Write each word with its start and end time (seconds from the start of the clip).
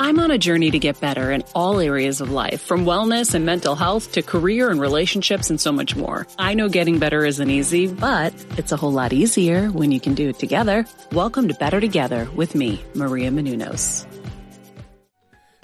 I'm 0.00 0.20
on 0.20 0.30
a 0.30 0.38
journey 0.38 0.70
to 0.70 0.78
get 0.78 1.00
better 1.00 1.32
in 1.32 1.42
all 1.56 1.80
areas 1.80 2.20
of 2.20 2.30
life, 2.30 2.62
from 2.62 2.84
wellness 2.84 3.34
and 3.34 3.44
mental 3.44 3.74
health 3.74 4.12
to 4.12 4.22
career 4.22 4.70
and 4.70 4.80
relationships 4.80 5.50
and 5.50 5.60
so 5.60 5.72
much 5.72 5.96
more. 5.96 6.24
I 6.38 6.54
know 6.54 6.68
getting 6.68 7.00
better 7.00 7.24
isn't 7.24 7.50
easy, 7.50 7.88
but 7.88 8.32
it's 8.56 8.70
a 8.70 8.76
whole 8.76 8.92
lot 8.92 9.12
easier 9.12 9.66
when 9.72 9.90
you 9.90 9.98
can 9.98 10.14
do 10.14 10.28
it 10.28 10.38
together. 10.38 10.86
Welcome 11.10 11.48
to 11.48 11.54
Better 11.54 11.80
Together 11.80 12.28
with 12.36 12.54
me, 12.54 12.80
Maria 12.94 13.32
Menounos. 13.32 14.06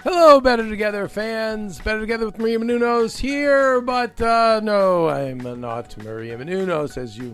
Hello, 0.03 0.41
Better 0.41 0.67
Together 0.67 1.07
fans. 1.07 1.79
Better 1.79 2.01
Together 2.01 2.25
with 2.25 2.37
Maria 2.37 2.59
Menounos 2.59 3.17
here, 3.17 3.79
but 3.79 4.21
uh, 4.21 4.59
no, 4.61 5.07
I'm 5.07 5.37
not 5.61 5.95
Maria 6.03 6.37
Menounos, 6.37 6.97
as 6.97 7.17
you 7.17 7.33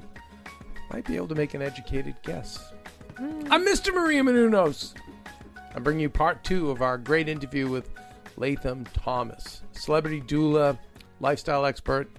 might 0.93 1.05
be 1.07 1.15
able 1.15 1.29
to 1.29 1.35
make 1.35 1.55
an 1.55 1.63
educated 1.63 2.13
guess. 2.21 2.71
I'm 3.17 3.65
Mr. 3.65 3.91
Maria 3.91 4.21
Menounos. 4.21 4.93
I'm 5.75 5.83
bringing 5.83 6.01
you 6.01 6.09
part 6.09 6.43
two 6.43 6.69
of 6.69 6.81
our 6.81 6.97
great 6.97 7.29
interview 7.29 7.69
with 7.69 7.89
Latham 8.37 8.85
Thomas, 8.93 9.61
celebrity 9.71 10.21
doula, 10.21 10.77
lifestyle 11.19 11.65
expert, 11.65 12.09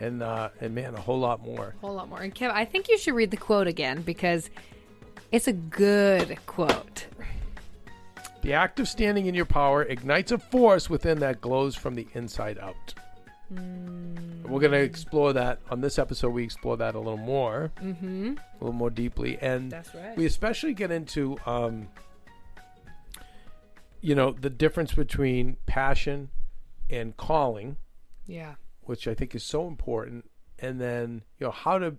and 0.00 0.22
uh, 0.22 0.50
and 0.60 0.74
man, 0.74 0.94
a 0.94 1.00
whole 1.00 1.18
lot 1.18 1.42
more. 1.42 1.74
A 1.82 1.86
whole 1.86 1.94
lot 1.94 2.08
more. 2.08 2.20
And 2.20 2.34
Kev, 2.34 2.50
I 2.50 2.64
think 2.64 2.88
you 2.88 2.98
should 2.98 3.14
read 3.14 3.30
the 3.30 3.36
quote 3.36 3.66
again 3.66 4.02
because 4.02 4.50
it's 5.30 5.48
a 5.48 5.52
good 5.52 6.38
quote. 6.46 7.06
The 8.42 8.54
act 8.54 8.80
of 8.80 8.88
standing 8.88 9.26
in 9.26 9.34
your 9.34 9.46
power 9.46 9.84
ignites 9.84 10.32
a 10.32 10.38
force 10.38 10.90
within 10.90 11.20
that 11.20 11.40
glows 11.40 11.76
from 11.76 11.94
the 11.94 12.08
inside 12.14 12.58
out. 12.58 12.94
We're 13.50 14.60
going 14.60 14.72
to 14.72 14.80
explore 14.80 15.32
that 15.34 15.60
on 15.70 15.80
this 15.80 15.98
episode. 15.98 16.30
We 16.30 16.42
explore 16.42 16.76
that 16.78 16.94
a 16.94 16.98
little 16.98 17.16
more, 17.18 17.70
mm-hmm. 17.80 18.34
a 18.36 18.64
little 18.64 18.72
more 18.72 18.90
deeply, 18.90 19.38
and 19.40 19.70
That's 19.70 19.94
right. 19.94 20.16
we 20.16 20.26
especially 20.26 20.74
get 20.74 20.90
into, 20.90 21.38
um, 21.46 21.88
you 24.02 24.14
know, 24.14 24.32
the 24.32 24.50
difference 24.50 24.92
between 24.94 25.56
passion 25.64 26.28
and 26.90 27.16
calling, 27.16 27.76
Yeah. 28.26 28.56
which 28.82 29.08
I 29.08 29.14
think 29.14 29.34
is 29.34 29.42
so 29.44 29.66
important, 29.66 30.28
and 30.58 30.78
then 30.80 31.22
you 31.38 31.46
know 31.46 31.50
how 31.52 31.78
to 31.78 31.96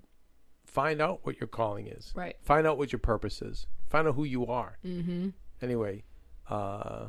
find 0.65 1.01
out 1.01 1.21
what 1.23 1.39
your 1.39 1.47
calling 1.47 1.87
is, 1.87 2.11
Right. 2.15 2.35
Find 2.41 2.67
out 2.67 2.77
what 2.77 2.91
your 2.91 2.99
purpose 2.99 3.41
is. 3.41 3.65
Find 3.89 4.07
out 4.07 4.15
who 4.15 4.23
you 4.25 4.45
are. 4.47 4.77
Mm-hmm. 4.85 5.29
Anyway, 5.61 6.03
uh, 6.49 7.07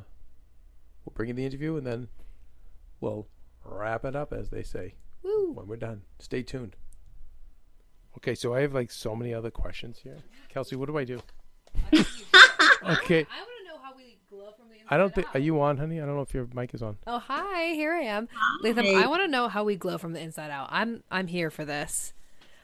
we'll 1.05 1.13
bring 1.15 1.29
in 1.31 1.37
the 1.37 1.45
interview, 1.45 1.77
and 1.77 1.87
then 1.87 2.09
we'll 3.01 3.27
wrap 3.65 4.05
it 4.05 4.15
up, 4.15 4.33
as 4.33 4.51
they 4.51 4.63
say, 4.63 4.95
Woo. 5.23 5.53
when 5.53 5.67
we're 5.67 5.77
done. 5.77 6.03
Stay 6.21 6.43
tuned. 6.43 6.77
Okay, 8.19 8.35
so 8.37 8.55
I 8.55 8.61
have 8.61 8.73
like 8.75 8.91
so 8.93 9.17
many 9.17 9.35
other 9.35 9.51
questions 9.51 9.99
here. 9.99 10.19
Kelsey, 10.49 10.77
what 10.77 10.87
do 10.87 10.97
I 10.99 11.05
do? 11.05 11.21
okay, 12.89 13.27
I 14.89 14.97
don't 14.97 15.15
think. 15.15 15.27
Are 15.35 15.39
you 15.41 15.61
on, 15.61 15.77
honey? 15.79 16.01
I 16.01 16.07
don't 16.07 16.15
know 16.17 16.23
if 16.23 16.35
your 16.35 16.47
mic 16.55 16.75
is 16.75 16.83
on. 16.83 16.97
Oh, 17.07 17.19
hi. 17.19 17.69
Here 17.75 17.93
I 17.95 18.03
am. 18.03 18.29
Latham, 18.63 18.87
I 18.87 19.07
want 19.07 19.23
to 19.23 19.29
know 19.29 19.49
how 19.49 19.65
we 19.65 19.77
glow 19.77 19.99
from 19.99 20.13
the 20.13 20.21
inside 20.21 20.51
out. 20.51 20.69
I'm 20.71 21.03
I'm 21.11 21.27
here 21.27 21.51
for 21.51 21.65
this. 21.65 22.13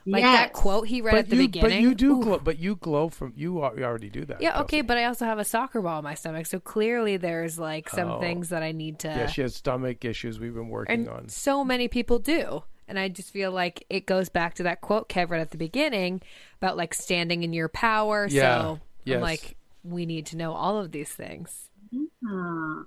Like 0.06 0.22
that 0.22 0.54
quote 0.54 0.88
he 0.88 1.03
read 1.03 1.14
at 1.14 1.28
the 1.28 1.36
you, 1.36 1.42
beginning. 1.42 1.70
but 1.70 1.80
you 1.80 1.94
do 1.94 2.16
Ooh. 2.19 2.22
glow. 2.22 2.38
But 2.38 2.59
you 2.59 2.76
glow 2.76 3.10
from 3.10 3.34
you. 3.36 3.62
al- 3.62 3.78
You 3.78 3.84
already 3.84 4.09
do 4.09 4.25
that. 4.25 4.41
Yeah, 4.41 4.60
okay, 4.62 4.80
but 4.80 4.97
I 4.97 5.04
also 5.04 5.26
have 5.26 5.38
a 5.38 5.44
soccer 5.44 5.80
ball 5.82 5.98
in 5.98 6.04
my 6.04 6.14
stomach, 6.14 6.47
so 6.47 6.59
clearly 6.59 7.16
there's 7.19 7.59
like 7.59 7.88
some 7.91 8.12
Oh. 8.12 8.20
things 8.20 8.48
that 8.48 8.62
I 8.62 8.72
need 8.72 8.98
to. 9.00 9.09
yeah, 9.09 9.26
she 9.26 9.42
has 9.42 9.54
stomach 9.54 10.04
issues. 10.04 10.41
We've 10.41 10.54
been 10.54 10.70
working 10.70 11.00
and 11.00 11.09
on. 11.09 11.28
so 11.28 11.64
many 11.64 11.86
people 11.86 12.19
do. 12.19 12.64
And 12.88 12.98
I 12.98 13.09
just 13.09 13.30
feel 13.30 13.53
like 13.53 13.84
it 13.88 14.06
goes 14.06 14.28
back 14.30 14.54
to 14.54 14.62
that 14.64 14.80
quote 14.80 15.09
Kev 15.09 15.30
read 15.30 15.41
at 15.42 15.50
the 15.53 15.59
beginning 15.59 16.22
about 16.60 16.76
like 16.78 16.92
standing 16.94 17.42
in 17.44 17.53
your 17.53 17.69
power. 17.69 18.26
Yeah, 18.28 18.60
So 18.62 18.80
yes. 19.04 19.16
I'm 19.16 19.22
like, 19.22 19.56
we 19.84 20.06
need 20.06 20.26
to 20.26 20.36
know 20.36 20.54
all 20.54 20.78
of 20.78 20.91
these 20.92 21.10
things. 21.10 21.70
Huh. 21.95 22.84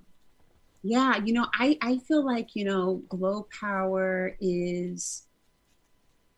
Yeah, 0.82 1.16
you 1.24 1.32
know, 1.32 1.46
I, 1.54 1.78
I 1.80 1.98
feel 1.98 2.24
like, 2.24 2.54
you 2.54 2.64
know, 2.66 3.02
glow 3.08 3.46
power 3.58 4.36
is 4.40 5.26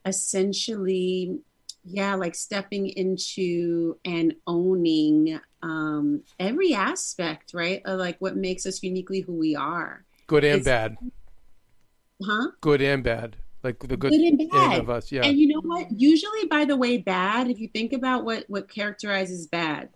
essentially, 0.04 1.38
yeah, 1.84 2.14
like 2.14 2.34
stepping 2.34 2.88
into 2.88 3.98
and 4.04 4.34
owning 4.46 5.40
um, 5.62 6.22
every 6.38 6.74
aspect, 6.74 7.54
right? 7.54 7.82
Of 7.84 7.98
like 7.98 8.16
what 8.20 8.36
makes 8.36 8.66
us 8.66 8.82
uniquely 8.82 9.20
who 9.20 9.32
we 9.34 9.56
are. 9.56 10.04
Good 10.26 10.44
and 10.44 10.60
it's- 10.60 10.64
bad. 10.64 10.96
Huh? 12.24 12.48
Good 12.60 12.80
and 12.80 13.02
bad. 13.04 13.36
Like 13.62 13.80
the 13.80 13.96
good, 13.96 14.10
Good 14.12 14.20
and 14.20 14.50
bad. 14.50 14.80
of 14.80 14.88
us. 14.90 15.10
Yeah. 15.10 15.24
And 15.24 15.36
you 15.36 15.48
know 15.48 15.60
what? 15.60 15.90
Usually, 15.90 16.46
by 16.48 16.64
the 16.64 16.76
way, 16.76 16.98
bad, 16.98 17.50
if 17.50 17.58
you 17.58 17.66
think 17.68 17.92
about 17.92 18.24
what, 18.24 18.44
what 18.48 18.68
characterizes 18.68 19.48
bad, 19.48 19.88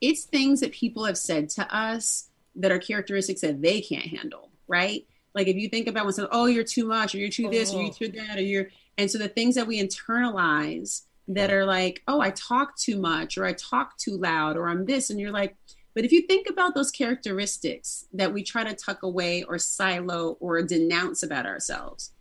it's 0.00 0.24
things 0.24 0.60
that 0.60 0.72
people 0.72 1.04
have 1.04 1.18
said 1.18 1.48
to 1.50 1.74
us 1.74 2.28
that 2.56 2.72
are 2.72 2.78
characteristics 2.78 3.40
that 3.40 3.62
they 3.62 3.80
can't 3.80 4.06
handle, 4.06 4.50
right? 4.66 5.06
Like 5.34 5.46
if 5.46 5.56
you 5.56 5.68
think 5.68 5.86
about 5.86 6.04
when 6.04 6.14
someone, 6.14 6.30
oh, 6.32 6.46
you're 6.46 6.64
too 6.64 6.86
much, 6.86 7.14
or 7.14 7.18
you're 7.18 7.30
too 7.30 7.48
this, 7.50 7.72
or 7.72 7.78
oh. 7.78 7.80
you're 7.82 7.92
too 7.92 8.08
that, 8.08 8.38
or 8.38 8.42
you're, 8.42 8.68
and 8.96 9.10
so 9.10 9.18
the 9.18 9.28
things 9.28 9.54
that 9.54 9.66
we 9.66 9.80
internalize 9.80 11.02
that 11.28 11.52
are 11.52 11.64
like, 11.64 12.02
oh, 12.08 12.20
I 12.20 12.30
talk 12.30 12.76
too 12.76 12.98
much 12.98 13.36
or 13.36 13.44
I 13.44 13.52
talk 13.52 13.96
too 13.98 14.16
loud 14.16 14.56
or 14.56 14.68
I'm 14.68 14.86
this. 14.86 15.10
And 15.10 15.20
you're 15.20 15.30
like, 15.30 15.56
but 15.94 16.04
if 16.04 16.12
you 16.12 16.22
think 16.22 16.48
about 16.48 16.74
those 16.74 16.90
characteristics 16.90 18.06
that 18.12 18.32
we 18.32 18.42
try 18.42 18.64
to 18.64 18.74
tuck 18.74 19.02
away 19.02 19.42
or 19.42 19.58
silo 19.58 20.36
or 20.40 20.62
denounce 20.62 21.22
about 21.22 21.46
ourselves, 21.46 22.12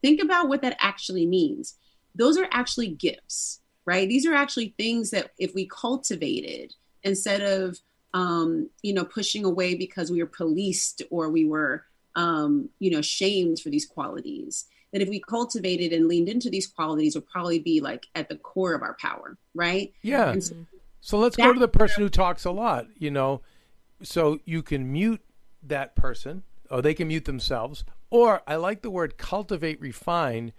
think 0.00 0.22
about 0.22 0.48
what 0.48 0.62
that 0.62 0.76
actually 0.80 1.26
means. 1.26 1.74
Those 2.14 2.36
are 2.36 2.48
actually 2.52 2.88
gifts, 2.88 3.60
right? 3.84 4.08
These 4.08 4.26
are 4.26 4.34
actually 4.34 4.74
things 4.78 5.10
that 5.10 5.30
if 5.38 5.54
we 5.54 5.66
cultivated 5.66 6.74
instead 7.04 7.40
of, 7.40 7.78
um, 8.14 8.68
you 8.82 8.92
know, 8.92 9.04
pushing 9.04 9.44
away 9.44 9.74
because 9.74 10.10
we 10.10 10.22
were 10.22 10.28
policed 10.28 11.02
or 11.10 11.30
we 11.30 11.44
were, 11.44 11.84
um, 12.14 12.68
you 12.78 12.90
know, 12.90 13.02
shamed 13.02 13.60
for 13.60 13.70
these 13.70 13.86
qualities, 13.86 14.66
that 14.92 15.02
if 15.02 15.08
we 15.08 15.20
cultivated 15.20 15.92
and 15.92 16.06
leaned 16.06 16.28
into 16.28 16.50
these 16.50 16.66
qualities 16.66 17.14
would 17.14 17.26
probably 17.26 17.58
be 17.58 17.80
like 17.80 18.06
at 18.14 18.28
the 18.28 18.36
core 18.36 18.74
of 18.74 18.82
our 18.82 18.96
power, 19.00 19.38
right? 19.54 19.92
Yeah. 20.02 20.38
So, 20.38 20.54
so, 21.00 21.18
let's 21.18 21.36
go 21.36 21.52
to 21.52 21.58
the 21.58 21.68
person 21.68 22.02
who 22.02 22.08
talks 22.08 22.44
a 22.44 22.50
lot, 22.50 22.86
you 22.98 23.10
know. 23.10 23.40
So 24.02 24.40
you 24.44 24.62
can 24.62 24.92
mute 24.92 25.20
that 25.62 25.96
person, 25.96 26.42
or 26.70 26.82
they 26.82 26.94
can 26.94 27.08
mute 27.08 27.24
themselves. 27.24 27.84
Or 28.10 28.42
I 28.46 28.56
like 28.56 28.82
the 28.82 28.90
word 28.90 29.16
cultivate, 29.16 29.80
refine, 29.80 30.52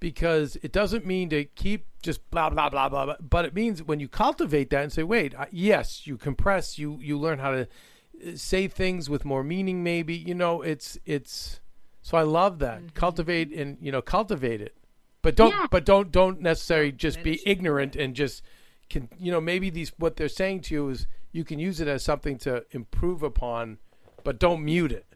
because 0.00 0.56
it 0.62 0.72
doesn't 0.72 1.06
mean 1.06 1.28
to 1.28 1.44
keep 1.44 1.86
just 2.02 2.28
blah 2.30 2.50
blah 2.50 2.70
blah 2.70 2.88
blah, 2.88 3.04
blah 3.04 3.16
but 3.20 3.44
it 3.44 3.54
means 3.54 3.82
when 3.82 4.00
you 4.00 4.08
cultivate 4.08 4.70
that 4.70 4.82
and 4.82 4.92
say, 4.92 5.02
wait, 5.02 5.34
yes, 5.52 6.06
you 6.06 6.16
compress, 6.16 6.78
you 6.78 6.98
you 7.00 7.18
learn 7.18 7.38
how 7.38 7.50
to 7.50 7.60
uh, 7.62 8.34
say 8.34 8.66
things 8.66 9.08
with 9.08 9.24
more 9.24 9.44
meaning. 9.44 9.84
Maybe 9.84 10.14
you 10.14 10.34
know, 10.34 10.62
it's 10.62 10.98
it's 11.04 11.60
so 12.02 12.16
I 12.16 12.22
love 12.22 12.58
that. 12.60 12.78
Mm-hmm. 12.78 12.88
Cultivate 12.94 13.52
and 13.52 13.76
you 13.80 13.92
know, 13.92 14.02
cultivate 14.02 14.62
it. 14.62 14.74
But 15.22 15.36
don't 15.36 15.50
yeah. 15.50 15.66
but 15.70 15.84
don't 15.84 16.10
don't 16.10 16.40
necessarily 16.40 16.92
just 16.92 17.22
be 17.22 17.40
ignorant 17.44 17.94
and 17.94 18.14
just 18.14 18.42
can 18.88 19.08
you 19.18 19.30
know, 19.30 19.40
maybe 19.40 19.68
these 19.68 19.92
what 19.98 20.16
they're 20.16 20.28
saying 20.28 20.62
to 20.62 20.74
you 20.74 20.88
is 20.88 21.06
you 21.32 21.44
can 21.44 21.58
use 21.58 21.78
it 21.80 21.86
as 21.86 22.02
something 22.02 22.38
to 22.38 22.64
improve 22.70 23.22
upon, 23.22 23.78
but 24.24 24.38
don't 24.38 24.64
mute 24.64 24.92
it. 24.92 25.06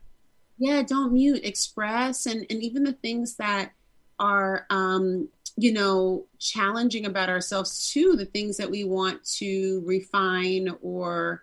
Yeah, 0.59 0.83
don't 0.83 1.13
mute, 1.15 1.43
express 1.43 2.27
and 2.27 2.45
and 2.51 2.63
even 2.63 2.85
the 2.85 2.93
things 2.93 3.37
that 3.37 3.73
are 4.19 4.67
um 4.71 5.29
you 5.57 5.73
know 5.73 6.27
challenging 6.39 7.07
about 7.07 7.29
ourselves 7.29 7.91
too 7.93 8.17
the 8.17 8.25
things 8.25 8.57
that 8.57 8.71
we 8.71 8.85
want 8.85 9.23
to 9.25 9.83
refine 9.85 10.69
or 10.83 11.43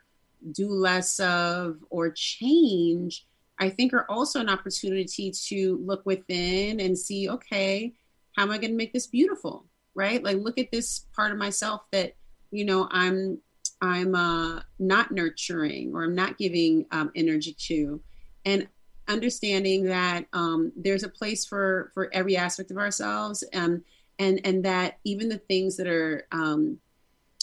do 0.51 0.69
less 0.69 1.19
of 1.19 1.77
or 1.89 2.09
change 2.09 3.25
I 3.61 3.69
think 3.69 3.93
are 3.93 4.09
also 4.09 4.39
an 4.39 4.49
opportunity 4.49 5.31
to 5.49 5.77
look 5.85 6.03
within 6.03 6.79
and 6.79 6.97
see, 6.97 7.29
okay, 7.29 7.93
how 8.35 8.41
am 8.41 8.49
I 8.49 8.57
going 8.57 8.71
to 8.71 8.77
make 8.77 8.91
this 8.91 9.05
beautiful? 9.05 9.67
Right? 9.93 10.21
Like 10.23 10.37
look 10.37 10.57
at 10.57 10.71
this 10.71 11.05
part 11.15 11.31
of 11.31 11.37
myself 11.37 11.83
that, 11.91 12.15
you 12.49 12.65
know, 12.65 12.87
I'm 12.89 13.37
I'm 13.79 14.15
uh, 14.15 14.61
not 14.79 15.11
nurturing 15.11 15.93
or 15.93 16.03
I'm 16.03 16.15
not 16.15 16.39
giving 16.39 16.85
um, 16.91 17.11
energy 17.15 17.55
to, 17.67 18.01
and 18.45 18.67
understanding 19.11 19.85
that 19.85 20.25
um, 20.33 20.71
there's 20.75 21.03
a 21.03 21.09
place 21.09 21.45
for 21.45 21.91
for 21.93 22.09
every 22.13 22.37
aspect 22.37 22.71
of 22.71 22.77
ourselves, 22.77 23.43
um, 23.53 23.83
and 24.17 24.41
and 24.43 24.65
that 24.65 24.99
even 25.03 25.29
the 25.29 25.37
things 25.37 25.77
that 25.77 25.87
are 25.87 26.25
um, 26.31 26.79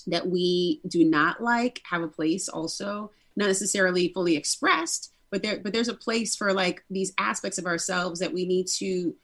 that 0.07 0.27
we 0.27 0.81
do 0.87 1.05
not 1.05 1.43
like 1.43 1.83
have 1.85 2.03
a 2.03 2.09
place 2.09 2.49
also, 2.49 3.11
not 3.37 3.47
necessarily 3.47 4.13
fully 4.13 4.37
expressed, 4.37 5.13
but 5.31 5.43
there 5.43 5.61
but 5.61 5.73
there's 5.73 5.89
a 5.89 5.95
place 5.95 6.35
for 6.35 6.53
like 6.53 6.85
these 6.91 7.13
aspects 7.19 7.59
of 7.59 7.67
ourselves 7.67 8.21
that 8.21 8.33
we 8.33 8.47
need 8.47 8.67
to 8.79 9.15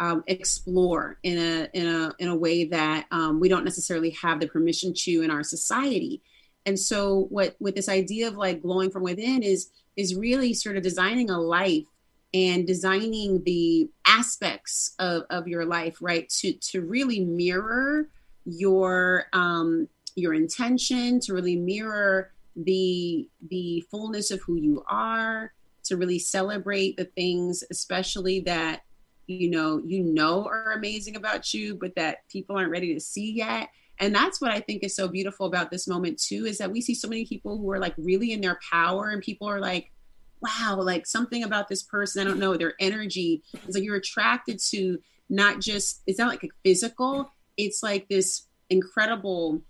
um, 0.00 0.24
explore 0.26 1.18
in 1.22 1.38
a 1.38 1.68
in 1.72 1.86
a 1.86 2.12
in 2.18 2.28
a 2.28 2.36
way 2.36 2.64
that 2.64 3.06
um, 3.10 3.40
we 3.40 3.48
don't 3.48 3.64
necessarily 3.64 4.10
have 4.10 4.40
the 4.40 4.46
permission 4.46 4.92
to 4.94 5.22
in 5.22 5.30
our 5.30 5.42
society. 5.42 6.22
And 6.66 6.78
so 6.78 7.26
what 7.30 7.56
with 7.60 7.74
this 7.74 7.88
idea 7.88 8.28
of 8.28 8.36
like 8.36 8.62
glowing 8.62 8.90
from 8.90 9.02
within 9.02 9.42
is 9.42 9.70
is 9.96 10.14
really 10.14 10.54
sort 10.54 10.76
of 10.76 10.82
designing 10.82 11.30
a 11.30 11.40
life 11.40 11.84
and 12.34 12.66
designing 12.66 13.42
the 13.44 13.88
aspects 14.06 14.94
of, 14.98 15.22
of 15.30 15.48
your 15.48 15.64
life 15.64 15.96
right 16.02 16.28
to 16.28 16.52
to 16.54 16.82
really 16.82 17.24
mirror 17.24 18.08
your 18.44 19.26
um 19.32 19.88
your 20.16 20.34
intention 20.34 21.18
to 21.20 21.32
really 21.32 21.56
mirror 21.56 22.32
the 22.56 23.28
the 23.48 23.82
fullness 23.90 24.30
of 24.30 24.40
who 24.42 24.56
you 24.56 24.84
are 24.88 25.52
to 25.84 25.96
really 25.96 26.18
celebrate 26.18 26.96
the 26.96 27.04
things 27.04 27.64
especially 27.70 28.40
that 28.40 28.82
you 29.26 29.50
know 29.50 29.80
you 29.84 30.02
know 30.02 30.44
are 30.44 30.72
amazing 30.72 31.16
about 31.16 31.54
you 31.54 31.74
but 31.74 31.94
that 31.94 32.18
people 32.28 32.56
aren't 32.56 32.70
ready 32.70 32.92
to 32.92 33.00
see 33.00 33.32
yet. 33.32 33.68
And 34.00 34.12
that's 34.14 34.40
what 34.40 34.50
i 34.50 34.58
think 34.58 34.82
is 34.82 34.96
so 34.96 35.06
beautiful 35.06 35.46
about 35.46 35.70
this 35.70 35.86
moment 35.86 36.18
too 36.20 36.46
is 36.46 36.58
that 36.58 36.70
we 36.70 36.80
see 36.80 36.94
so 36.94 37.08
many 37.08 37.24
people 37.24 37.56
who 37.56 37.70
are 37.70 37.78
like 37.78 37.94
really 37.96 38.32
in 38.32 38.40
their 38.40 38.58
power 38.70 39.10
and 39.10 39.22
people 39.22 39.48
are 39.48 39.60
like 39.60 39.92
wow 40.44 40.78
like 40.80 41.06
something 41.06 41.42
about 41.42 41.68
this 41.68 41.82
person 41.82 42.20
i 42.20 42.28
don't 42.28 42.38
know 42.38 42.56
their 42.56 42.74
energy. 42.78 43.42
It's 43.52 43.74
like 43.74 43.84
you're 43.84 43.96
attracted 43.96 44.60
to 44.70 44.98
not 45.28 45.60
just 45.60 46.02
it's 46.06 46.18
not 46.18 46.28
like 46.28 46.44
a 46.44 46.48
physical 46.62 47.30
it's 47.56 47.82
like 47.82 48.08
this 48.08 48.46
incredible 48.70 49.62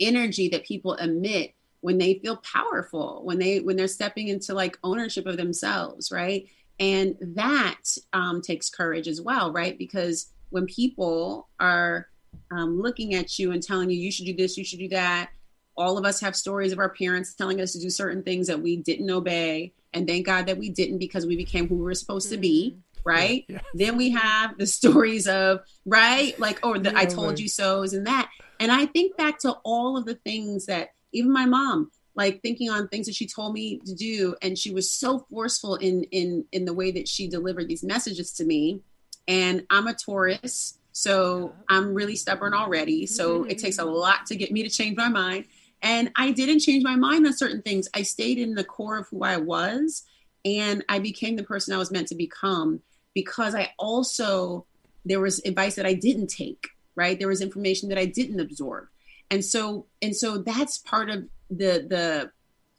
energy 0.00 0.48
that 0.50 0.64
people 0.64 0.94
emit 0.94 1.52
when 1.80 1.98
they 1.98 2.14
feel 2.14 2.36
powerful 2.36 3.20
when 3.24 3.38
they 3.38 3.60
when 3.60 3.76
they're 3.76 3.88
stepping 3.88 4.28
into 4.28 4.54
like 4.54 4.78
ownership 4.82 5.26
of 5.26 5.36
themselves 5.36 6.10
right? 6.12 6.48
And 6.78 7.16
that 7.36 7.80
um, 8.12 8.42
takes 8.42 8.68
courage 8.68 9.08
as 9.08 9.20
well 9.20 9.52
right? 9.52 9.78
Because 9.78 10.32
when 10.50 10.66
people 10.66 11.48
are 11.58 12.08
um, 12.50 12.80
looking 12.80 13.14
at 13.14 13.38
you 13.38 13.52
and 13.52 13.62
telling 13.62 13.90
you 13.90 13.98
you 13.98 14.12
should 14.12 14.26
do 14.26 14.36
this 14.36 14.56
you 14.56 14.64
should 14.64 14.78
do 14.78 14.88
that 14.88 15.30
all 15.76 15.98
of 15.98 16.04
us 16.04 16.20
have 16.20 16.34
stories 16.34 16.72
of 16.72 16.78
our 16.78 16.88
parents 16.88 17.34
telling 17.34 17.60
us 17.60 17.72
to 17.72 17.80
do 17.80 17.90
certain 17.90 18.22
things 18.22 18.46
that 18.46 18.60
we 18.60 18.76
didn't 18.76 19.10
obey. 19.10 19.72
And 19.92 20.06
thank 20.06 20.26
god 20.26 20.46
that 20.46 20.58
we 20.58 20.68
didn't 20.70 20.98
because 20.98 21.26
we 21.26 21.36
became 21.36 21.68
who 21.68 21.76
we 21.76 21.82
were 21.82 21.94
supposed 21.94 22.30
to 22.30 22.36
be 22.36 22.72
mm-hmm. 22.72 23.08
right? 23.08 23.44
Yeah, 23.48 23.60
then 23.74 23.96
we 23.96 24.10
have 24.10 24.58
the 24.58 24.66
stories 24.66 25.26
of 25.26 25.60
right? 25.84 26.38
Like 26.38 26.64
or 26.64 26.78
the 26.78 26.90
yeah, 26.90 26.98
i 26.98 27.04
told 27.04 27.30
right. 27.30 27.38
you 27.38 27.48
so's 27.48 27.92
and 27.92 28.06
that. 28.06 28.28
And 28.60 28.72
i 28.72 28.86
think 28.86 29.16
back 29.16 29.38
to 29.40 29.52
all 29.64 29.96
of 29.96 30.04
the 30.06 30.14
things 30.16 30.66
that 30.66 30.90
even 31.12 31.32
my 31.32 31.46
mom 31.46 31.90
like 32.16 32.40
thinking 32.40 32.70
on 32.70 32.88
things 32.88 33.06
that 33.06 33.14
she 33.14 33.26
told 33.26 33.52
me 33.52 33.78
to 33.84 33.94
do. 33.94 34.34
And 34.40 34.58
she 34.58 34.72
was 34.72 34.90
so 34.90 35.20
forceful 35.30 35.76
in 35.76 36.04
in 36.04 36.44
in 36.50 36.64
the 36.64 36.72
way 36.72 36.90
that 36.92 37.06
she 37.06 37.28
delivered 37.28 37.68
these 37.68 37.84
messages 37.84 38.32
to 38.34 38.44
me. 38.44 38.80
And 39.28 39.64
i'm 39.70 39.86
a 39.86 39.94
taurus 39.94 40.78
so 40.92 41.52
i'm 41.68 41.92
really 41.92 42.16
stubborn 42.16 42.54
already. 42.54 43.06
So 43.06 43.44
it 43.44 43.58
takes 43.58 43.78
a 43.78 43.84
lot 43.84 44.24
to 44.26 44.36
get 44.36 44.50
me 44.50 44.62
to 44.62 44.70
change 44.70 44.96
my 44.96 45.10
mind 45.10 45.44
and 45.82 46.10
i 46.16 46.30
didn't 46.30 46.60
change 46.60 46.82
my 46.82 46.96
mind 46.96 47.26
on 47.26 47.32
certain 47.32 47.62
things. 47.62 47.88
I 47.94 48.02
stayed 48.02 48.38
in 48.38 48.54
the 48.54 48.64
core 48.64 48.98
of 48.98 49.08
who 49.08 49.22
i 49.22 49.36
was 49.36 50.04
and 50.44 50.84
i 50.88 50.98
became 50.98 51.36
the 51.36 51.42
person 51.42 51.74
i 51.74 51.78
was 51.78 51.90
meant 51.90 52.08
to 52.08 52.14
become 52.14 52.80
because 53.14 53.54
i 53.54 53.72
also 53.78 54.66
there 55.04 55.20
was 55.20 55.38
advice 55.44 55.76
that 55.76 55.86
i 55.86 55.94
didn't 55.94 56.28
take 56.28 56.68
right? 56.96 57.18
There 57.18 57.28
was 57.28 57.42
information 57.42 57.90
that 57.90 57.98
i 57.98 58.06
didn't 58.06 58.40
absorb. 58.40 58.88
And 59.30 59.44
so 59.44 59.86
and 60.02 60.16
so 60.16 60.38
that's 60.38 60.78
part 60.78 61.10
of 61.10 61.24
the 61.50 61.86
the 61.88 62.32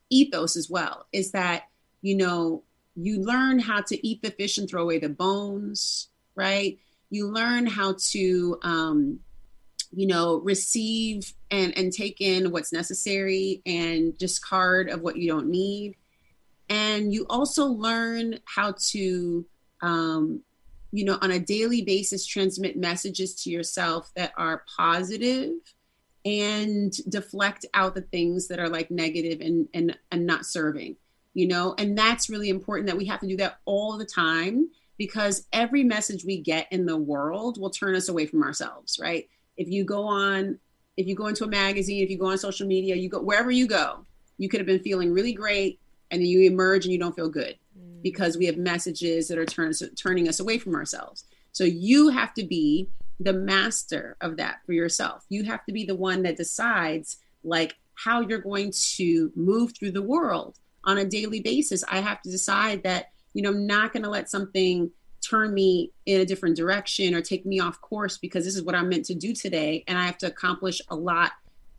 ethos 0.10 0.58
as 0.58 0.70
well 0.70 1.06
is 1.14 1.32
that 1.32 1.64
you 2.02 2.16
know 2.16 2.64
you 2.96 3.22
learn 3.22 3.60
how 3.60 3.82
to 3.82 4.08
eat 4.08 4.22
the 4.22 4.32
fish 4.32 4.58
and 4.58 4.70
throw 4.70 4.82
away 4.82 5.00
the 5.00 5.10
bones 5.10 6.10
right? 6.36 6.78
You 7.10 7.28
learn 7.28 7.66
how 7.66 7.96
to 8.12 8.60
um 8.64 9.20
you 9.92 10.08
know 10.08 10.38
receive 10.42 11.34
and 11.52 11.78
and 11.78 11.92
take 11.94 12.22
in 12.22 12.52
what's 12.52 12.74
necessary 12.74 13.62
and 13.66 14.18
discard 14.18 14.90
of 14.90 15.02
what 15.02 15.18
you 15.18 15.30
don't 15.30 15.48
need. 15.48 15.96
And 16.70 17.14
you 17.14 17.26
also 17.30 17.66
learn 17.66 18.40
how 18.46 18.76
to 18.90 19.46
um 19.82 20.42
you 20.92 21.06
know 21.06 21.18
on 21.22 21.32
a 21.32 21.40
daily 21.40 21.82
basis 21.82 22.26
transmit 22.26 22.78
messages 22.78 23.36
to 23.44 23.50
yourself 23.50 24.12
that 24.16 24.34
are 24.38 24.64
positive 24.76 25.52
and 26.26 26.94
deflect 27.10 27.66
out 27.74 27.96
the 27.96 28.02
things 28.02 28.48
that 28.48 28.60
are 28.60 28.70
like 28.70 28.92
negative 28.92 29.42
and 29.42 29.68
and 29.74 29.98
and 30.12 30.26
not 30.26 30.46
serving 30.46 30.98
you 31.38 31.48
know? 31.48 31.76
And 31.78 31.96
that's 31.96 32.32
really 32.32 32.50
important 32.50 32.88
that 32.88 32.98
we 32.98 33.06
have 33.06 33.20
to 33.20 33.28
do 33.28 33.38
that 33.38 33.60
all 33.66 33.96
the 33.96 34.06
time 34.06 34.70
because 34.98 35.46
every 35.54 35.84
message 35.84 36.26
we 36.26 36.42
get 36.42 36.66
in 36.72 36.88
the 36.88 36.98
world 36.98 37.62
will 37.62 37.70
turn 37.70 37.94
us 37.94 38.10
away 38.10 38.26
from 38.26 38.42
ourselves 38.42 38.98
right 39.00 39.30
if 39.58 39.68
you 39.68 39.84
go 39.84 40.04
on 40.04 40.60
if 40.96 41.08
you 41.08 41.16
go 41.16 41.28
into 41.28 41.44
a 41.44 41.48
magazine 41.48 42.04
if 42.04 42.10
you 42.10 42.18
go 42.18 42.28
on 42.28 42.38
social 42.38 42.68
media 42.68 42.96
you 42.96 43.10
go 43.10 43.22
wherever 43.22 43.52
you 43.52 43.68
go 43.68 44.06
you 44.38 44.48
could 44.50 44.60
have 44.60 44.68
been 44.68 44.80
feeling 44.80 45.12
really 45.12 45.34
great 45.34 45.80
and 46.12 46.22
then 46.22 46.28
you 46.28 46.42
emerge 46.42 46.86
and 46.86 46.92
you 46.92 47.00
don't 47.00 47.16
feel 47.16 47.30
good 47.30 47.58
mm. 47.78 48.02
because 48.02 48.38
we 48.38 48.46
have 48.46 48.58
messages 48.58 49.28
that 49.28 49.38
are 49.38 49.46
turn, 49.46 49.74
turning 49.96 50.28
us 50.28 50.40
away 50.40 50.58
from 50.58 50.76
ourselves 50.76 51.26
so 51.52 51.64
you 51.64 52.10
have 52.10 52.34
to 52.36 52.44
be 52.46 52.88
the 53.20 53.34
master 53.34 54.16
of 54.22 54.38
that 54.38 54.58
for 54.66 54.74
yourself. 54.74 55.26
You 55.30 55.44
have 55.46 55.66
to 55.66 55.72
be 55.72 55.86
the 55.86 55.96
one 55.96 56.24
that 56.24 56.38
decides 56.38 57.18
like 57.44 57.76
how 57.96 58.22
you're 58.22 58.40
going 58.40 58.72
to 58.96 59.32
move 59.36 59.74
through 59.76 59.92
the 59.92 60.02
world 60.02 60.58
on 60.84 61.00
a 61.00 61.06
daily 61.06 61.42
basis. 61.42 61.84
I 61.90 62.00
have 62.00 62.22
to 62.22 62.30
decide 62.30 62.84
that, 62.84 63.10
you 63.34 63.42
know, 63.42 63.50
I'm 63.50 63.66
not 63.66 63.92
going 63.92 64.04
to 64.04 64.10
let 64.10 64.30
something 64.30 64.92
turn 65.22 65.54
me 65.54 65.92
in 66.06 66.22
a 66.22 66.26
different 66.26 66.56
direction 66.56 67.14
or 67.14 67.22
take 67.22 67.46
me 67.46 67.60
off 67.60 67.82
course 67.82 68.18
because 68.18 68.46
this 68.46 68.56
is 68.56 68.64
what 68.64 68.76
I'm 68.76 68.90
meant 68.90 69.06
to 69.06 69.16
do 69.16 69.34
today. 69.34 69.84
And 69.88 69.98
I 69.98 70.06
have 70.06 70.18
to 70.20 70.28
accomplish 70.28 70.82
a 70.90 70.96
lot 70.96 71.32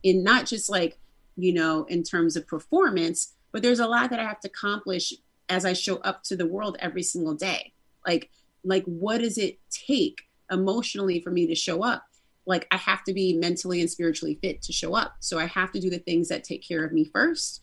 in 0.03 0.23
not 0.23 0.47
just 0.47 0.69
like, 0.71 0.99
you 1.37 1.53
know, 1.53 1.85
in 1.85 2.03
terms 2.03 2.37
of 2.37 2.47
performance, 2.47 3.35
but 3.53 3.63
there's 3.63 3.81
a 3.81 3.87
lot 3.87 4.11
that 4.11 4.21
I 4.21 4.25
have 4.25 4.41
to 4.41 4.49
accomplish 4.49 5.13
as 5.49 5.65
I 5.65 5.73
show 5.73 5.97
up 5.99 6.23
to 6.25 6.37
the 6.37 6.47
world 6.47 6.77
every 6.81 7.03
single 7.03 7.35
day. 7.35 7.73
Like, 8.07 8.31
like 8.65 8.85
what 8.85 9.19
does 9.19 9.39
it 9.39 9.59
take 9.71 10.29
emotionally 10.51 11.21
for 11.21 11.31
me 11.31 11.47
to 11.47 11.55
show 11.55 11.83
up? 11.83 12.05
Like 12.47 12.67
I 12.71 12.77
have 12.77 13.05
to 13.05 13.13
be 13.13 13.35
mentally 13.35 13.81
and 13.81 13.91
spiritually 13.91 14.39
fit 14.41 14.63
to 14.63 14.73
show 14.73 14.95
up. 14.95 15.17
So 15.21 15.39
I 15.39 15.47
have 15.47 15.73
to 15.73 15.81
do 15.81 15.91
the 15.91 15.99
things 15.99 16.29
that 16.29 16.45
take 16.45 16.67
care 16.67 16.85
of 16.85 16.93
me 16.93 17.05
first 17.05 17.63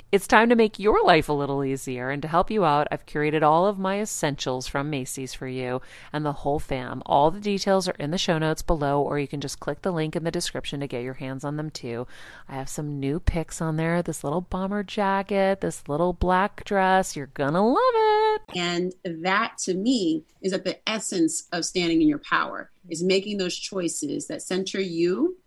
it's 0.11 0.27
time 0.27 0.49
to 0.49 0.55
make 0.55 0.77
your 0.77 1.01
life 1.05 1.29
a 1.29 1.33
little 1.33 1.63
easier. 1.63 2.09
And 2.09 2.21
to 2.21 2.27
help 2.27 2.51
you 2.51 2.65
out, 2.65 2.87
I've 2.91 3.05
curated 3.05 3.43
all 3.43 3.65
of 3.65 3.79
my 3.79 4.01
essentials 4.01 4.67
from 4.67 4.89
Macy's 4.89 5.33
for 5.33 5.47
you 5.47 5.81
and 6.11 6.25
the 6.25 6.33
whole 6.33 6.59
fam. 6.59 7.01
All 7.05 7.31
the 7.31 7.39
details 7.39 7.87
are 7.87 7.95
in 7.97 8.11
the 8.11 8.17
show 8.17 8.37
notes 8.37 8.61
below, 8.61 9.01
or 9.01 9.19
you 9.19 9.27
can 9.27 9.39
just 9.39 9.61
click 9.61 9.83
the 9.83 9.91
link 9.91 10.15
in 10.15 10.25
the 10.25 10.31
description 10.31 10.81
to 10.81 10.87
get 10.87 11.03
your 11.03 11.13
hands 11.13 11.45
on 11.45 11.55
them 11.55 11.69
too. 11.69 12.07
I 12.49 12.55
have 12.55 12.67
some 12.67 12.99
new 12.99 13.21
picks 13.21 13.61
on 13.61 13.77
there 13.77 14.01
this 14.01 14.23
little 14.23 14.41
bomber 14.41 14.83
jacket, 14.83 15.61
this 15.61 15.87
little 15.87 16.11
black 16.11 16.65
dress. 16.65 17.15
You're 17.15 17.27
going 17.27 17.53
to 17.53 17.61
love 17.61 17.77
it. 17.77 18.41
And 18.57 18.93
that 19.23 19.57
to 19.59 19.73
me 19.73 20.25
is 20.41 20.51
at 20.51 20.65
the 20.65 20.77
essence 20.89 21.47
of 21.53 21.63
standing 21.63 22.01
in 22.01 22.09
your 22.09 22.19
power, 22.19 22.69
is 22.89 23.01
making 23.01 23.37
those 23.37 23.55
choices 23.55 24.27
that 24.27 24.41
center 24.41 24.81
you, 24.81 25.37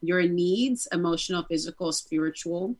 your 0.00 0.22
needs, 0.22 0.88
emotional, 0.92 1.42
physical, 1.42 1.92
spiritual 1.92 2.76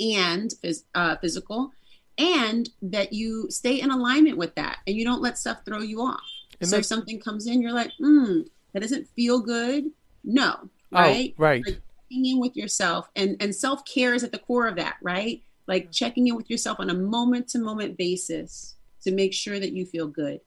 and 0.00 0.52
uh, 0.94 1.16
physical, 1.16 1.72
and 2.18 2.68
that 2.82 3.12
you 3.12 3.46
stay 3.50 3.80
in 3.80 3.90
alignment 3.90 4.36
with 4.36 4.54
that 4.54 4.78
and 4.86 4.96
you 4.96 5.04
don't 5.04 5.22
let 5.22 5.38
stuff 5.38 5.64
throw 5.64 5.78
you 5.78 6.00
off. 6.00 6.22
And 6.60 6.68
so 6.68 6.76
if 6.76 6.86
something 6.86 7.18
comes 7.18 7.46
in, 7.46 7.60
you're 7.60 7.72
like, 7.72 7.90
hmm, 7.98 8.42
that 8.72 8.80
doesn't 8.80 9.08
feel 9.08 9.40
good. 9.40 9.90
No, 10.24 10.68
right? 10.92 11.34
Oh, 11.36 11.42
right. 11.42 11.62
Like 11.66 11.80
checking 12.08 12.26
in 12.26 12.38
with 12.38 12.56
yourself 12.56 13.08
and 13.16 13.36
and 13.40 13.54
self 13.54 13.84
care 13.84 14.14
is 14.14 14.22
at 14.22 14.32
the 14.32 14.38
core 14.38 14.68
of 14.68 14.76
that, 14.76 14.96
right? 15.02 15.42
Like 15.66 15.90
checking 15.90 16.28
in 16.28 16.36
with 16.36 16.50
yourself 16.50 16.78
on 16.78 16.90
a 16.90 16.94
moment 16.94 17.48
to 17.48 17.58
moment 17.58 17.96
basis 17.96 18.76
to 19.02 19.10
make 19.10 19.32
sure 19.32 19.58
that 19.58 19.72
you 19.72 19.84
feel 19.84 20.06
good. 20.06 20.40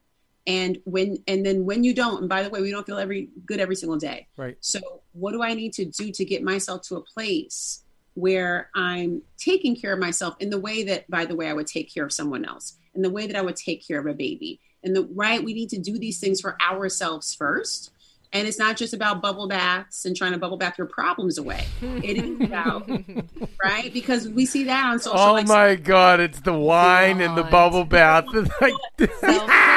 And 0.47 0.77
when 0.85 1.17
and 1.27 1.45
then 1.45 1.65
when 1.65 1.83
you 1.83 1.93
don't, 1.93 2.21
and 2.21 2.29
by 2.29 2.43
the 2.43 2.49
way, 2.49 2.61
we 2.61 2.71
don't 2.71 2.85
feel 2.85 2.99
every 2.99 3.29
good 3.45 3.59
every 3.59 3.75
single 3.75 3.97
day. 3.97 4.27
Right. 4.37 4.55
So 4.61 4.79
what 5.13 5.31
do 5.31 5.41
I 5.41 5.53
need 5.53 5.73
to 5.73 5.85
do 5.85 6.11
to 6.11 6.23
get 6.23 6.43
myself 6.43 6.83
to 6.83 6.95
a 6.95 7.01
place 7.01 7.81
where 8.15 8.69
I'm 8.73 9.21
taking 9.37 9.75
care 9.75 9.93
of 9.93 9.99
myself 9.99 10.35
in 10.39 10.49
the 10.49 10.59
way 10.59 10.83
that, 10.83 11.09
by 11.09 11.25
the 11.25 11.35
way, 11.35 11.47
I 11.47 11.53
would 11.53 11.67
take 11.67 11.93
care 11.93 12.03
of 12.03 12.11
someone 12.11 12.45
else, 12.45 12.75
in 12.95 13.01
the 13.01 13.09
way 13.09 13.27
that 13.27 13.35
I 13.35 13.41
would 13.41 13.57
take 13.57 13.85
care 13.87 13.99
of 13.99 14.07
a 14.07 14.13
baby. 14.13 14.59
And 14.83 14.95
the 14.95 15.07
right, 15.13 15.43
we 15.43 15.53
need 15.53 15.69
to 15.69 15.79
do 15.79 15.99
these 15.99 16.19
things 16.19 16.41
for 16.41 16.57
ourselves 16.61 17.35
first. 17.35 17.91
And 18.33 18.47
it's 18.47 18.59
not 18.59 18.75
just 18.75 18.93
about 18.93 19.21
bubble 19.21 19.47
baths 19.47 20.05
and 20.05 20.15
trying 20.15 20.33
to 20.33 20.37
bubble 20.37 20.57
bath 20.57 20.77
your 20.77 20.87
problems 20.87 21.37
away. 21.37 21.65
It 21.81 22.17
is 22.17 22.41
about 22.41 22.89
right 23.63 23.93
because 23.93 24.27
we 24.27 24.45
see 24.45 24.65
that 24.65 24.85
on 24.85 24.99
social. 24.99 25.19
Oh 25.19 25.33
like, 25.33 25.47
my 25.47 25.75
god! 25.75 26.19
It's 26.19 26.41
the 26.41 26.53
wine 26.53 27.21
and 27.21 27.37
the 27.37 27.43
bubble 27.43 27.85
bath. 27.85 28.25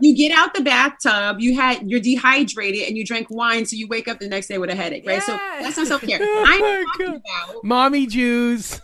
you 0.00 0.16
get 0.16 0.32
out 0.36 0.54
the 0.54 0.62
bathtub, 0.62 1.40
you 1.40 1.54
had 1.56 1.88
you're 1.90 2.00
dehydrated 2.00 2.88
and 2.88 2.96
you 2.96 3.04
drank 3.04 3.28
wine, 3.30 3.66
so 3.66 3.76
you 3.76 3.88
wake 3.88 4.08
up 4.08 4.18
the 4.18 4.28
next 4.28 4.48
day 4.48 4.58
with 4.58 4.70
a 4.70 4.74
headache, 4.74 5.06
right? 5.06 5.22
So 5.22 5.38
that's 5.60 5.76
not 5.76 5.86
self 5.86 6.02
care. 6.02 6.18
Oh 6.24 6.44
I'm 6.46 6.84
talking 6.86 7.06
about 7.16 7.64
mommy 7.64 8.06
juice. 8.06 8.80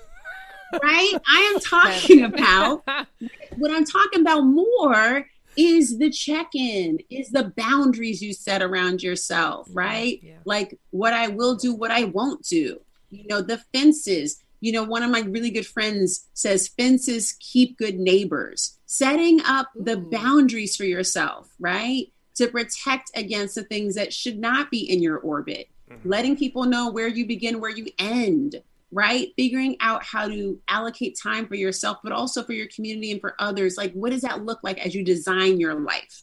Right? 0.73 1.13
I 1.27 1.53
am 1.53 1.61
talking 1.65 2.25
about 2.25 2.85
what 3.57 3.71
I'm 3.71 3.85
talking 3.85 4.21
about 4.21 4.43
more 4.43 5.27
is 5.57 5.99
the 5.99 6.11
check-in, 6.11 6.99
is 7.11 7.31
the 7.31 7.53
boundaries 7.57 8.23
you 8.23 8.33
set 8.33 8.63
around 8.63 9.03
yourself, 9.03 9.69
right? 9.73 10.21
Yeah. 10.23 10.35
Like 10.45 10.79
what 10.91 11.13
I 11.13 11.29
will 11.29 11.57
do, 11.57 11.75
what 11.75 11.91
I 11.91 12.05
won't 12.05 12.45
do. 12.45 12.81
You 13.11 13.27
know, 13.27 13.43
the 13.43 13.59
fences 13.73 14.43
you 14.61 14.73
know, 14.73 14.85
one 14.85 15.03
of 15.03 15.11
my 15.11 15.21
really 15.21 15.51
good 15.51 15.67
friends 15.67 16.29
says 16.35 16.69
fences 16.69 17.37
keep 17.41 17.79
good 17.79 17.99
neighbors. 17.99 18.79
Setting 18.87 19.41
up 19.45 19.71
the 19.75 19.97
boundaries 19.97 20.77
for 20.77 20.85
yourself, 20.85 21.51
right? 21.59 22.13
To 22.37 22.49
protect 22.49 23.11
against 23.15 23.55
the 23.55 23.65
things 23.65 23.95
that 23.95 24.13
should 24.13 24.39
not 24.39 24.71
be 24.71 24.81
in 24.81 25.03
your 25.03 25.19
orbit. 25.19 25.69
Mm-hmm. 25.91 26.09
Letting 26.09 26.37
people 26.37 26.65
know 26.65 26.91
where 26.91 27.09
you 27.09 27.27
begin, 27.27 27.61
where 27.61 27.71
you 27.71 27.87
end, 27.99 28.63
right? 28.93 29.33
Figuring 29.37 29.77
out 29.81 30.05
how 30.05 30.29
to 30.29 30.61
allocate 30.69 31.19
time 31.21 31.47
for 31.47 31.55
yourself, 31.55 31.99
but 32.03 32.13
also 32.13 32.43
for 32.43 32.53
your 32.53 32.69
community 32.69 33.13
and 33.13 33.21
for 33.21 33.35
others. 33.39 33.77
Like, 33.77 33.93
what 33.93 34.11
does 34.11 34.23
that 34.23 34.45
look 34.45 34.61
like 34.63 34.85
as 34.85 34.95
you 34.95 35.05
design 35.05 35.61
your 35.61 35.75
life? 35.75 36.23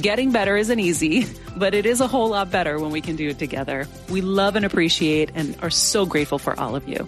Getting 0.00 0.30
better 0.30 0.56
isn't 0.56 0.78
easy, 0.78 1.26
but 1.56 1.74
it 1.74 1.84
is 1.84 2.00
a 2.00 2.06
whole 2.06 2.28
lot 2.28 2.52
better 2.52 2.78
when 2.78 2.92
we 2.92 3.00
can 3.00 3.16
do 3.16 3.30
it 3.30 3.38
together. 3.40 3.88
We 4.08 4.20
love 4.20 4.54
and 4.54 4.64
appreciate 4.64 5.32
and 5.34 5.56
are 5.60 5.70
so 5.70 6.06
grateful 6.06 6.38
for 6.38 6.58
all 6.58 6.76
of 6.76 6.88
you. 6.88 7.04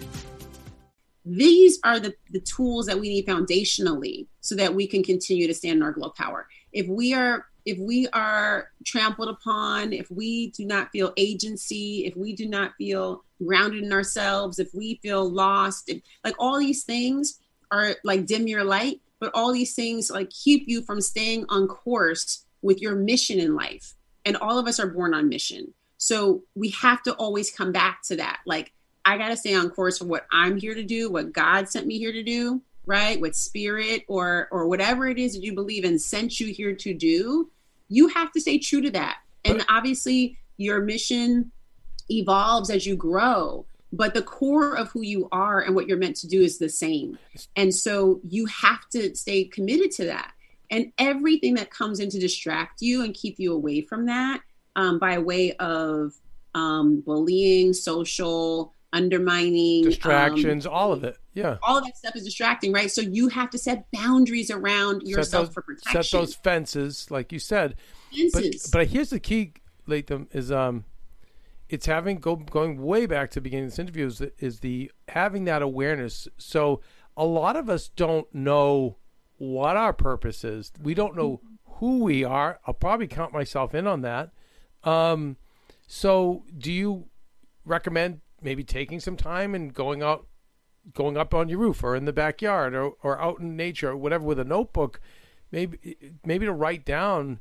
These 1.23 1.79
are 1.85 2.01
the, 2.01 2.13
the 2.31 2.41
tools 2.41 2.87
that 2.87 2.99
we 2.99 3.07
need 3.07 3.25
foundationally 3.25 4.27
so 4.41 4.55
that 4.55 4.75
we 4.75 4.87
can 4.87 5.03
continue 5.03 5.47
to 5.47 5.53
stand 5.53 5.77
in 5.77 5.83
our 5.83 5.93
glow 5.93 6.09
power. 6.09 6.47
If 6.73 6.87
we 6.87 7.13
are 7.13 7.45
if 7.63 7.77
we 7.77 8.07
are 8.07 8.69
trampled 8.85 9.29
upon, 9.29 9.93
if 9.93 10.09
we 10.09 10.49
do 10.49 10.65
not 10.65 10.89
feel 10.91 11.13
agency, 11.15 12.05
if 12.07 12.17
we 12.17 12.33
do 12.33 12.49
not 12.49 12.71
feel 12.75 13.23
grounded 13.45 13.83
in 13.83 13.93
ourselves, 13.93 14.57
if 14.57 14.73
we 14.73 14.99
feel 15.03 15.29
lost, 15.29 15.87
if, 15.87 16.01
like 16.25 16.33
all 16.39 16.57
these 16.57 16.83
things 16.83 17.39
are 17.69 17.95
like 18.03 18.25
dim 18.25 18.47
your 18.47 18.63
light, 18.63 18.99
but 19.19 19.31
all 19.35 19.53
these 19.53 19.75
things 19.75 20.09
like 20.09 20.31
keep 20.31 20.67
you 20.67 20.81
from 20.81 20.99
staying 20.99 21.45
on 21.49 21.67
course 21.67 22.45
with 22.61 22.81
your 22.81 22.95
mission 22.95 23.39
in 23.39 23.55
life. 23.55 23.93
And 24.25 24.37
all 24.37 24.57
of 24.57 24.67
us 24.67 24.79
are 24.79 24.87
born 24.87 25.13
on 25.13 25.29
mission. 25.29 25.73
So 25.97 26.43
we 26.55 26.69
have 26.69 27.03
to 27.03 27.13
always 27.13 27.51
come 27.51 27.71
back 27.71 28.01
to 28.03 28.15
that. 28.17 28.39
Like, 28.45 28.71
I 29.05 29.17
got 29.17 29.29
to 29.29 29.37
stay 29.37 29.55
on 29.55 29.69
course 29.69 29.97
for 29.97 30.05
what 30.05 30.27
I'm 30.31 30.57
here 30.57 30.75
to 30.75 30.83
do, 30.83 31.11
what 31.11 31.33
God 31.33 31.69
sent 31.69 31.87
me 31.87 31.97
here 31.97 32.11
to 32.11 32.23
do, 32.23 32.61
right? 32.85 33.19
What 33.19 33.35
spirit 33.35 34.03
or 34.07 34.47
or 34.51 34.67
whatever 34.67 35.07
it 35.07 35.17
is 35.17 35.33
that 35.33 35.43
you 35.43 35.53
believe 35.53 35.85
in 35.85 35.97
sent 35.97 36.39
you 36.39 36.53
here 36.53 36.73
to 36.75 36.93
do. 36.93 37.49
You 37.89 38.07
have 38.09 38.31
to 38.33 38.41
stay 38.41 38.59
true 38.59 38.81
to 38.81 38.91
that. 38.91 39.17
And 39.43 39.65
obviously, 39.69 40.37
your 40.57 40.81
mission 40.81 41.51
evolves 42.09 42.69
as 42.69 42.85
you 42.85 42.95
grow 42.95 43.65
but 43.93 44.13
the 44.13 44.21
core 44.21 44.75
of 44.75 44.89
who 44.89 45.01
you 45.01 45.27
are 45.31 45.61
and 45.61 45.75
what 45.75 45.87
you're 45.87 45.97
meant 45.97 46.15
to 46.15 46.27
do 46.27 46.41
is 46.41 46.57
the 46.57 46.69
same 46.69 47.17
and 47.55 47.73
so 47.73 48.19
you 48.27 48.45
have 48.45 48.87
to 48.89 49.15
stay 49.15 49.43
committed 49.43 49.91
to 49.91 50.05
that 50.05 50.33
and 50.71 50.91
everything 50.97 51.53
that 51.55 51.69
comes 51.69 51.99
in 51.99 52.09
to 52.09 52.19
distract 52.19 52.81
you 52.81 53.03
and 53.03 53.13
keep 53.13 53.39
you 53.39 53.53
away 53.53 53.81
from 53.81 54.05
that 54.07 54.41
um, 54.75 54.97
by 54.97 55.19
way 55.19 55.51
of 55.53 56.13
um, 56.55 57.01
bullying 57.01 57.73
social 57.73 58.73
undermining 58.93 59.83
um, 59.83 59.89
Distractions, 59.89 60.65
all 60.65 60.91
of 60.91 61.03
it. 61.03 61.17
Yeah. 61.33 61.57
all 61.63 61.77
of 61.77 61.85
that 61.85 61.97
stuff 61.97 62.15
is 62.17 62.25
distracting 62.25 62.73
right 62.73 62.91
so 62.91 62.99
you 62.99 63.29
have 63.29 63.49
to 63.51 63.57
set 63.57 63.89
boundaries 63.93 64.51
around 64.51 65.03
yourself 65.03 65.45
those, 65.47 65.53
for 65.53 65.61
protection 65.61 66.03
Set 66.03 66.19
those 66.19 66.35
fences, 66.35 67.09
like 67.09 67.31
you 67.31 67.39
said. 67.39 67.75
But 68.33 68.43
Fences. 68.43 68.67
but 68.67 68.87
here's 68.87 69.11
the 69.11 69.19
key, 69.19 69.53
Latham, 69.87 70.27
is 70.31 70.51
um, 70.51 70.83
it's 71.69 71.85
having 71.85 72.17
go 72.17 72.35
going 72.35 72.81
way 72.81 73.05
back 73.05 73.31
to 73.31 73.35
the 73.35 73.41
beginning 73.41 73.65
of 73.65 73.71
this 73.71 73.79
interview 73.79 74.07
is, 74.07 74.21
is 74.39 74.59
the 74.59 74.91
having 75.07 75.45
that 75.45 75.61
awareness. 75.61 76.27
So 76.37 76.81
a 77.15 77.25
lot 77.25 77.55
of 77.55 77.69
us 77.69 77.87
don't 77.87 78.33
know 78.35 78.97
what 79.41 79.75
our 79.75 79.91
purpose 79.91 80.43
is. 80.43 80.71
We 80.79 80.93
don't 80.93 81.15
know 81.15 81.41
who 81.65 82.03
we 82.03 82.23
are. 82.23 82.59
I'll 82.67 82.75
probably 82.75 83.07
count 83.07 83.33
myself 83.33 83.73
in 83.73 83.87
on 83.87 84.01
that. 84.01 84.29
Um, 84.83 85.35
so 85.87 86.43
do 86.55 86.71
you 86.71 87.05
recommend 87.65 88.21
maybe 88.39 88.63
taking 88.63 88.99
some 88.99 89.17
time 89.17 89.55
and 89.55 89.73
going 89.73 90.03
out 90.03 90.27
going 90.93 91.17
up 91.17 91.33
on 91.33 91.49
your 91.49 91.57
roof 91.57 91.83
or 91.83 91.95
in 91.95 92.05
the 92.05 92.13
backyard 92.13 92.75
or, 92.75 92.91
or 93.01 93.19
out 93.19 93.39
in 93.39 93.55
nature 93.55 93.89
or 93.89 93.97
whatever 93.97 94.25
with 94.25 94.39
a 94.39 94.43
notebook 94.43 94.99
maybe 95.51 95.95
maybe 96.25 96.45
to 96.45 96.53
write 96.53 96.85
down 96.85 97.39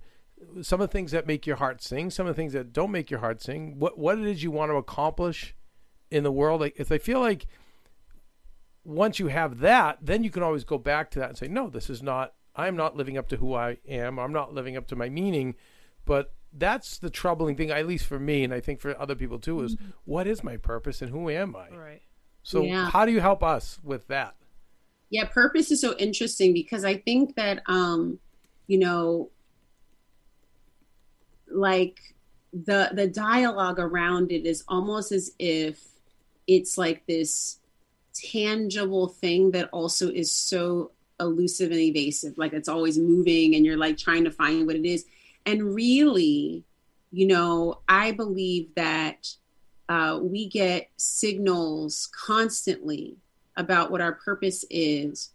some 0.60 0.80
of 0.80 0.88
the 0.88 0.92
things 0.92 1.10
that 1.10 1.26
make 1.26 1.46
your 1.46 1.56
heart 1.56 1.82
sing 1.82 2.10
some 2.10 2.26
of 2.26 2.34
the 2.34 2.40
things 2.40 2.52
that 2.52 2.72
don't 2.72 2.90
make 2.90 3.10
your 3.10 3.20
heart 3.20 3.40
sing 3.40 3.78
what 3.78 3.98
what 3.98 4.18
it 4.18 4.26
is 4.26 4.42
you 4.42 4.50
want 4.50 4.70
to 4.70 4.76
accomplish 4.76 5.54
in 6.10 6.22
the 6.22 6.32
world 6.32 6.60
like 6.60 6.74
if 6.76 6.92
i 6.92 6.98
feel 6.98 7.20
like 7.20 7.46
once 8.84 9.18
you 9.18 9.26
have 9.28 9.58
that 9.60 9.98
then 10.00 10.24
you 10.24 10.30
can 10.30 10.42
always 10.42 10.64
go 10.64 10.78
back 10.78 11.10
to 11.10 11.18
that 11.18 11.28
and 11.28 11.38
say 11.38 11.46
no 11.48 11.68
this 11.68 11.90
is 11.90 12.02
not 12.02 12.32
i'm 12.56 12.76
not 12.76 12.96
living 12.96 13.18
up 13.18 13.28
to 13.28 13.36
who 13.36 13.54
i 13.54 13.76
am 13.86 14.18
i'm 14.18 14.32
not 14.32 14.54
living 14.54 14.76
up 14.76 14.86
to 14.86 14.96
my 14.96 15.08
meaning 15.08 15.54
but 16.04 16.32
that's 16.52 16.98
the 16.98 17.10
troubling 17.10 17.56
thing 17.56 17.70
at 17.70 17.86
least 17.86 18.06
for 18.06 18.18
me 18.18 18.42
and 18.42 18.52
i 18.54 18.60
think 18.60 18.80
for 18.80 18.98
other 19.00 19.14
people 19.14 19.38
too 19.38 19.60
is 19.62 19.76
what 20.04 20.26
is 20.26 20.42
my 20.42 20.56
purpose 20.56 21.02
and 21.02 21.10
who 21.10 21.28
am 21.30 21.54
i 21.54 21.68
Right. 21.68 22.02
so 22.42 22.62
Yeah. 22.64 22.88
how 22.90 23.04
do 23.04 23.12
you 23.12 23.20
help 23.20 23.42
us 23.42 23.78
with 23.82 24.08
that? 24.08 24.34
Yeah, 25.12 25.24
purpose 25.24 25.72
is 25.72 25.80
so 25.80 25.96
interesting 25.98 26.52
because 26.54 26.84
I 26.84 26.96
think 26.98 27.34
that 27.34 27.62
um, 27.66 28.20
you 28.68 28.78
know, 28.78 29.30
like 31.52 31.98
the 32.52 32.90
the 32.94 33.06
dialogue 33.06 33.78
around 33.78 34.32
it 34.32 34.46
is 34.46 34.64
almost 34.68 35.12
as 35.12 35.32
if 35.38 35.80
it's 36.46 36.78
like 36.78 37.06
this 37.06 37.58
tangible 38.14 39.08
thing 39.08 39.50
that 39.52 39.68
also 39.72 40.10
is 40.10 40.32
so 40.32 40.92
elusive 41.18 41.70
and 41.70 41.80
evasive. 41.80 42.36
Like 42.38 42.52
it's 42.52 42.68
always 42.68 42.98
moving 42.98 43.54
and 43.54 43.64
you're 43.64 43.76
like 43.76 43.98
trying 43.98 44.24
to 44.24 44.30
find 44.30 44.66
what 44.66 44.76
it 44.76 44.86
is. 44.86 45.04
And 45.46 45.74
really, 45.74 46.64
you 47.12 47.26
know, 47.26 47.80
I 47.88 48.12
believe 48.12 48.74
that 48.76 49.34
uh, 49.88 50.20
we 50.22 50.48
get 50.48 50.90
signals 50.96 52.08
constantly 52.12 53.16
about 53.56 53.90
what 53.90 54.00
our 54.00 54.12
purpose 54.12 54.64
is. 54.70 55.30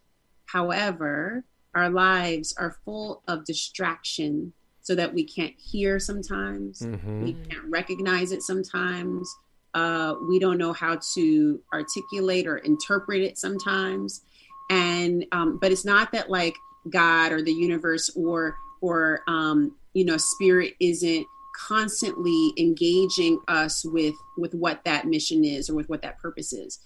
However, 0.46 1.44
our 1.74 1.90
lives 1.90 2.54
are 2.56 2.78
full 2.84 3.22
of 3.28 3.44
distraction 3.44 4.52
so 4.80 4.94
that 4.94 5.12
we 5.12 5.24
can't 5.24 5.54
hear 5.58 5.98
sometimes, 5.98 6.86
we 7.04 7.32
can't 7.34 7.64
recognize 7.68 8.32
it 8.32 8.42
sometimes, 8.42 9.28
uh, 9.76 10.14
we 10.26 10.38
don't 10.38 10.56
know 10.56 10.72
how 10.72 10.98
to 11.14 11.60
articulate 11.72 12.46
or 12.46 12.56
interpret 12.58 13.20
it 13.20 13.36
sometimes. 13.36 14.22
And, 14.70 15.26
um, 15.32 15.58
but 15.58 15.70
it's 15.70 15.84
not 15.84 16.10
that 16.12 16.30
like 16.30 16.56
God 16.88 17.30
or 17.30 17.42
the 17.42 17.52
universe 17.52 18.10
or, 18.16 18.56
or, 18.80 19.20
um, 19.28 19.76
you 19.92 20.06
know, 20.06 20.16
spirit 20.16 20.74
isn't 20.80 21.26
constantly 21.56 22.52
engaging 22.58 23.38
us 23.48 23.84
with 23.84 24.14
with 24.36 24.52
what 24.52 24.84
that 24.84 25.06
mission 25.06 25.42
is 25.42 25.70
or 25.70 25.74
with 25.74 25.88
what 25.88 26.02
that 26.02 26.18
purpose 26.18 26.52
is. 26.52 26.80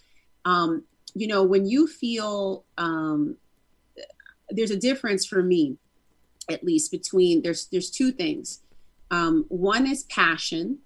Um, 0.45 0.85
you 1.14 1.27
know 1.27 1.43
when 1.43 1.67
you 1.67 1.88
feel 1.88 2.64
um, 2.79 3.37
there's 4.49 4.71
a 4.71 4.77
difference 4.77 5.27
for 5.27 5.43
me 5.43 5.77
at 6.49 6.62
least 6.62 6.93
between 6.93 7.43
there's 7.43 7.67
there's 7.67 7.91
two 7.91 8.12
things. 8.12 8.61
Um, 9.11 9.45
one 9.49 9.88
is 9.88 10.05
passion 10.05 10.79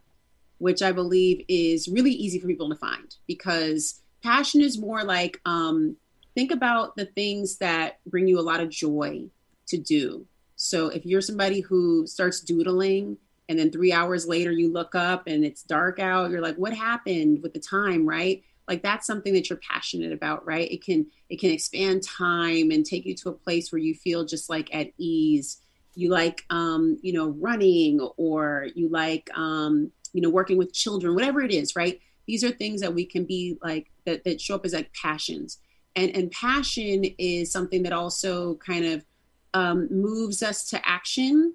which 0.58 0.82
i 0.82 0.92
believe 0.92 1.44
is 1.48 1.88
really 1.88 2.12
easy 2.12 2.38
for 2.38 2.46
people 2.46 2.68
to 2.68 2.76
find 2.76 3.16
because 3.26 4.00
passion 4.24 4.62
is 4.62 4.78
more 4.78 5.04
like 5.04 5.40
um, 5.44 5.96
think 6.34 6.50
about 6.50 6.96
the 6.96 7.04
things 7.04 7.58
that 7.58 7.98
bring 8.06 8.26
you 8.26 8.40
a 8.40 8.42
lot 8.42 8.60
of 8.60 8.70
joy 8.70 9.26
to 9.66 9.76
do. 9.76 10.26
So 10.56 10.88
if 10.88 11.04
you're 11.04 11.20
somebody 11.20 11.60
who 11.60 12.06
starts 12.06 12.40
doodling 12.40 13.18
and 13.48 13.58
then 13.58 13.70
three 13.70 13.92
hours 13.92 14.26
later 14.26 14.50
you 14.50 14.72
look 14.72 14.94
up 14.94 15.26
and 15.26 15.44
it's 15.44 15.62
dark 15.62 15.98
out 15.98 16.30
you're 16.30 16.40
like 16.40 16.56
what 16.56 16.72
happened 16.72 17.42
with 17.42 17.52
the 17.52 17.60
time? 17.60 18.08
Right? 18.08 18.42
Like 18.66 18.82
that's 18.82 19.06
something 19.06 19.34
that 19.34 19.50
you're 19.50 19.60
passionate 19.70 20.12
about 20.12 20.46
right? 20.46 20.70
It 20.72 20.82
can 20.82 21.06
it 21.28 21.38
can 21.38 21.50
expand 21.50 22.02
time 22.02 22.70
and 22.70 22.84
take 22.84 23.04
you 23.04 23.14
to 23.16 23.28
a 23.28 23.32
place 23.32 23.70
where 23.70 23.80
you 23.80 23.94
feel 23.94 24.24
just 24.24 24.48
like 24.48 24.74
at 24.74 24.88
ease. 24.96 25.60
You 25.94 26.08
like 26.08 26.44
um 26.48 26.98
you 27.02 27.12
know 27.12 27.28
running 27.28 28.00
or 28.16 28.68
you 28.74 28.88
like 28.88 29.28
um 29.36 29.92
you 30.14 30.22
know 30.22 30.30
working 30.30 30.56
with 30.56 30.72
children 30.72 31.14
whatever 31.14 31.42
it 31.42 31.52
is 31.52 31.76
right? 31.76 32.00
These 32.26 32.42
are 32.42 32.50
things 32.50 32.80
that 32.80 32.94
we 32.94 33.04
can 33.04 33.26
be 33.26 33.58
like 33.62 33.90
that 34.06 34.24
that 34.24 34.40
show 34.40 34.54
up 34.54 34.64
as 34.64 34.72
like 34.72 34.90
passions. 34.94 35.58
And 35.94 36.16
and 36.16 36.30
passion 36.30 37.04
is 37.18 37.52
something 37.52 37.82
that 37.82 37.92
also 37.92 38.54
kind 38.56 38.86
of 38.86 39.04
um, 39.52 39.88
moves 39.90 40.42
us 40.42 40.70
to 40.70 40.88
action 40.88 41.54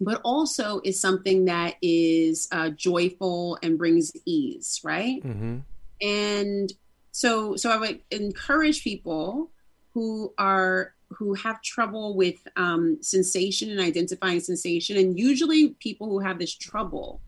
but 0.00 0.20
also 0.24 0.80
is 0.84 1.00
something 1.00 1.44
that 1.44 1.76
is 1.80 2.48
uh, 2.50 2.70
joyful 2.70 3.58
and 3.62 3.78
brings 3.78 4.12
ease 4.26 4.80
right? 4.82 5.22
Mm-hmm. 5.22 5.58
and 6.00 6.72
so 7.12 7.56
so 7.56 7.70
i 7.70 7.76
would 7.76 8.00
encourage 8.10 8.82
people 8.82 9.50
who 9.92 10.32
are 10.38 10.94
who 11.10 11.34
have 11.34 11.60
trouble 11.60 12.16
with 12.16 12.36
um, 12.56 12.96
sensation 13.02 13.70
and 13.70 13.80
identifying 13.80 14.40
sensation 14.40 14.96
and 14.96 15.18
usually 15.18 15.70
people 15.78 16.08
who 16.08 16.20
have 16.20 16.38
this 16.38 16.54
trouble 16.54 17.20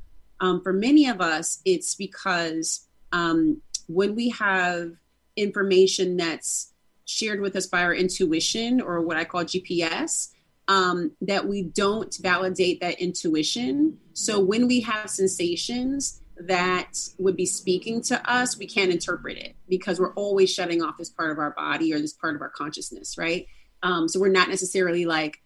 um, 0.45 0.63
for 0.63 0.73
many 0.73 1.09
of 1.09 1.21
us 1.21 1.61
it's 1.65 1.95
because 1.95 2.87
um, 3.13 3.61
when 3.87 4.15
we 4.15 4.31
have 4.31 4.93
information 5.37 6.17
that's 6.17 6.73
shared 7.07 7.41
with 7.41 7.57
us 7.57 7.67
by 7.67 7.83
our 7.83 7.95
intuition 7.95 8.81
or 8.81 9.01
what 9.01 9.17
i 9.17 9.25
call 9.25 9.45
gps 9.45 10.31
um, 10.67 11.13
that 11.21 11.47
we 11.47 11.63
don't 11.63 12.17
validate 12.23 12.81
that 12.81 13.01
intuition 13.01 13.99
so 14.13 14.41
when 14.41 14.67
we 14.67 14.81
have 14.81 15.11
sensations 15.11 16.21
that 16.37 16.99
would 17.19 17.37
be 17.37 17.47
speaking 17.47 18.03
to 18.03 18.31
us, 18.31 18.59
we 18.59 18.67
can't 18.67 18.91
interpret 18.91 19.39
it 19.39 19.55
because 19.69 20.01
we're 20.01 20.15
always 20.15 20.53
shutting 20.53 20.83
off 20.83 20.99
this 20.99 21.11
part 21.11 21.31
of 21.31 21.39
our 21.39 21.53
body 21.53 21.93
or 21.93 22.01
this 22.01 22.13
part 22.13 22.35
of 22.35 22.43
our 22.43 22.49
consciousness, 22.49 23.17
right? 23.17 23.47
Um, 23.83 24.09
so 24.09 24.19
we're 24.19 24.29
not 24.29 24.49
necessarily 24.49 25.05
like 25.07 25.43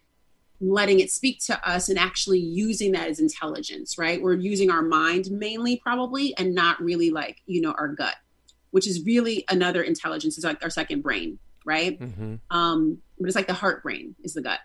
letting 0.61 0.99
it 0.99 1.11
speak 1.11 1.39
to 1.39 1.69
us 1.69 1.89
and 1.89 1.97
actually 1.97 2.39
using 2.39 2.91
that 2.91 3.07
as 3.07 3.19
intelligence, 3.19 3.97
right? 3.97 4.21
We're 4.21 4.33
using 4.33 4.69
our 4.69 4.81
mind 4.81 5.31
mainly, 5.31 5.77
probably, 5.77 6.37
and 6.37 6.53
not 6.53 6.81
really 6.81 7.11
like, 7.11 7.41
you 7.45 7.61
know, 7.61 7.71
our 7.77 7.87
gut, 7.87 8.15
which 8.71 8.87
is 8.87 9.05
really 9.05 9.45
another 9.49 9.81
intelligence. 9.81 10.37
It's 10.37 10.45
like 10.45 10.61
our 10.63 10.69
second 10.69 11.01
brain, 11.01 11.39
right? 11.65 11.99
Mm-hmm. 11.99 12.35
um, 12.51 12.97
but 13.17 13.27
it's 13.27 13.35
like 13.35 13.47
the 13.47 13.53
heart 13.53 13.83
brain 13.83 14.15
is 14.23 14.33
the 14.33 14.41
gut. 14.41 14.59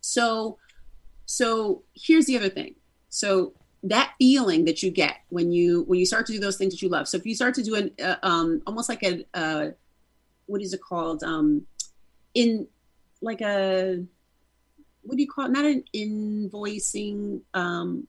So, 0.00 0.58
so 1.26 1.82
here's 1.94 2.26
the 2.26 2.36
other 2.36 2.48
thing. 2.48 2.74
So 3.10 3.52
that 3.82 4.14
feeling 4.18 4.64
that 4.64 4.82
you 4.82 4.90
get 4.90 5.16
when 5.28 5.52
you 5.52 5.84
when 5.84 5.98
you 5.98 6.06
start 6.06 6.26
to 6.26 6.32
do 6.32 6.40
those 6.40 6.56
things 6.56 6.72
that 6.72 6.82
you 6.82 6.88
love. 6.88 7.06
So 7.06 7.16
if 7.16 7.26
you 7.26 7.34
start 7.34 7.54
to 7.54 7.62
do 7.62 7.74
an 7.74 7.90
uh, 8.02 8.16
um, 8.22 8.62
almost 8.66 8.88
like 8.88 9.02
a 9.02 9.24
uh, 9.34 9.68
what 10.46 10.62
is 10.62 10.72
it 10.72 10.80
called 10.80 11.22
um, 11.22 11.66
in 12.34 12.66
like 13.20 13.40
a 13.40 14.04
what 15.08 15.16
do 15.16 15.22
you 15.22 15.28
call 15.28 15.46
it? 15.46 15.50
Not 15.50 15.64
an 15.64 15.82
invoicing, 15.94 17.40
um, 17.54 18.06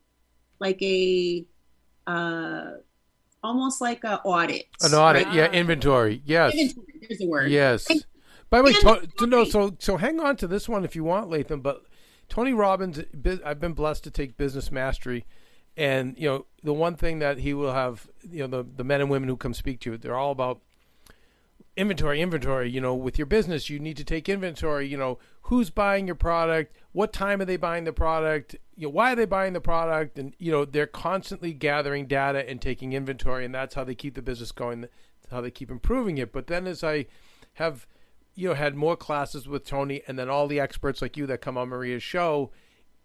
like 0.60 0.82
a 0.82 1.46
uh, 2.06 2.72
almost 3.42 3.80
like 3.80 4.04
a 4.04 4.20
audit. 4.22 4.66
An 4.82 4.94
audit, 4.94 5.28
right? 5.28 5.34
yeah, 5.36 5.52
inventory, 5.52 6.22
yes, 6.26 6.54
Inventory, 6.54 6.88
There's 7.08 7.20
the 7.20 7.28
word. 7.28 7.50
yes. 7.50 7.90
And- 7.90 8.06
By 8.50 8.58
the 8.60 8.64
way, 8.66 8.74
to, 8.74 9.08
to 9.20 9.28
know, 9.28 9.44
so 9.46 9.76
so 9.80 9.96
hang 9.98 10.20
on 10.20 10.36
to 10.38 10.48
this 10.48 10.68
one 10.68 10.84
if 10.84 10.96
you 10.96 11.04
want, 11.04 11.30
Latham. 11.30 11.62
But 11.62 11.84
Tony 12.28 12.52
Robbins, 12.52 13.00
I've 13.46 13.60
been 13.60 13.74
blessed 13.74 14.04
to 14.06 14.12
take 14.12 14.36
business 14.38 14.72
mastery, 14.72 15.26
and 15.78 16.16
you 16.18 16.28
know 16.28 16.46
the 16.64 16.74
one 16.74 16.96
thing 16.96 17.20
that 17.20 17.38
he 17.38 17.54
will 17.54 17.74
have, 17.74 18.10
you 18.30 18.46
know, 18.46 18.48
the 18.64 18.70
the 18.76 18.84
men 18.84 19.00
and 19.02 19.10
women 19.10 19.30
who 19.30 19.38
come 19.38 19.54
speak 19.54 19.80
to 19.82 19.92
you, 19.92 19.98
they're 19.98 20.16
all 20.18 20.32
about 20.32 20.62
inventory, 21.80 22.22
inventory. 22.22 22.70
You 22.70 22.82
know, 22.82 22.94
with 22.94 23.18
your 23.18 23.26
business, 23.26 23.70
you 23.70 23.80
need 23.80 23.98
to 23.98 24.04
take 24.04 24.28
inventory. 24.30 24.88
You 24.88 24.98
know, 24.98 25.20
who's 25.44 25.70
buying 25.70 26.06
your 26.06 26.16
product, 26.16 26.76
what 26.92 27.14
time 27.14 27.42
are 27.42 27.46
they 27.46 27.58
buying 27.58 27.86
the 27.86 27.94
product, 27.94 28.56
you 28.76 28.88
know, 28.88 28.92
why 28.92 29.14
are 29.14 29.16
they 29.16 29.26
buying 29.26 29.54
the 29.54 29.62
product, 29.62 30.20
and 30.20 30.36
you 30.38 30.52
know, 30.52 30.66
they're 30.66 30.88
constantly 30.88 31.54
gathering 31.54 32.06
data 32.06 32.48
and 32.48 32.62
taking 32.62 32.94
inventory, 32.94 33.46
and 33.46 33.54
that's 33.56 33.76
how 33.76 33.84
they 33.84 33.96
keep 33.96 34.16
the 34.16 34.22
business 34.22 34.52
going. 34.52 34.88
How 35.32 35.42
they 35.42 35.52
keep 35.52 35.70
improving 35.70 36.18
it. 36.18 36.32
But 36.32 36.48
then, 36.48 36.66
as 36.66 36.84
I 36.84 37.06
have, 37.54 37.86
you 38.34 38.50
know, 38.50 38.56
had 38.56 38.76
more 38.76 38.96
classes 38.96 39.48
with 39.48 39.64
Tony, 39.64 40.02
and 40.08 40.18
then 40.18 40.28
all 40.30 40.48
the 40.48 40.60
experts 40.60 41.04
like 41.04 41.18
you 41.18 41.28
that 41.28 41.40
come 41.42 41.56
on 41.56 41.70
Maria's 41.70 42.02
show, 42.02 42.52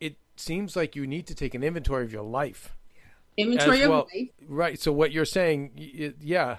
it 0.00 0.16
seems 0.36 0.74
like 0.74 0.96
you 0.96 1.06
need 1.06 1.26
to 1.26 1.34
take 1.34 1.54
an 1.54 1.62
inventory 1.62 2.02
of 2.02 2.12
your 2.12 2.22
life. 2.22 2.74
Inventory 3.36 3.82
as 3.82 3.90
of 3.90 3.90
life. 3.90 4.28
Right. 4.48 4.80
So 4.80 4.90
what 4.90 5.12
you're 5.12 5.26
saying, 5.26 6.14
yeah. 6.18 6.56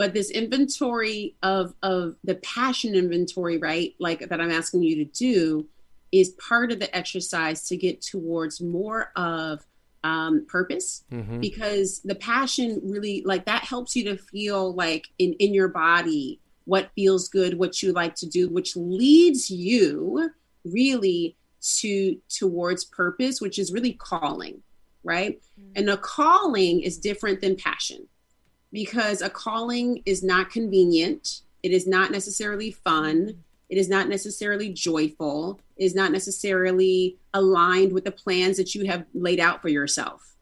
But 0.00 0.14
this 0.14 0.30
inventory 0.30 1.36
of 1.42 1.74
of 1.82 2.16
the 2.24 2.36
passion 2.36 2.94
inventory 2.94 3.58
right 3.58 3.94
like 3.98 4.26
that 4.30 4.40
i'm 4.40 4.50
asking 4.50 4.82
you 4.82 4.96
to 4.96 5.04
do 5.04 5.68
is 6.10 6.30
part 6.30 6.72
of 6.72 6.80
the 6.80 6.96
exercise 6.96 7.68
to 7.68 7.76
get 7.76 8.00
towards 8.00 8.60
more 8.62 9.12
of 9.14 9.64
um, 10.02 10.46
purpose. 10.48 11.04
Mm-hmm. 11.12 11.40
because 11.40 12.00
the 12.02 12.14
passion 12.14 12.80
really 12.82 13.22
like 13.26 13.44
that 13.44 13.64
helps 13.64 13.94
you 13.94 14.04
to 14.04 14.16
feel 14.16 14.72
like 14.72 15.08
in 15.18 15.34
in 15.34 15.52
your 15.52 15.68
body 15.68 16.40
what 16.64 16.90
feels 16.94 17.28
good 17.28 17.58
what 17.58 17.82
you 17.82 17.92
like 17.92 18.14
to 18.14 18.26
do 18.26 18.48
which 18.48 18.76
leads 18.76 19.50
you 19.50 20.30
really 20.64 21.36
to 21.60 22.16
towards 22.30 22.86
purpose 22.86 23.42
which 23.42 23.58
is 23.58 23.70
really 23.70 23.92
calling 23.92 24.62
right? 25.02 25.40
And 25.76 25.88
a 25.88 25.96
calling 25.96 26.80
is 26.80 26.98
different 26.98 27.40
than 27.40 27.56
passion 27.56 28.06
because 28.72 29.22
a 29.22 29.30
calling 29.30 30.02
is 30.06 30.22
not 30.22 30.50
convenient. 30.50 31.42
It 31.62 31.72
is 31.72 31.86
not 31.86 32.10
necessarily 32.10 32.70
fun. 32.70 33.42
It 33.68 33.78
is 33.78 33.88
not 33.88 34.08
necessarily 34.08 34.72
joyful. 34.72 35.60
It 35.76 35.84
is 35.84 35.94
not 35.94 36.12
necessarily 36.12 37.16
aligned 37.34 37.92
with 37.92 38.04
the 38.04 38.10
plans 38.10 38.56
that 38.56 38.74
you 38.74 38.86
have 38.86 39.04
laid 39.14 39.40
out 39.40 39.62
for 39.62 39.68
yourself. 39.68 40.36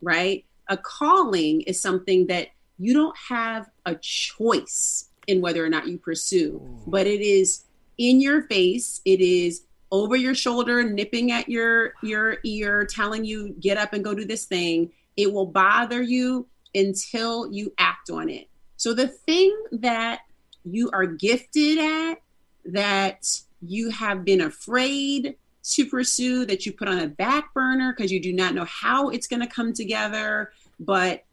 Right? 0.00 0.44
A 0.68 0.76
calling 0.76 1.62
is 1.62 1.80
something 1.80 2.26
that 2.26 2.48
you 2.78 2.94
don't 2.94 3.16
have 3.28 3.68
a 3.86 3.94
choice 3.96 5.08
in 5.26 5.40
whether 5.40 5.64
or 5.64 5.68
not 5.68 5.88
you 5.88 5.98
pursue, 5.98 6.60
but 6.86 7.06
it 7.06 7.20
is 7.20 7.64
in 7.98 8.20
your 8.20 8.42
face. 8.42 9.00
It 9.04 9.20
is 9.20 9.62
over 9.90 10.16
your 10.16 10.34
shoulder, 10.34 10.82
nipping 10.82 11.32
at 11.32 11.48
your 11.48 11.94
your 12.02 12.38
ear, 12.44 12.84
telling 12.86 13.24
you 13.24 13.54
get 13.60 13.78
up 13.78 13.92
and 13.92 14.04
go 14.04 14.14
do 14.14 14.24
this 14.24 14.44
thing. 14.44 14.92
It 15.16 15.32
will 15.32 15.46
bother 15.46 16.00
you 16.02 16.46
until 16.74 17.52
you 17.52 17.72
act 17.78 18.10
on 18.10 18.28
it. 18.28 18.48
So 18.76 18.94
the 18.94 19.08
thing 19.08 19.56
that 19.72 20.20
you 20.64 20.90
are 20.92 21.06
gifted 21.06 21.78
at, 21.78 22.22
that 22.66 23.40
you 23.60 23.90
have 23.90 24.24
been 24.24 24.40
afraid 24.40 25.36
to 25.64 25.86
pursue, 25.86 26.46
that 26.46 26.64
you 26.64 26.72
put 26.72 26.88
on 26.88 26.98
a 26.98 27.08
back 27.08 27.52
burner 27.54 27.92
because 27.92 28.12
you 28.12 28.20
do 28.20 28.32
not 28.32 28.54
know 28.54 28.64
how 28.64 29.08
it's 29.08 29.26
going 29.26 29.40
to 29.40 29.48
come 29.48 29.72
together, 29.72 30.52
but 30.78 31.24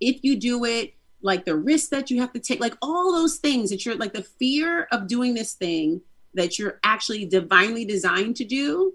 if 0.00 0.22
you 0.22 0.38
do 0.38 0.64
it, 0.64 0.94
like 1.22 1.44
the 1.44 1.56
risk 1.56 1.90
that 1.90 2.10
you 2.10 2.20
have 2.20 2.32
to 2.32 2.38
take, 2.38 2.60
like 2.60 2.76
all 2.80 3.12
those 3.12 3.38
things 3.38 3.70
that 3.70 3.84
you're 3.84 3.96
like 3.96 4.12
the 4.12 4.22
fear 4.22 4.86
of 4.92 5.08
doing 5.08 5.34
this 5.34 5.54
thing 5.54 6.00
that 6.34 6.58
you're 6.58 6.78
actually 6.84 7.24
divinely 7.24 7.84
designed 7.84 8.36
to 8.36 8.44
do 8.44 8.94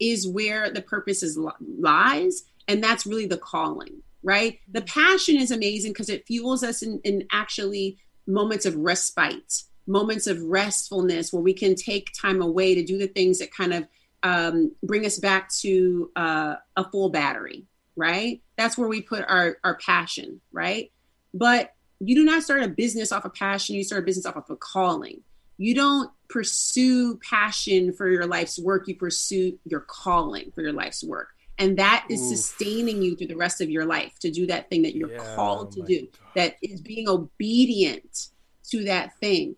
is 0.00 0.26
where 0.26 0.70
the 0.70 0.82
purpose 0.82 1.22
is 1.22 1.38
lies 1.78 2.44
and 2.66 2.82
that's 2.82 3.06
really 3.06 3.26
the 3.26 3.36
calling 3.36 4.02
right? 4.22 4.58
The 4.70 4.82
passion 4.82 5.36
is 5.36 5.50
amazing 5.50 5.92
because 5.92 6.08
it 6.08 6.26
fuels 6.26 6.62
us 6.62 6.82
in, 6.82 7.00
in 7.04 7.26
actually 7.30 7.98
moments 8.26 8.66
of 8.66 8.76
respite 8.76 9.62
moments 9.88 10.26
of 10.26 10.38
restfulness 10.42 11.32
where 11.32 11.42
we 11.42 11.54
can 11.54 11.74
take 11.74 12.12
time 12.12 12.42
away 12.42 12.74
to 12.74 12.84
do 12.84 12.98
the 12.98 13.08
things 13.08 13.38
that 13.38 13.52
kind 13.52 13.72
of 13.72 13.88
um, 14.22 14.72
bring 14.82 15.06
us 15.06 15.18
back 15.18 15.50
to 15.50 16.10
uh, 16.14 16.56
a 16.76 16.88
full 16.90 17.08
battery 17.08 17.64
right? 17.96 18.40
That's 18.56 18.78
where 18.78 18.88
we 18.88 19.02
put 19.02 19.24
our 19.26 19.58
our 19.64 19.76
passion 19.76 20.40
right? 20.52 20.92
But 21.34 21.74
you 21.98 22.14
do 22.14 22.24
not 22.24 22.44
start 22.44 22.62
a 22.62 22.68
business 22.68 23.10
off 23.10 23.24
of 23.24 23.34
passion 23.34 23.74
you 23.74 23.82
start 23.82 24.02
a 24.02 24.06
business 24.06 24.26
off 24.26 24.36
of 24.36 24.48
a 24.50 24.56
calling. 24.56 25.22
You 25.56 25.74
don't 25.74 26.10
pursue 26.28 27.16
passion 27.16 27.92
for 27.92 28.08
your 28.08 28.26
life's 28.26 28.58
work 28.58 28.86
you 28.86 28.94
pursue 28.94 29.58
your 29.64 29.80
calling 29.80 30.52
for 30.54 30.62
your 30.62 30.74
life's 30.74 31.02
work 31.02 31.30
and 31.58 31.76
that 31.78 32.06
is 32.08 32.20
Oof. 32.20 32.38
sustaining 32.38 33.02
you 33.02 33.16
through 33.16 33.26
the 33.26 33.36
rest 33.36 33.60
of 33.60 33.70
your 33.70 33.84
life 33.84 34.18
to 34.20 34.30
do 34.30 34.46
that 34.46 34.70
thing 34.70 34.82
that 34.82 34.94
you're 34.94 35.10
Yeah, 35.10 35.34
called 35.34 35.72
to 35.72 35.82
do 35.82 36.00
God. 36.02 36.08
that 36.34 36.56
is 36.62 36.80
being 36.80 37.08
obedient 37.08 38.28
to 38.70 38.84
that 38.84 39.16
thing 39.18 39.56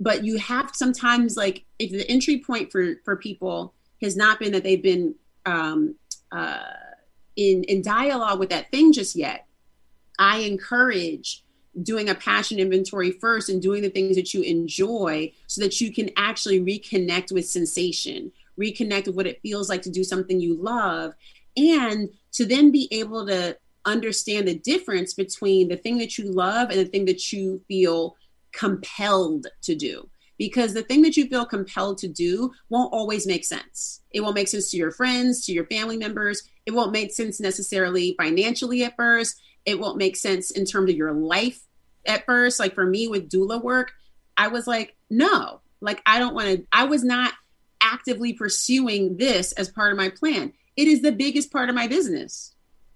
but 0.00 0.24
you 0.24 0.38
have 0.38 0.70
sometimes 0.74 1.36
like 1.36 1.64
if 1.78 1.90
the 1.90 2.08
entry 2.10 2.38
point 2.38 2.72
for 2.72 2.96
for 3.04 3.16
people 3.16 3.74
has 4.00 4.16
not 4.16 4.38
been 4.38 4.52
that 4.52 4.62
they've 4.62 4.82
been 4.82 5.14
um 5.46 5.94
uh 6.32 6.62
in 7.36 7.62
in 7.64 7.82
dialogue 7.82 8.38
with 8.38 8.50
that 8.50 8.70
thing 8.70 8.92
just 8.92 9.14
yet 9.14 9.46
i 10.18 10.38
encourage 10.38 11.44
doing 11.82 12.08
a 12.08 12.14
passion 12.14 12.58
inventory 12.58 13.12
first 13.12 13.48
and 13.48 13.62
doing 13.62 13.80
the 13.80 13.88
things 13.90 14.16
that 14.16 14.34
you 14.34 14.42
enjoy 14.42 15.32
so 15.46 15.60
that 15.62 15.80
you 15.80 15.92
can 15.92 16.10
actually 16.16 16.60
reconnect 16.60 17.30
with 17.32 17.46
sensation 17.46 18.32
reconnect 18.58 19.06
with 19.06 19.16
what 19.16 19.26
it 19.26 19.40
feels 19.42 19.68
like 19.68 19.82
to 19.82 19.90
do 19.90 20.02
something 20.02 20.40
you 20.40 20.54
love 20.60 21.14
and 21.56 22.08
to 22.32 22.46
then 22.46 22.70
be 22.70 22.88
able 22.90 23.26
to 23.26 23.56
understand 23.84 24.46
the 24.46 24.58
difference 24.58 25.14
between 25.14 25.68
the 25.68 25.76
thing 25.76 25.98
that 25.98 26.18
you 26.18 26.30
love 26.30 26.70
and 26.70 26.78
the 26.78 26.84
thing 26.84 27.06
that 27.06 27.32
you 27.32 27.62
feel 27.66 28.16
compelled 28.52 29.46
to 29.62 29.74
do 29.74 30.08
because 30.40 30.72
the 30.72 30.82
thing 30.82 31.02
that 31.02 31.18
you 31.18 31.26
feel 31.26 31.44
compelled 31.44 31.98
to 31.98 32.08
do 32.08 32.50
won't 32.70 32.94
always 32.94 33.26
make 33.26 33.44
sense. 33.44 34.00
It 34.10 34.22
won't 34.22 34.34
make 34.34 34.48
sense 34.48 34.70
to 34.70 34.78
your 34.78 34.90
friends, 34.90 35.44
to 35.44 35.52
your 35.52 35.66
family 35.66 35.98
members. 35.98 36.42
It 36.64 36.70
won't 36.70 36.92
make 36.92 37.12
sense 37.12 37.40
necessarily 37.40 38.14
financially 38.16 38.82
at 38.84 38.96
first. 38.96 39.38
It 39.66 39.78
won't 39.78 39.98
make 39.98 40.16
sense 40.16 40.50
in 40.50 40.64
terms 40.64 40.90
of 40.90 40.96
your 40.96 41.12
life 41.12 41.60
at 42.06 42.24
first. 42.24 42.58
Like 42.58 42.74
for 42.74 42.86
me 42.86 43.06
with 43.06 43.28
doula 43.28 43.62
work, 43.62 43.92
I 44.34 44.48
was 44.48 44.66
like, 44.66 44.96
no, 45.10 45.60
like 45.82 46.00
I 46.06 46.18
don't 46.18 46.34
want 46.34 46.48
to, 46.48 46.66
I 46.72 46.84
was 46.86 47.04
not 47.04 47.34
actively 47.82 48.32
pursuing 48.32 49.18
this 49.18 49.52
as 49.52 49.68
part 49.68 49.92
of 49.92 49.98
my 49.98 50.08
plan. 50.08 50.54
It 50.80 50.88
is 50.88 51.02
the 51.02 51.12
biggest 51.12 51.52
part 51.52 51.68
of 51.68 51.74
my 51.74 51.88
business 51.88 52.54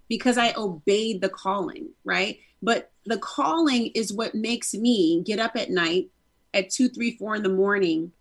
because 0.09 0.39
I 0.39 0.55
obeyed 0.57 1.21
the 1.21 1.29
calling, 1.29 1.91
right? 2.03 2.39
But 2.63 2.91
the 3.05 3.19
calling 3.19 3.89
is 3.89 4.11
what 4.11 4.35
makes 4.35 4.73
me 4.73 5.23
get 5.23 5.39
up 5.39 5.55
at 5.55 5.69
night 5.69 6.09
at 6.55 6.71
two, 6.71 6.89
three, 6.89 7.19
four 7.19 7.35
in 7.35 7.43
the 7.43 7.51
morning 7.51 8.13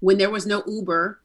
when 0.00 0.18
there 0.18 0.28
was 0.28 0.44
no 0.44 0.62
Uber 0.66 1.22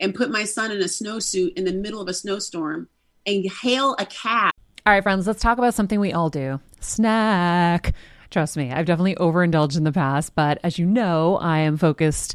and 0.00 0.12
put 0.12 0.28
my 0.28 0.42
son 0.42 0.72
in 0.72 0.80
a 0.80 0.86
snowsuit 0.86 1.52
in 1.56 1.62
the 1.62 1.72
middle 1.72 2.00
of 2.00 2.08
a 2.08 2.14
snowstorm 2.14 2.88
and 3.24 3.48
hail 3.62 3.94
a 4.00 4.06
cab. 4.06 4.50
All 4.84 4.92
right, 4.92 5.00
friends, 5.00 5.28
let's 5.28 5.40
talk 5.40 5.58
about 5.58 5.74
something 5.74 6.00
we 6.00 6.12
all 6.12 6.30
do 6.30 6.58
snack. 6.80 7.94
Trust 8.30 8.56
me, 8.56 8.72
I've 8.72 8.86
definitely 8.86 9.14
overindulged 9.18 9.76
in 9.76 9.84
the 9.84 9.92
past, 9.92 10.34
but 10.34 10.58
as 10.64 10.80
you 10.80 10.86
know, 10.86 11.36
I 11.36 11.58
am 11.60 11.76
focused 11.76 12.34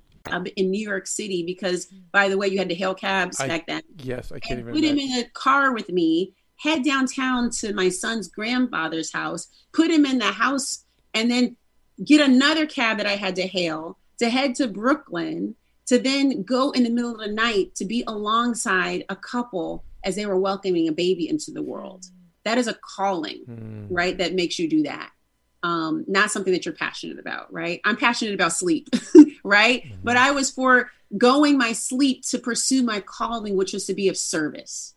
Um, 0.29 0.45
in 0.55 0.69
New 0.71 0.81
York 0.87 1.07
City 1.07 1.43
because, 1.45 1.87
by 2.11 2.29
the 2.29 2.37
way, 2.37 2.47
you 2.47 2.57
had 2.57 2.69
to 2.69 2.75
hail 2.75 2.93
cabs 2.93 3.39
I- 3.39 3.47
back 3.47 3.67
then. 3.67 3.81
Yes, 4.03 4.31
I 4.31 4.39
can't 4.39 4.59
And 4.59 4.69
even. 4.69 4.73
put 4.73 4.83
him 4.89 4.97
in 4.97 5.19
a 5.19 5.29
car 5.29 5.73
with 5.73 5.89
me, 5.89 6.33
head 6.57 6.83
downtown 6.83 7.49
to 7.51 7.73
my 7.73 7.89
son's 7.89 8.27
grandfather's 8.27 9.11
house, 9.11 9.47
put 9.73 9.89
him 9.89 10.05
in 10.05 10.19
the 10.19 10.31
house, 10.31 10.85
and 11.13 11.29
then 11.31 11.55
get 12.03 12.21
another 12.21 12.65
cab 12.65 12.97
that 12.97 13.05
I 13.07 13.15
had 13.15 13.35
to 13.37 13.47
hail 13.47 13.97
to 14.19 14.29
head 14.29 14.55
to 14.55 14.67
Brooklyn 14.67 15.55
to 15.87 15.97
then 15.99 16.43
go 16.43 16.71
in 16.71 16.83
the 16.83 16.89
middle 16.89 17.11
of 17.11 17.19
the 17.19 17.27
night 17.31 17.75
to 17.75 17.85
be 17.85 18.03
alongside 18.07 19.03
a 19.09 19.15
couple 19.15 19.83
as 20.03 20.15
they 20.15 20.25
were 20.25 20.39
welcoming 20.39 20.87
a 20.87 20.91
baby 20.91 21.27
into 21.27 21.51
the 21.51 21.61
world. 21.61 22.05
That 22.43 22.57
is 22.57 22.67
a 22.67 22.73
calling, 22.95 23.43
Mm. 23.47 23.87
right? 23.89 24.17
That 24.17 24.33
makes 24.33 24.57
you 24.57 24.67
do 24.69 24.83
that. 24.83 25.11
Um, 25.63 26.05
not 26.07 26.31
something 26.31 26.53
that 26.53 26.65
you're 26.65 26.73
passionate 26.73 27.19
about, 27.19 27.53
right? 27.53 27.81
I'm 27.83 27.95
passionate 27.95 28.33
about 28.33 28.53
sleep, 28.53 28.87
right? 29.43 29.83
Mm-hmm. 29.83 29.95
But 30.03 30.17
I 30.17 30.31
was 30.31 30.49
for 30.49 30.89
going 31.17 31.57
my 31.57 31.73
sleep 31.73 32.25
to 32.27 32.39
pursue 32.39 32.83
my 32.83 32.99
calling, 32.99 33.55
which 33.55 33.73
was 33.73 33.85
to 33.85 33.93
be 33.93 34.07
of 34.07 34.17
service. 34.17 34.95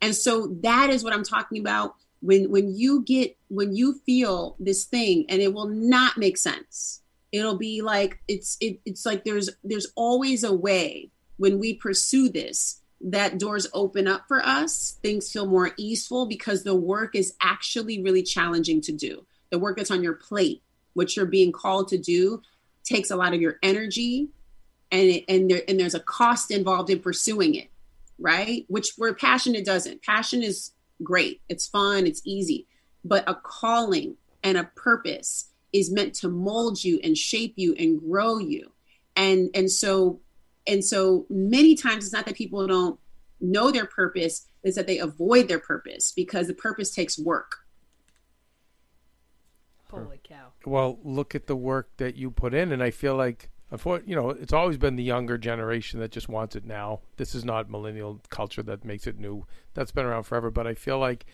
And 0.00 0.14
so 0.14 0.48
that 0.62 0.90
is 0.90 1.02
what 1.02 1.12
I'm 1.12 1.24
talking 1.24 1.60
about. 1.60 1.96
When 2.22 2.50
when 2.50 2.74
you 2.74 3.02
get 3.02 3.36
when 3.48 3.74
you 3.74 4.00
feel 4.06 4.56
this 4.58 4.84
thing 4.84 5.26
and 5.28 5.42
it 5.42 5.52
will 5.52 5.68
not 5.68 6.16
make 6.16 6.38
sense. 6.38 7.02
It'll 7.32 7.58
be 7.58 7.82
like 7.82 8.20
it's 8.26 8.56
it, 8.60 8.80
it's 8.84 9.04
like 9.04 9.24
there's 9.24 9.50
there's 9.62 9.92
always 9.96 10.42
a 10.42 10.54
way 10.54 11.10
when 11.36 11.58
we 11.58 11.74
pursue 11.74 12.28
this 12.28 12.80
that 13.00 13.38
doors 13.38 13.66
open 13.74 14.08
up 14.08 14.26
for 14.26 14.44
us 14.44 14.98
things 15.02 15.30
feel 15.30 15.46
more 15.46 15.72
easeful 15.76 16.24
because 16.26 16.64
the 16.64 16.74
work 16.74 17.14
is 17.14 17.34
actually 17.42 18.02
really 18.02 18.22
challenging 18.22 18.80
to 18.80 18.92
do 18.92 19.26
the 19.56 19.60
work 19.60 19.76
that's 19.76 19.90
on 19.90 20.02
your 20.02 20.14
plate 20.14 20.62
what 20.92 21.16
you're 21.16 21.26
being 21.26 21.52
called 21.52 21.88
to 21.88 21.98
do 21.98 22.40
takes 22.84 23.10
a 23.10 23.16
lot 23.16 23.34
of 23.34 23.40
your 23.40 23.56
energy 23.62 24.28
and 24.92 25.08
it, 25.08 25.24
and 25.28 25.50
there 25.50 25.62
and 25.68 25.80
there's 25.80 25.94
a 25.94 26.00
cost 26.00 26.50
involved 26.50 26.90
in 26.90 27.00
pursuing 27.00 27.54
it 27.54 27.70
right? 28.18 28.64
Which 28.68 28.92
where 28.96 29.14
passion 29.14 29.54
it 29.54 29.64
doesn't. 29.64 30.02
Passion 30.02 30.42
is 30.42 30.72
great. 31.02 31.40
It's 31.48 31.66
fun. 31.66 32.06
It's 32.06 32.22
easy. 32.24 32.66
But 33.04 33.28
a 33.28 33.34
calling 33.34 34.16
and 34.42 34.56
a 34.56 34.64
purpose 34.74 35.48
is 35.72 35.92
meant 35.92 36.14
to 36.16 36.28
mold 36.28 36.82
you 36.82 37.00
and 37.02 37.16
shape 37.16 37.54
you 37.56 37.74
and 37.78 38.00
grow 38.00 38.38
you. 38.38 38.72
And 39.14 39.50
and 39.54 39.70
so 39.70 40.20
and 40.66 40.84
so 40.84 41.26
many 41.30 41.74
times 41.74 42.04
it's 42.04 42.12
not 42.12 42.26
that 42.26 42.34
people 42.34 42.66
don't 42.66 42.98
know 43.40 43.70
their 43.70 43.86
purpose 43.86 44.46
it's 44.62 44.76
that 44.76 44.86
they 44.86 44.98
avoid 44.98 45.46
their 45.46 45.58
purpose 45.58 46.10
because 46.10 46.46
the 46.46 46.54
purpose 46.54 46.90
takes 46.90 47.18
work 47.18 47.65
Holy 50.04 50.20
cow. 50.22 50.52
Well, 50.64 50.98
look 51.02 51.34
at 51.34 51.46
the 51.46 51.56
work 51.56 51.90
that 51.96 52.16
you 52.16 52.30
put 52.30 52.54
in, 52.54 52.72
and 52.72 52.82
I 52.82 52.90
feel 52.90 53.16
like, 53.16 53.50
you 54.06 54.16
know, 54.16 54.30
it's 54.30 54.52
always 54.52 54.76
been 54.76 54.96
the 54.96 55.02
younger 55.02 55.38
generation 55.38 56.00
that 56.00 56.12
just 56.12 56.28
wants 56.28 56.56
it 56.56 56.64
now. 56.64 57.00
This 57.16 57.34
is 57.34 57.44
not 57.44 57.70
millennial 57.70 58.20
culture 58.30 58.62
that 58.62 58.84
makes 58.84 59.06
it 59.06 59.18
new. 59.18 59.46
That's 59.74 59.90
been 59.92 60.06
around 60.06 60.24
forever. 60.24 60.50
But 60.50 60.66
I 60.66 60.74
feel 60.74 60.98
like 60.98 61.26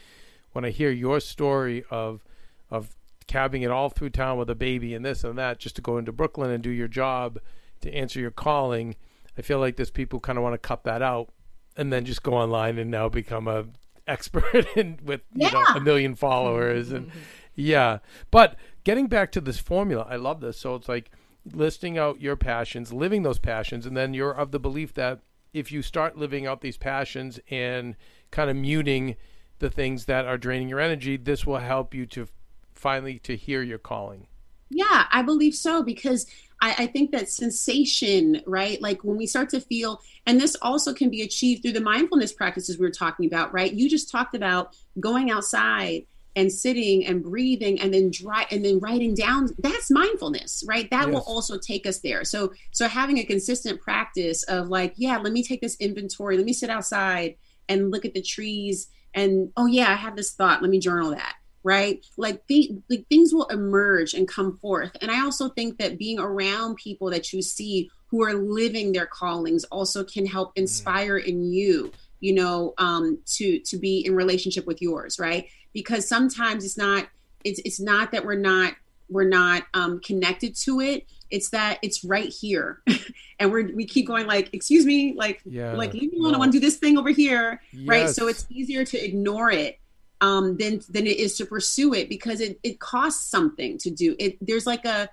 when 0.53 0.64
I 0.64 0.70
hear 0.70 0.90
your 0.90 1.20
story 1.20 1.85
of 1.90 2.25
of 2.70 2.96
cabbing 3.27 3.62
it 3.62 3.70
all 3.70 3.90
through 3.90 4.11
town 4.11 4.38
with 4.38 4.48
a 4.51 4.55
baby 4.55 4.94
and 4.94 5.05
this 5.05 5.25
and 5.25 5.38
that, 5.38 5.59
just 5.59 5.77
to 5.77 5.83
go 5.83 5.98
into 5.98 6.12
Brooklyn 6.12 6.51
and 6.51 6.62
do 6.62 6.70
your 6.70 6.88
job 6.88 7.38
to 7.83 7.92
answer 7.94 8.18
your 8.18 8.31
calling, 8.31 8.96
I 9.37 9.42
feel 9.42 9.59
like 9.59 9.77
there's 9.77 9.90
people 9.90 10.20
kind 10.20 10.38
of 10.38 10.42
want 10.42 10.55
to 10.55 10.59
cut 10.59 10.85
that 10.85 11.03
out 11.03 11.31
and 11.77 11.92
then 11.92 12.05
just 12.05 12.22
go 12.22 12.35
online 12.35 12.79
and 12.79 12.90
now 12.90 13.09
become 13.09 13.48
a 13.48 13.66
expert 14.09 14.66
in 14.77 14.98
with 15.05 15.20
you 15.33 15.48
know 15.51 15.62
a 15.77 15.81
million 15.81 16.16
followers 16.16 16.90
and 16.90 17.07
mm-hmm. 17.07 17.18
Yeah 17.55 17.99
but 18.31 18.57
getting 18.85 19.07
back 19.07 19.33
to 19.33 19.41
this 19.41 19.59
formula 19.59 20.07
i 20.09 20.17
love 20.17 20.41
this 20.41 20.59
so 20.59 20.75
it's 20.75 20.88
like 20.88 21.11
listing 21.53 21.99
out 21.99 22.21
your 22.21 22.37
passions 22.37 22.93
living 22.93 23.23
those 23.23 23.38
passions 23.38 23.87
and 23.87 23.97
then 23.97 24.15
you're 24.15 24.33
of 24.33 24.51
the 24.53 24.61
belief 24.61 24.95
that 24.95 25.21
if 25.53 25.71
you 25.71 25.83
start 25.83 26.17
living 26.17 26.47
out 26.47 26.61
these 26.61 26.77
passions 26.77 27.38
and 27.51 27.97
kind 28.31 28.49
of 28.49 28.57
muting 28.57 29.17
the 29.59 29.69
things 29.69 30.07
that 30.07 30.25
are 30.25 30.38
draining 30.38 30.69
your 30.69 30.81
energy 30.81 31.17
this 31.17 31.45
will 31.45 31.59
help 31.59 31.95
you 31.95 32.07
to 32.07 32.27
finally 32.75 33.19
to 33.19 33.37
hear 33.37 33.62
your 33.62 33.79
calling 33.79 34.27
Yeah, 34.71 35.05
I 35.11 35.23
believe 35.23 35.55
so 35.55 35.83
because 35.83 36.27
I, 36.62 36.75
I 36.79 36.87
think 36.87 37.11
that 37.11 37.29
sensation, 37.29 38.41
right? 38.47 38.81
Like 38.81 39.05
when 39.05 39.19
we 39.19 39.27
start 39.27 39.51
to 39.51 39.61
feel, 39.61 40.01
and 40.25 40.41
this 40.41 40.57
also 40.62 40.95
can 40.95 41.11
be 41.11 41.21
achieved 41.21 41.62
through 41.62 41.73
the 41.73 41.81
mindfulness 41.81 42.33
practices 42.33 42.79
we 42.79 42.87
were 42.87 42.93
talking 42.93 43.27
about, 43.27 43.53
right? 43.53 43.73
You 43.73 43.91
just 43.91 44.11
talked 44.11 44.35
about 44.35 44.75
going 44.99 45.31
outside 45.31 46.07
and 46.35 46.51
sitting 46.51 47.05
and 47.07 47.23
breathing 47.23 47.81
and 47.81 47.92
then 47.92 48.11
dry 48.11 48.47
and 48.51 48.64
then 48.64 48.79
writing 48.79 49.14
down 49.14 49.49
that's 49.59 49.90
mindfulness 49.90 50.64
right? 50.66 50.90
That 50.90 51.11
will 51.11 51.25
also 51.27 51.59
take 51.59 51.87
us 51.87 52.01
there. 52.01 52.25
So 52.25 52.53
so 52.71 52.88
having 52.88 53.18
a 53.18 53.25
consistent 53.25 53.81
practice 53.81 54.42
of 54.45 54.68
like 54.68 54.95
yeah 54.97 55.18
let 55.18 55.33
me 55.33 55.42
take 55.42 55.61
this 55.61 55.77
inventory 55.77 56.37
let 56.37 56.47
me 56.47 56.53
sit 56.53 56.71
outside 56.71 57.37
and 57.68 57.90
look 57.90 58.05
at 58.05 58.14
the 58.14 58.23
trees 58.23 58.88
and 59.14 59.51
oh 59.57 59.66
yeah 59.66 59.90
i 59.90 59.95
have 59.95 60.16
this 60.16 60.33
thought 60.33 60.62
let 60.62 60.71
me 60.71 60.79
journal 60.79 61.11
that 61.11 61.35
right? 61.64 62.05
Like, 62.16 62.45
the, 62.49 62.77
like 62.90 63.07
things 63.09 63.33
will 63.33 63.47
emerge 63.47 64.14
and 64.14 64.27
come 64.27 64.59
forth. 64.59 64.90
And 65.01 65.11
i 65.11 65.21
also 65.21 65.49
think 65.51 65.79
that 65.79 65.99
being 65.99 66.18
around 66.18 66.77
people 66.77 67.11
that 67.11 67.33
you 67.33 67.40
see 67.40 67.88
who 68.12 68.23
are 68.23 68.35
living 68.35 68.92
their 68.92 69.07
callings 69.07 69.64
also 69.64 70.05
can 70.05 70.27
help 70.27 70.53
inspire 70.57 71.16
in 71.16 71.45
you 71.45 71.90
you 72.21 72.35
know 72.35 72.73
um 72.79 73.18
to 73.27 73.59
to 73.61 73.77
be 73.77 74.05
in 74.07 74.14
relationship 74.14 74.66
with 74.66 74.81
yours 74.81 75.18
right 75.18 75.49
because 75.72 76.08
sometimes 76.08 76.64
it's 76.64 76.76
not 76.76 77.08
it's 77.44 77.61
it's 77.64 77.80
not 77.80 78.12
that 78.12 78.24
we're 78.24 78.35
not 78.35 78.74
we're 79.08 79.28
not 79.28 79.64
um 79.74 80.00
connected 80.00 80.54
to 80.56 80.80
it. 80.80 81.06
It's 81.30 81.50
that 81.50 81.78
it's 81.82 82.04
right 82.04 82.28
here. 82.28 82.82
And 83.38 83.50
we're 83.50 83.74
we 83.74 83.87
keep 83.87 84.06
going 84.06 84.28
like 84.28 84.50
excuse 84.54 84.87
me 84.87 85.14
like 85.16 85.40
Yeah, 85.44 85.72
like 85.72 85.94
leave 85.94 86.12
me 86.12 86.20
alone. 86.20 86.37
I 86.37 86.38
want 86.38 86.52
to 86.52 86.61
do 86.61 86.64
this 86.64 86.76
thing 86.76 86.96
over 86.96 87.11
here. 87.11 87.61
Right? 87.87 88.08
So 88.08 88.28
it's 88.28 88.46
easier 88.50 88.85
to 88.85 89.04
ignore 89.04 89.50
it 89.50 89.80
um 90.20 90.56
than 90.58 90.80
than 90.88 91.08
it 91.08 91.18
is 91.18 91.37
to 91.38 91.46
pursue 91.46 91.92
it 91.92 92.08
because 92.08 92.40
it 92.40 92.61
it 92.62 92.78
costs 92.78 93.28
something 93.28 93.78
to 93.78 93.90
do. 93.90 94.14
It 94.20 94.38
there's 94.40 94.64
like 94.64 94.85
a 94.85 95.08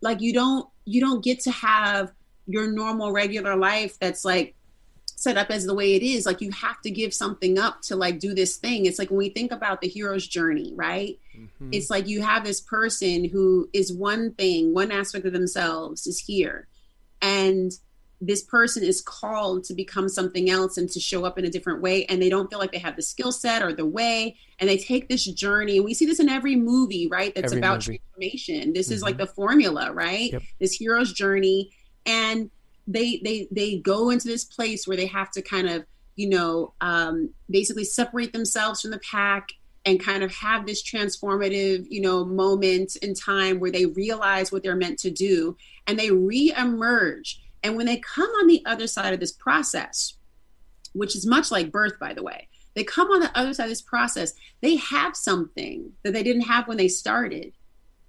like 0.00 0.20
you 0.20 0.32
don't 0.32 0.68
you 0.86 1.00
don't 1.00 1.22
get 1.22 1.38
to 1.40 1.52
have 1.52 2.10
your 2.48 2.66
normal 2.66 3.12
regular 3.12 3.54
life 3.54 3.96
that's 4.00 4.24
like 4.24 4.56
set 5.18 5.36
up 5.36 5.50
as 5.50 5.64
the 5.66 5.74
way 5.74 5.94
it 5.94 6.02
is 6.02 6.24
like 6.26 6.40
you 6.40 6.50
have 6.52 6.80
to 6.82 6.90
give 6.90 7.12
something 7.12 7.58
up 7.58 7.82
to 7.82 7.96
like 7.96 8.20
do 8.20 8.34
this 8.34 8.56
thing. 8.56 8.86
It's 8.86 8.98
like 8.98 9.10
when 9.10 9.18
we 9.18 9.30
think 9.30 9.50
about 9.52 9.80
the 9.80 9.88
hero's 9.88 10.26
journey 10.26 10.72
right? 10.76 11.18
Mhm. 11.36 11.68
it's 11.72 11.88
like 11.90 12.08
you 12.08 12.20
have 12.22 12.44
this 12.44 12.60
person 12.60 13.24
who 13.24 13.68
is 13.72 13.92
one 13.92 14.32
thing 14.34 14.74
one 14.74 14.90
aspect 14.92 15.24
of 15.26 15.32
themselves 15.32 16.06
is 16.06 16.18
here. 16.18 16.66
And 17.22 17.72
this 18.20 18.42
person 18.42 18.82
is 18.82 19.00
called 19.00 19.62
to 19.64 19.74
become 19.74 20.08
something 20.08 20.50
else 20.50 20.76
and 20.76 20.90
to 20.90 20.98
show 20.98 21.24
up 21.24 21.38
in 21.38 21.44
a 21.44 21.50
different 21.50 21.80
way. 21.80 22.04
And 22.06 22.20
they 22.20 22.28
don't 22.28 22.50
feel 22.50 22.58
like 22.58 22.72
they 22.72 22.78
have 22.78 22.96
the 22.96 23.02
skill 23.02 23.30
set 23.30 23.62
or 23.62 23.72
the 23.72 23.86
way. 23.86 24.36
And 24.58 24.68
they 24.68 24.76
take 24.76 25.08
this 25.08 25.24
journey. 25.24 25.76
And 25.76 25.84
we 25.84 25.94
see 25.94 26.06
this 26.06 26.18
in 26.18 26.28
every 26.28 26.56
movie 26.56 27.06
right? 27.08 27.32
That's 27.34 27.52
Every 27.52 27.58
about 27.58 27.86
movie. 27.86 28.00
transformation. 28.18 28.72
This 28.72 28.90
is 28.90 29.00
Mhm. 29.00 29.04
like 29.04 29.18
the 29.18 29.26
formula 29.26 29.92
right? 29.92 30.32
Yep. 30.32 30.42
this 30.58 30.72
hero's 30.72 31.12
journey. 31.12 31.70
And 32.06 32.50
they 32.88 33.20
they 33.22 33.46
they 33.50 33.78
go 33.78 34.10
into 34.10 34.26
this 34.26 34.44
place 34.44 34.86
where 34.86 34.96
they 34.96 35.06
have 35.06 35.30
to 35.30 35.42
kind 35.42 35.68
of 35.68 35.84
you 36.16 36.28
know 36.28 36.72
um 36.80 37.30
basically 37.48 37.84
separate 37.84 38.32
themselves 38.32 38.80
from 38.80 38.90
the 38.90 39.00
pack 39.00 39.50
and 39.84 40.00
kind 40.00 40.22
of 40.22 40.34
have 40.34 40.66
this 40.66 40.82
transformative 40.82 41.86
you 41.88 42.00
know 42.00 42.24
moment 42.24 42.96
in 42.96 43.14
time 43.14 43.60
where 43.60 43.70
they 43.70 43.86
realize 43.86 44.50
what 44.50 44.62
they're 44.62 44.74
meant 44.74 44.98
to 44.98 45.10
do 45.10 45.56
and 45.86 45.98
they 45.98 46.10
re-emerge. 46.10 47.40
And 47.62 47.76
when 47.76 47.86
they 47.86 47.96
come 47.96 48.28
on 48.28 48.46
the 48.46 48.62
other 48.66 48.86
side 48.86 49.14
of 49.14 49.20
this 49.20 49.32
process 49.32 50.14
which 50.94 51.14
is 51.14 51.26
much 51.26 51.50
like 51.50 51.70
birth 51.70 51.98
by 52.00 52.14
the 52.14 52.22
way 52.22 52.48
they 52.74 52.82
come 52.82 53.10
on 53.10 53.20
the 53.20 53.38
other 53.38 53.52
side 53.52 53.64
of 53.64 53.70
this 53.70 53.82
process 53.82 54.32
they 54.62 54.76
have 54.76 55.14
something 55.14 55.92
that 56.02 56.12
they 56.12 56.22
didn't 56.22 56.42
have 56.42 56.66
when 56.66 56.78
they 56.78 56.88
started 56.88 57.52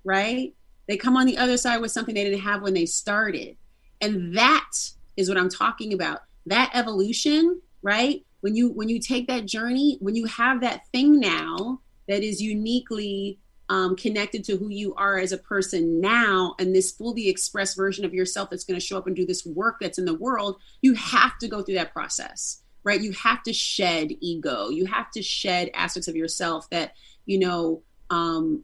right? 0.03 0.53
They 0.87 0.97
come 0.97 1.17
on 1.17 1.25
the 1.25 1.37
other 1.37 1.57
side 1.57 1.81
with 1.81 1.91
something 1.91 2.15
they 2.15 2.23
didn't 2.23 2.41
have 2.41 2.61
when 2.61 2.73
they 2.73 2.85
started 2.85 3.57
and 4.01 4.35
that 4.35 4.71
is 5.17 5.29
what 5.29 5.37
i'm 5.37 5.49
talking 5.49 5.93
about. 5.93 6.21
That 6.45 6.71
evolution 6.73 7.61
right? 7.81 8.25
When 8.41 8.55
you 8.55 8.71
when 8.71 8.89
you 8.89 8.99
take 8.99 9.27
that 9.27 9.45
journey 9.45 9.97
when 9.99 10.15
you 10.15 10.25
have 10.25 10.61
that 10.61 10.87
thing 10.87 11.19
now 11.19 11.81
that 12.07 12.23
is 12.23 12.41
uniquely 12.41 13.39
um, 13.69 13.95
connected 13.95 14.43
to 14.45 14.57
who 14.57 14.69
you 14.69 14.95
are 14.95 15.19
as 15.19 15.31
a 15.31 15.37
person 15.37 16.01
now 16.01 16.55
and 16.57 16.73
this 16.73 16.91
fully 16.91 17.29
expressed 17.29 17.77
version 17.77 18.03
of 18.03 18.13
yourself 18.13 18.49
that's 18.49 18.63
going 18.63 18.79
to 18.79 18.85
show 18.85 18.97
up 18.97 19.05
and 19.05 19.15
do 19.15 19.27
this 19.27 19.45
work 19.45 19.77
that's 19.79 19.99
in 19.99 20.05
the 20.05 20.15
world 20.15 20.59
you 20.81 20.95
have 20.95 21.37
to 21.37 21.47
go 21.47 21.61
through 21.61 21.75
that 21.75 21.93
process 21.93 22.63
right? 22.83 23.01
You 23.01 23.11
have 23.13 23.43
to 23.43 23.53
shed 23.53 24.11
ego. 24.19 24.69
You 24.69 24.85
have 24.85 25.11
to 25.11 25.21
shed 25.21 25.69
aspects 25.73 26.07
of 26.07 26.15
yourself 26.15 26.69
that 26.69 26.93
you 27.25 27.39
know 27.39 27.83
um, 28.09 28.63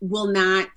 will 0.00 0.28
not 0.28 0.68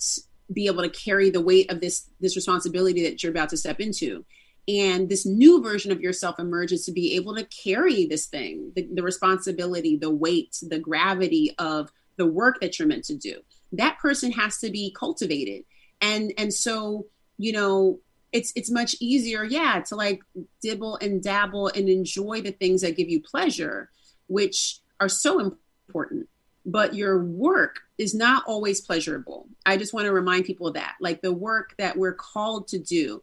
be 0.52 0.68
able 0.68 0.84
to 0.84 0.90
carry 0.90 1.30
the 1.30 1.42
weight 1.42 1.72
of 1.72 1.82
this 1.82 2.10
this 2.20 2.36
responsibility 2.36 3.04
that 3.04 3.22
you're 3.22 3.32
about 3.32 3.50
to 3.50 3.58
step 3.58 3.80
into. 3.80 4.26
And 4.68 5.10
this 5.10 5.26
new 5.26 5.64
version 5.64 5.92
of 5.92 6.02
yourself 6.02 6.40
emerges 6.40 6.86
to 6.86 6.92
be 6.92 7.16
able 7.16 7.36
to 7.36 7.46
carry 7.46 8.06
this 8.06 8.28
thing 8.28 8.72
the, 8.76 8.88
the 8.94 9.04
responsibility 9.04 9.98
the 9.98 10.12
weight 10.12 10.58
the 10.62 10.80
gravity 10.80 11.56
of 11.58 11.92
the 12.18 12.28
work 12.28 12.60
that 12.62 12.78
you're 12.78 12.88
meant 12.88 13.06
to 13.06 13.16
do. 13.16 13.42
That 13.72 14.00
person 14.00 14.32
has 14.34 14.58
to 14.60 14.70
be 14.70 14.94
cultivated. 14.98 15.64
And 16.02 16.34
and 16.38 16.54
so 16.54 17.08
you 17.38 17.52
know 17.52 18.00
it's 18.32 18.54
it's 18.56 18.70
much 18.70 18.96
easier 19.00 19.44
yeah 19.44 19.82
to 19.88 19.96
like 19.96 20.22
dibble 20.62 20.98
and 20.98 21.24
dabble 21.24 21.68
and 21.70 21.90
enjoy 21.90 22.42
the 22.42 22.52
things 22.52 22.82
that 22.82 22.96
give 22.96 23.10
you 23.10 23.22
pleasure 23.22 23.90
which 24.28 24.80
are 25.00 25.10
so 25.10 25.40
important 25.40 26.28
but 26.66 26.94
your 26.94 27.24
work 27.24 27.80
is 27.98 28.14
not 28.14 28.44
always 28.48 28.82
pleasurable 28.82 29.48
i 29.66 29.78
just 29.78 29.94
want 29.94 30.06
to 30.06 30.14
remind 30.14 30.46
people 30.46 30.68
of 30.68 30.74
that 30.74 30.96
like 31.00 31.22
the 31.22 31.34
work 31.34 31.76
that 31.78 31.98
we're 31.98 32.14
called 32.14 32.68
to 32.68 32.80
do 32.80 33.22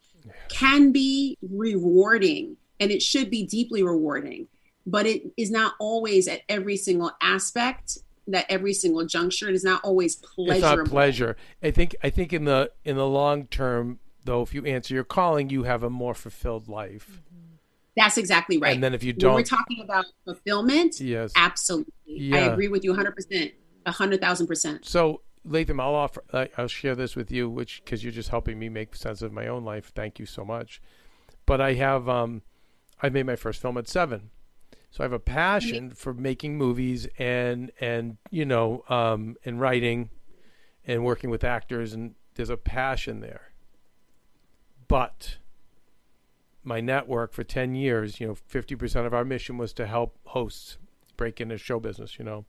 can 0.49 0.93
be 0.93 1.37
rewarding 1.51 2.57
and 2.81 2.91
it 2.91 3.03
should 3.03 3.31
be 3.31 3.47
deeply 3.47 3.83
rewarding 3.83 4.47
but 4.87 5.07
it 5.07 5.23
is 5.37 5.51
not 5.51 5.75
always 5.81 6.29
at 6.29 6.43
every 6.49 6.77
single 6.77 7.11
aspect 7.21 7.99
that 8.29 8.47
every 8.49 8.73
single 8.73 9.05
juncture 9.07 9.49
it 9.49 9.55
is 9.55 9.65
not 9.65 9.83
always 9.85 10.17
pleasurable. 10.17 10.53
It's 10.53 10.63
not 10.63 10.87
pleasure. 10.87 11.37
I 11.63 11.71
think 11.71 11.95
I 12.03 12.11
think 12.11 12.33
in 12.33 12.45
the 12.45 12.71
in 12.85 12.97
the 12.97 13.07
long 13.07 13.47
term 13.47 13.99
though, 14.25 14.43
if 14.43 14.53
you 14.53 14.65
answer 14.65 14.95
your 14.95 15.05
calling, 15.05 15.49
you 15.51 15.63
have 15.63 15.83
a 15.83 15.91
more 15.91 16.15
fulfilled 16.15 16.69
life. 16.69 17.23
That's 17.97 18.19
exactly 18.19 18.59
right. 18.59 18.75
And 18.75 18.85
then 18.85 18.93
if 18.95 19.03
you 19.03 19.13
don't, 19.13 19.35
we're 19.35 19.43
talking 19.43 19.81
about 19.83 20.05
fulfillment, 20.25 21.01
yes, 21.01 21.33
absolutely, 21.35 21.93
Yeah. 22.07 22.37
I 22.37 22.53
agree 22.53 22.69
with 22.69 22.85
you 22.85 22.91
100, 22.91 23.15
percent 23.15 23.53
100,000 23.85 24.47
percent. 24.47 24.85
So, 24.85 25.23
Latham, 25.45 25.81
I'll 25.81 25.95
offer. 25.95 26.23
I- 26.33 26.51
I'll 26.59 26.69
share 26.69 26.95
this 26.95 27.17
with 27.17 27.31
you, 27.31 27.49
which 27.49 27.83
because 27.85 28.03
you're 28.05 28.13
just 28.13 28.29
helping 28.29 28.59
me 28.59 28.69
make 28.69 28.95
sense 28.97 29.23
of 29.23 29.33
my 29.33 29.47
own 29.47 29.65
life. 29.65 29.93
Thank 29.95 30.19
you 30.19 30.27
so 30.27 30.45
much. 30.45 30.83
But 31.47 31.61
I 31.61 31.75
have, 31.75 32.09
um, 32.09 32.43
I 33.01 33.09
made 33.09 33.25
my 33.27 33.37
first 33.37 33.63
film 33.63 33.79
at 33.79 33.89
seven, 33.89 34.31
so 34.91 35.03
I 35.03 35.05
have 35.05 35.13
a 35.13 35.19
passion 35.21 35.93
for 35.93 36.13
making 36.13 36.59
movies 36.59 37.07
and 37.19 37.71
and 37.81 38.17
you 38.31 38.45
know, 38.45 38.85
um, 38.89 39.37
and 39.45 39.61
writing, 39.61 40.11
and 40.87 41.05
working 41.05 41.31
with 41.31 41.45
actors, 41.45 41.93
and 41.93 42.15
there's 42.35 42.51
a 42.51 42.57
passion 42.57 43.21
there. 43.21 43.53
But 44.89 45.39
my 46.67 46.81
network 46.81 47.33
for 47.33 47.45
ten 47.45 47.75
years, 47.75 48.21
you 48.21 48.27
know, 48.27 48.35
fifty 48.35 48.75
percent 48.75 49.07
of 49.07 49.15
our 49.15 49.25
mission 49.25 49.57
was 49.57 49.73
to 49.75 49.87
help 49.87 50.19
hosts 50.25 50.79
break 51.17 51.41
into 51.41 51.57
show 51.57 51.81
business. 51.81 52.19
You 52.19 52.25
know, 52.25 52.45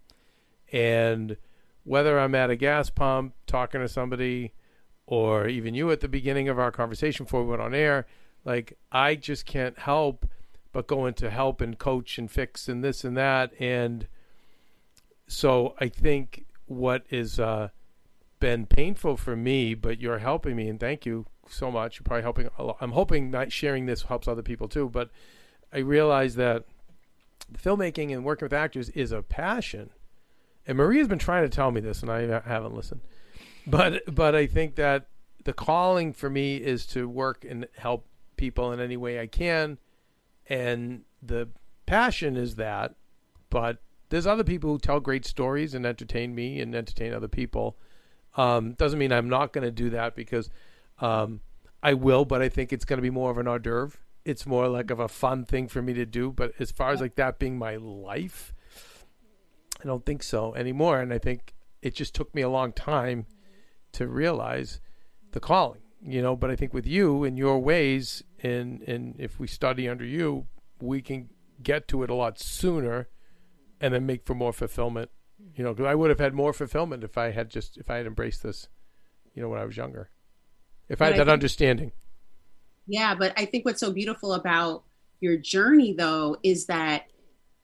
and 0.72 1.38
whether 1.84 2.20
I'm 2.20 2.36
at 2.36 2.50
a 2.50 2.56
gas 2.56 2.90
pump 2.90 3.34
talking 3.46 3.80
to 3.80 3.88
somebody 3.88 4.54
or 5.06 5.48
even 5.48 5.74
you 5.74 5.90
at 5.92 6.02
the 6.02 6.08
beginning 6.10 6.50
of 6.50 6.60
our 6.60 6.72
conversation 6.72 7.24
before 7.24 7.44
we 7.44 7.50
went 7.50 7.62
on 7.62 7.74
air, 7.74 8.06
like 8.44 8.78
I 8.92 9.16
just 9.16 9.46
can't 9.46 9.80
help 9.80 10.26
but 10.74 10.88
go 10.88 11.06
into 11.06 11.30
help 11.30 11.62
and 11.62 11.80
coach 11.80 12.18
and 12.18 12.30
fix 12.30 12.68
and 12.68 12.84
this 12.84 13.04
and 13.06 13.16
that. 13.16 13.52
And 13.60 14.08
so 15.28 15.76
I 15.80 15.88
think 15.88 16.46
what 16.66 17.06
is 17.10 17.40
uh, 17.40 17.70
been 18.40 18.66
painful 18.66 19.16
for 19.16 19.36
me, 19.36 19.74
but 19.74 20.02
you're 20.02 20.20
helping 20.20 20.56
me, 20.56 20.68
and 20.68 20.80
thank 20.80 21.06
you 21.06 21.26
so 21.50 21.72
much. 21.72 21.98
You're 22.00 22.04
probably 22.04 22.24
helping. 22.24 22.50
A 22.58 22.64
lot. 22.64 22.78
I'm 22.82 22.92
hoping 22.92 23.32
that 23.32 23.52
sharing 23.52 23.86
this 23.86 24.04
helps 24.04 24.28
other 24.28 24.44
people 24.44 24.68
too. 24.68 24.90
But 24.90 25.10
I 25.72 25.80
realize 25.80 26.36
that 26.36 26.66
filmmaking 27.54 28.14
and 28.14 28.24
working 28.24 28.46
with 28.46 28.54
actors 28.54 28.90
is 28.90 29.12
a 29.12 29.22
passion 29.22 29.90
and 30.68 30.78
Maria's 30.78 31.08
been 31.08 31.18
trying 31.18 31.44
to 31.44 31.50
tell 31.50 31.72
me 31.72 31.80
this, 31.80 32.02
and 32.02 32.12
I 32.12 32.42
haven't 32.46 32.76
listened. 32.76 33.02
But 33.66 34.14
but 34.14 34.36
I 34.36 34.46
think 34.46 34.76
that 34.76 35.08
the 35.46 35.54
calling 35.54 36.12
for 36.12 36.30
me 36.30 36.58
is 36.58 36.86
to 36.88 37.08
work 37.08 37.46
and 37.50 37.68
help 37.78 38.06
people 38.36 38.74
in 38.74 38.82
any 38.82 38.98
way 38.98 39.20
I 39.20 39.28
can, 39.28 39.78
and 40.50 41.04
the 41.24 41.48
passion 41.86 42.36
is 42.36 42.56
that. 42.56 42.96
But 43.50 43.78
there's 44.10 44.28
other 44.28 44.44
people 44.44 44.72
who 44.72 44.78
tell 44.78 45.00
great 45.00 45.26
stories 45.26 45.74
and 45.74 45.86
entertain 45.86 46.36
me 46.36 46.60
and 46.60 46.76
entertain 46.76 47.14
other 47.14 47.30
people. 47.30 47.78
Um, 48.36 48.74
doesn't 48.74 49.00
mean 49.00 49.12
I'm 49.12 49.30
not 49.30 49.54
going 49.54 49.64
to 49.64 49.72
do 49.72 49.90
that 49.92 50.16
because 50.16 50.50
um, 51.00 51.42
I 51.82 51.94
will, 51.94 52.26
but 52.26 52.42
I 52.42 52.50
think 52.50 52.74
it's 52.74 52.86
going 52.86 52.98
to 52.98 53.04
be 53.04 53.10
more 53.10 53.32
of 53.32 53.38
an 53.38 53.48
hors 53.48 53.60
d'oeuvre. 53.60 53.98
It's 54.26 54.46
more 54.46 54.68
like 54.68 54.92
of 54.92 55.00
a 55.00 55.08
fun 55.08 55.46
thing 55.46 55.68
for 55.68 55.82
me 55.82 55.94
to 55.94 56.06
do. 56.06 56.32
But 56.32 56.54
as 56.60 56.72
far 56.72 56.92
as 56.92 57.00
like 57.00 57.16
that 57.16 57.40
being 57.40 57.58
my 57.58 57.78
life, 57.78 58.54
I 59.82 59.86
don't 59.86 60.06
think 60.06 60.24
so 60.24 60.54
anymore. 60.56 61.00
And 61.00 61.14
I 61.14 61.18
think 61.18 61.54
it 61.82 61.96
just 61.96 62.14
took 62.14 62.34
me 62.36 62.42
a 62.42 62.50
long 62.50 62.74
time 62.74 63.26
to 63.94 64.08
realize 64.08 64.82
the 65.32 65.40
calling, 65.40 65.82
you 66.02 66.22
know. 66.22 66.36
But 66.36 66.52
I 66.52 66.56
think 66.56 66.74
with 66.74 66.86
you 66.86 67.24
and 67.24 67.38
your 67.38 67.60
ways, 67.60 68.24
and 68.44 68.82
and 68.82 69.16
if 69.18 69.40
we 69.40 69.48
study 69.48 69.88
under 69.88 70.06
you, 70.06 70.48
we 70.82 71.02
can 71.02 71.30
get 71.64 71.88
to 71.90 72.04
it 72.04 72.10
a 72.10 72.16
lot 72.16 72.40
sooner, 72.40 73.08
and 73.80 73.94
then 73.94 74.06
make 74.06 74.26
for 74.26 74.36
more 74.36 74.54
fulfillment. 74.54 75.10
You 75.56 75.64
know, 75.64 75.74
because 75.74 75.90
I 75.90 75.96
would 75.96 76.10
have 76.10 76.20
had 76.20 76.34
more 76.34 76.54
fulfillment 76.54 77.04
if 77.04 77.18
I 77.18 77.32
had 77.32 77.50
just 77.50 77.78
if 77.78 77.90
I 77.90 77.98
had 77.98 78.08
embraced 78.08 78.44
this, 78.44 78.68
you 79.34 79.42
know, 79.42 79.50
when 79.50 79.60
I 79.60 79.66
was 79.66 79.78
younger. 79.78 80.10
If 80.90 81.02
I 81.02 81.06
But 81.06 81.06
had 81.06 81.14
I 81.14 81.18
that 81.18 81.26
think- 81.26 81.34
understanding. 81.34 81.92
Yeah, 82.88 83.16
but 83.16 83.34
I 83.36 83.46
think 83.46 83.66
what's 83.66 83.82
so 83.82 83.92
beautiful 83.92 84.34
about 84.34 84.84
your 85.20 85.36
journey, 85.36 85.94
though, 85.94 86.38
is 86.44 86.68
that 86.68 87.08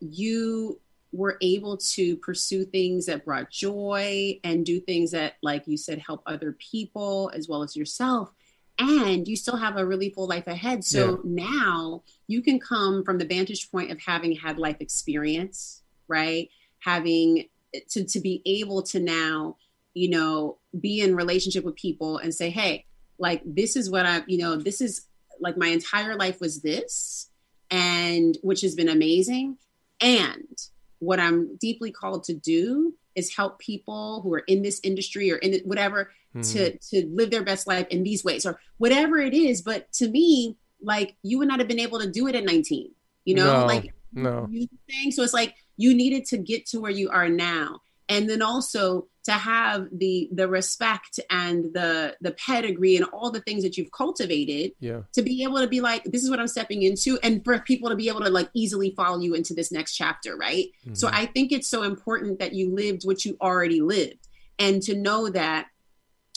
you 0.01 0.79
were 1.13 1.37
able 1.41 1.77
to 1.77 2.17
pursue 2.17 2.65
things 2.65 3.05
that 3.05 3.23
brought 3.23 3.49
joy 3.49 4.39
and 4.43 4.65
do 4.65 4.79
things 4.81 5.11
that, 5.11 5.35
like 5.41 5.65
you 5.67 5.77
said, 5.77 5.99
help 5.99 6.23
other 6.25 6.51
people 6.53 7.31
as 7.33 7.47
well 7.47 7.63
as 7.63 7.75
yourself. 7.75 8.33
And 8.79 9.27
you 9.27 9.35
still 9.35 9.55
have 9.55 9.77
a 9.77 9.85
really 9.85 10.09
full 10.09 10.27
life 10.27 10.47
ahead. 10.47 10.83
So 10.83 11.21
now 11.23 12.01
you 12.27 12.41
can 12.41 12.59
come 12.59 13.03
from 13.05 13.19
the 13.19 13.25
vantage 13.25 13.71
point 13.71 13.91
of 13.91 13.99
having 14.01 14.35
had 14.35 14.57
life 14.57 14.77
experience, 14.79 15.83
right? 16.07 16.49
Having 16.79 17.45
to, 17.91 18.03
to 18.03 18.19
be 18.19 18.41
able 18.45 18.81
to 18.83 18.99
now, 18.99 19.57
you 19.93 20.09
know, 20.09 20.57
be 20.77 20.99
in 21.01 21.15
relationship 21.15 21.63
with 21.63 21.75
people 21.75 22.17
and 22.17 22.33
say, 22.33 22.49
hey, 22.49 22.85
like 23.17 23.41
this 23.45 23.75
is 23.75 23.89
what 23.89 24.05
I, 24.05 24.23
you 24.27 24.37
know, 24.37 24.55
this 24.55 24.81
is 24.81 25.07
like 25.39 25.57
my 25.57 25.67
entire 25.67 26.15
life 26.15 26.39
was 26.39 26.61
this, 26.61 27.29
and 27.69 28.37
which 28.41 28.61
has 28.61 28.75
been 28.75 28.89
amazing. 28.89 29.57
And 30.01 30.57
what 30.99 31.19
I'm 31.19 31.57
deeply 31.57 31.91
called 31.91 32.23
to 32.25 32.33
do 32.33 32.93
is 33.15 33.35
help 33.35 33.59
people 33.59 34.21
who 34.21 34.33
are 34.33 34.43
in 34.47 34.61
this 34.61 34.79
industry 34.83 35.31
or 35.31 35.37
in 35.37 35.61
whatever 35.65 36.11
to 36.33 36.39
mm-hmm. 36.39 36.75
to 36.89 37.07
live 37.13 37.29
their 37.29 37.43
best 37.43 37.67
life 37.67 37.87
in 37.89 38.03
these 38.03 38.23
ways 38.23 38.45
or 38.45 38.59
whatever 38.77 39.19
it 39.19 39.33
is. 39.33 39.61
But 39.61 39.91
to 39.93 40.09
me, 40.09 40.57
like 40.81 41.15
you 41.21 41.37
would 41.37 41.47
not 41.47 41.59
have 41.59 41.67
been 41.67 41.79
able 41.79 41.99
to 41.99 42.09
do 42.09 42.27
it 42.27 42.35
at 42.35 42.43
19. 42.43 42.91
You 43.25 43.35
know, 43.35 43.61
No, 43.61 43.65
like 43.65 43.93
no. 44.11 44.47
you 44.49 44.67
so 45.11 45.23
it's 45.23 45.33
like 45.33 45.55
you 45.77 45.93
needed 45.93 46.25
to 46.25 46.37
get 46.37 46.65
to 46.67 46.79
where 46.79 46.91
you 46.91 47.09
are 47.09 47.29
now 47.29 47.81
and 48.09 48.29
then 48.29 48.41
also 48.41 49.07
to 49.23 49.31
have 49.31 49.87
the 49.91 50.29
the 50.31 50.47
respect 50.47 51.19
and 51.29 51.65
the 51.73 52.15
the 52.21 52.31
pedigree 52.31 52.95
and 52.95 53.05
all 53.05 53.31
the 53.31 53.39
things 53.41 53.63
that 53.63 53.77
you've 53.77 53.91
cultivated 53.91 54.73
Yeah. 54.79 55.01
to 55.13 55.21
be 55.21 55.43
able 55.43 55.59
to 55.59 55.67
be 55.67 55.81
like 55.81 56.03
this 56.03 56.23
is 56.23 56.29
what 56.29 56.39
i'm 56.39 56.47
stepping 56.47 56.83
into 56.83 57.19
and 57.23 57.43
for 57.43 57.59
people 57.59 57.89
to 57.89 57.95
be 57.95 58.09
able 58.09 58.21
to 58.21 58.29
like 58.29 58.49
easily 58.53 58.93
follow 58.95 59.19
you 59.19 59.33
into 59.33 59.53
this 59.53 59.71
next 59.71 59.95
chapter 59.95 60.35
right 60.35 60.67
mm-hmm. 60.85 60.93
so 60.93 61.09
i 61.11 61.25
think 61.25 61.51
it's 61.51 61.67
so 61.67 61.83
important 61.83 62.39
that 62.39 62.53
you 62.53 62.73
lived 62.73 63.03
what 63.03 63.23
you 63.25 63.37
already 63.41 63.81
lived 63.81 64.27
and 64.59 64.81
to 64.83 64.95
know 64.95 65.29
that 65.29 65.67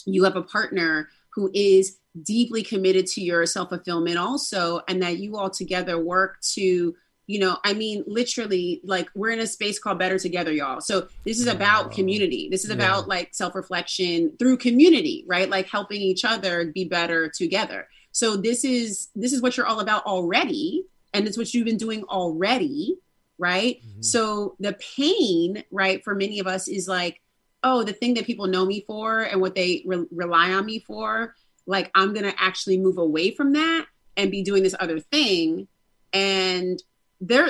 you 0.05 0.23
have 0.23 0.35
a 0.35 0.43
partner 0.43 1.09
who 1.33 1.51
is 1.53 1.97
deeply 2.23 2.63
committed 2.63 3.05
to 3.05 3.21
your 3.21 3.45
self 3.45 3.69
fulfillment 3.69 4.17
also 4.17 4.81
and 4.87 5.03
that 5.03 5.19
you 5.19 5.37
all 5.37 5.49
together 5.49 5.99
work 5.99 6.39
to 6.41 6.95
you 7.27 7.39
know 7.39 7.57
i 7.63 7.73
mean 7.73 8.03
literally 8.07 8.81
like 8.83 9.09
we're 9.13 9.29
in 9.29 9.39
a 9.39 9.47
space 9.47 9.77
called 9.77 9.99
better 9.99 10.17
together 10.17 10.51
y'all. 10.51 10.81
So 10.81 11.07
this 11.25 11.39
is 11.39 11.47
about 11.47 11.91
community. 11.91 12.47
This 12.49 12.63
is 12.63 12.71
about 12.71 13.07
like 13.07 13.29
self 13.33 13.53
reflection 13.53 14.33
through 14.39 14.57
community 14.57 15.25
right? 15.27 15.49
Like 15.49 15.67
helping 15.67 16.01
each 16.01 16.25
other 16.25 16.71
be 16.73 16.85
better 16.85 17.29
together. 17.29 17.87
So 18.11 18.37
this 18.37 18.63
is 18.63 19.09
this 19.15 19.33
is 19.33 19.41
what 19.41 19.57
you're 19.57 19.67
all 19.67 19.81
about 19.81 20.05
already 20.05 20.85
and 21.13 21.27
it's 21.27 21.37
what 21.37 21.53
you've 21.53 21.65
been 21.65 21.77
doing 21.77 22.03
already 22.05 22.97
right? 23.39 23.79
Mm-hmm. 23.85 24.01
So 24.01 24.55
the 24.59 24.73
pain 24.97 25.63
right 25.71 26.03
for 26.03 26.15
many 26.15 26.39
of 26.39 26.47
us 26.47 26.67
is 26.67 26.87
like 26.87 27.21
oh 27.63 27.83
the 27.83 27.93
thing 27.93 28.13
that 28.15 28.25
people 28.25 28.47
know 28.47 28.65
me 28.65 28.83
for 28.87 29.21
and 29.21 29.41
what 29.41 29.53
they 29.53 29.83
re- 29.85 30.07
rely 30.11 30.53
on 30.53 30.65
me 30.65 30.79
for 30.79 31.35
like 31.65 31.91
i'm 31.95 32.13
gonna 32.13 32.33
actually 32.37 32.77
move 32.77 32.97
away 32.97 33.31
from 33.31 33.53
that 33.53 33.87
and 34.17 34.31
be 34.31 34.43
doing 34.43 34.63
this 34.63 34.75
other 34.79 34.99
thing. 34.99 35.67
And 36.11 36.81
they're 37.21 37.49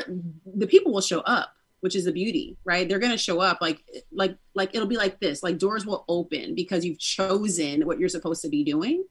the 0.55 0.67
people 0.67 0.93
will 0.93 1.01
show 1.01 1.19
up 1.21 1.53
which 1.81 1.95
is 1.95 2.05
the 2.05 2.11
beauty 2.11 2.57
right 2.63 2.87
they're 2.89 2.99
gonna 2.99 3.17
show 3.17 3.39
up 3.39 3.59
like 3.61 3.83
like 4.11 4.37
like 4.55 4.73
it'll 4.73 4.87
be 4.87 4.97
like 4.97 5.19
this 5.19 5.43
like 5.43 5.57
doors 5.57 5.85
will 5.85 6.05
open 6.07 6.55
because 6.55 6.85
you've 6.85 6.99
chosen 6.99 7.85
what 7.85 7.99
you're 7.99 8.09
supposed 8.09 8.41
to 8.41 8.49
be 8.49 8.63
doing 8.63 9.03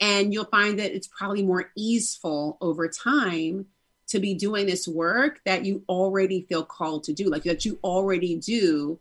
and 0.00 0.32
you'll 0.32 0.44
find 0.46 0.78
that 0.78 0.94
it's 0.94 1.06
probably 1.06 1.42
more 1.42 1.70
easeful 1.76 2.58
over 2.60 2.88
time 2.88 3.66
to 4.08 4.18
be 4.18 4.34
doing 4.34 4.66
this 4.66 4.86
work 4.86 5.40
that 5.46 5.64
you 5.64 5.82
already 5.88 6.42
feel 6.48 6.64
called 6.64 7.04
to 7.04 7.12
do 7.12 7.28
like 7.30 7.44
that 7.44 7.64
you 7.64 7.78
already 7.84 8.36
do 8.36 8.98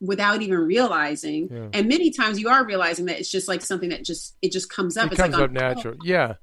without 0.00 0.42
even 0.42 0.58
realizing 0.58 1.48
Yeah. 1.52 1.68
and 1.74 1.88
many 1.88 2.10
times 2.10 2.40
you 2.40 2.48
are 2.48 2.64
realizing 2.64 3.04
that 3.06 3.18
it's 3.20 3.30
just 3.30 3.48
like 3.48 3.60
something 3.62 3.90
that 3.90 4.04
just 4.04 4.36
it 4.40 4.50
just 4.52 4.70
comes 4.70 4.96
up 4.96 5.06
It 5.06 5.12
it's 5.12 5.20
comes 5.20 5.34
like 5.34 5.42
up 5.44 5.50
natural. 5.52 5.94
Yeah. 6.04 6.34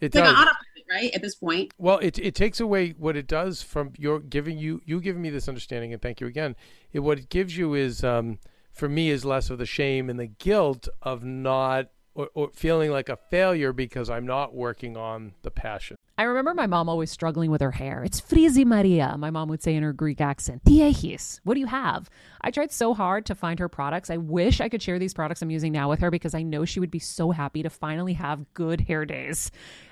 It 0.00 0.06
it's 0.06 0.14
like 0.14 0.24
does. 0.24 0.32
on 0.34 0.38
autopilot 0.42 0.56
right 0.90 1.14
at 1.14 1.22
this 1.22 1.36
point 1.36 1.72
Well, 1.78 1.98
it 1.98 2.18
it 2.18 2.34
takes 2.34 2.60
away 2.60 2.90
what 2.90 3.16
it 3.16 3.26
does 3.26 3.62
from 3.62 3.92
your 3.96 4.18
giving 4.20 4.58
you 4.58 4.80
you 4.84 5.00
giving 5.00 5.22
me 5.22 5.30
this 5.30 5.48
understanding, 5.48 5.92
and 5.92 6.02
thank 6.02 6.20
you 6.20 6.26
again. 6.26 6.56
It, 6.92 7.00
what 7.00 7.18
it 7.18 7.28
gives 7.28 7.56
you 7.56 7.74
is, 7.74 8.02
um, 8.04 8.38
for 8.72 8.88
me, 8.88 9.10
is 9.10 9.24
less 9.24 9.50
of 9.50 9.58
the 9.58 9.66
shame 9.66 10.10
and 10.10 10.18
the 10.18 10.26
guilt 10.26 10.88
of 11.02 11.22
not 11.24 11.88
or, 12.14 12.28
or 12.34 12.50
feeling 12.52 12.90
like 12.90 13.08
a 13.08 13.16
failure 13.30 13.72
because 13.72 14.10
I'm 14.10 14.26
not 14.26 14.54
working 14.54 14.96
on 14.96 15.34
the 15.42 15.50
passion. 15.50 15.96
I 16.18 16.24
remember 16.24 16.52
my 16.52 16.66
mom 16.66 16.88
always 16.88 17.10
struggling 17.10 17.50
with 17.50 17.62
her 17.62 17.70
hair. 17.70 18.04
It's 18.04 18.20
frizzy 18.20 18.64
Maria, 18.64 19.16
my 19.16 19.30
mom 19.30 19.48
would 19.48 19.62
say 19.62 19.74
in 19.74 19.82
her 19.82 19.94
Greek 19.94 20.20
accent. 20.20 20.62
Diehis, 20.64 21.40
what 21.44 21.54
do 21.54 21.60
you 21.60 21.66
have? 21.66 22.10
I 22.42 22.50
tried 22.50 22.72
so 22.72 22.92
hard 22.92 23.24
to 23.26 23.34
find 23.34 23.58
her 23.58 23.70
products. 23.70 24.10
I 24.10 24.18
wish 24.18 24.60
I 24.60 24.68
could 24.68 24.82
share 24.82 24.98
these 24.98 25.14
products 25.14 25.40
I'm 25.40 25.50
using 25.50 25.72
now 25.72 25.88
with 25.88 26.00
her 26.00 26.10
because 26.10 26.34
I 26.34 26.42
know 26.42 26.66
she 26.66 26.78
would 26.78 26.90
be 26.90 26.98
so 26.98 27.30
happy 27.30 27.62
to 27.62 27.70
finally 27.70 28.12
have 28.14 28.52
good 28.52 28.82
hair 28.82 29.06
days. 29.06 29.50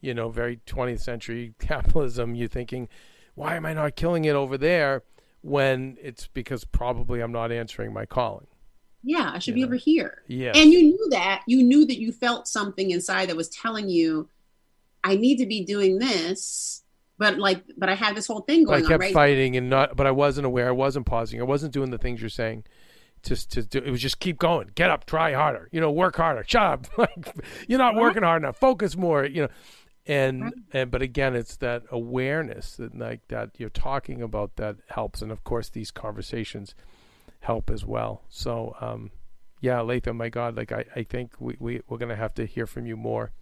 you 0.00 0.14
know, 0.14 0.28
very 0.28 0.60
20th 0.66 1.00
century 1.00 1.54
capitalism. 1.60 2.34
You're 2.34 2.48
thinking, 2.48 2.88
why 3.34 3.56
am 3.56 3.66
I 3.66 3.74
not 3.74 3.96
killing 3.96 4.24
it 4.24 4.34
over 4.34 4.58
there 4.58 5.02
when 5.42 5.96
it's 6.00 6.26
because 6.26 6.64
probably 6.64 7.20
I'm 7.20 7.32
not 7.32 7.52
answering 7.52 7.92
my 7.92 8.06
calling? 8.06 8.46
Yeah, 9.02 9.30
I 9.32 9.38
should 9.38 9.52
You 9.52 9.54
be 9.54 9.60
know. 9.60 9.66
over 9.68 9.76
here. 9.76 10.22
Yeah. 10.26 10.52
And 10.54 10.72
you 10.72 10.82
knew 10.82 11.08
that. 11.10 11.42
You 11.46 11.62
knew 11.62 11.86
that 11.86 11.98
you 12.00 12.12
felt 12.12 12.48
something 12.48 12.90
inside 12.90 13.28
that 13.28 13.36
was 13.36 13.48
telling 13.48 13.88
you, 13.88 14.28
I 15.04 15.16
need 15.16 15.36
to 15.36 15.46
be 15.46 15.64
doing 15.64 15.98
this. 15.98 16.82
But 17.16 17.38
like, 17.38 17.64
but 17.76 17.88
I 17.88 17.94
had 17.94 18.16
this 18.16 18.26
whole 18.26 18.40
thing 18.42 18.64
But 18.64 18.72
I 18.72 18.74
going 18.80 18.84
on, 18.84 18.88
kept 18.90 19.00
right? 19.00 19.14
fighting 19.14 19.56
and 19.56 19.70
not, 19.70 19.96
but 19.96 20.06
I 20.06 20.10
wasn't 20.10 20.46
aware. 20.46 20.68
I 20.68 20.72
wasn't 20.72 21.06
pausing. 21.06 21.40
I 21.40 21.44
wasn't 21.44 21.72
doing 21.72 21.90
the 21.90 21.98
things 21.98 22.20
you're 22.20 22.28
saying. 22.28 22.64
Just 23.24 23.50
to 23.52 23.64
do, 23.64 23.78
it 23.78 23.90
was 23.90 24.00
just 24.00 24.20
keep 24.20 24.38
going, 24.38 24.70
get 24.76 24.90
up, 24.90 25.04
try 25.04 25.32
harder, 25.32 25.68
you 25.72 25.80
know, 25.80 25.90
work 25.90 26.14
harder. 26.14 26.44
Shut 26.46 26.62
up, 26.62 26.86
like 26.98 27.34
you're 27.66 27.78
not 27.78 27.94
uh-huh. 27.94 28.00
working 28.02 28.22
hard 28.22 28.42
enough. 28.42 28.56
Focus 28.56 28.96
more, 28.96 29.24
you 29.24 29.42
know. 29.42 29.48
And 30.08 30.42
Right. 30.44 30.52
and 30.72 30.90
but 30.90 31.02
again, 31.02 31.36
it's 31.36 31.56
that 31.56 31.82
awareness 31.90 32.76
that 32.76 32.98
like 32.98 33.28
that 33.28 33.50
you're 33.58 33.68
talking 33.68 34.22
about 34.22 34.56
that 34.56 34.76
helps, 34.88 35.20
and 35.20 35.30
of 35.30 35.44
course 35.44 35.68
these 35.68 35.90
conversations 35.90 36.74
help 37.40 37.70
as 37.70 37.84
well. 37.84 38.22
So 38.30 38.74
um, 38.80 39.10
yeah, 39.60 39.80
Latham, 39.82 40.16
my 40.16 40.30
God, 40.30 40.56
like 40.56 40.72
I, 40.72 40.86
I 40.96 41.02
think 41.02 41.32
we, 41.38 41.56
we 41.60 41.82
we're 41.88 41.98
gonna 41.98 42.16
have 42.16 42.32
to 42.34 42.46
hear 42.46 42.66
from 42.66 42.86
you 42.86 42.96
more 42.96 43.32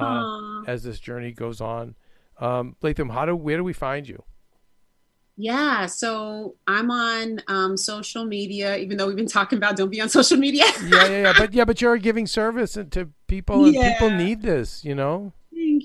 uh, 0.00 0.62
as 0.66 0.82
this 0.82 0.98
journey 0.98 1.30
goes 1.32 1.60
on. 1.60 1.94
Um, 2.40 2.74
Latham, 2.82 3.10
how 3.10 3.24
do 3.26 3.36
where 3.36 3.56
do 3.56 3.62
we 3.64 3.72
find 3.72 4.08
you? 4.08 4.24
Yeah, 5.36 5.86
so 5.86 6.56
I'm 6.66 6.90
on 6.90 7.40
um, 7.48 7.76
social 7.76 8.24
media, 8.24 8.76
even 8.76 8.98
though 8.98 9.06
we've 9.06 9.16
been 9.16 9.26
talking 9.26 9.56
about 9.56 9.76
don't 9.76 9.88
be 9.90 10.00
on 10.00 10.08
social 10.10 10.36
media. 10.36 10.64
yeah, 10.86 11.06
yeah, 11.06 11.22
yeah. 11.22 11.32
But 11.38 11.54
yeah, 11.54 11.64
but 11.64 11.80
you're 11.80 11.96
giving 11.98 12.26
service 12.26 12.72
to 12.74 13.08
people, 13.26 13.64
and 13.64 13.74
people 13.74 14.10
need 14.10 14.42
this. 14.42 14.84
You 14.84 14.94
know. 14.94 15.32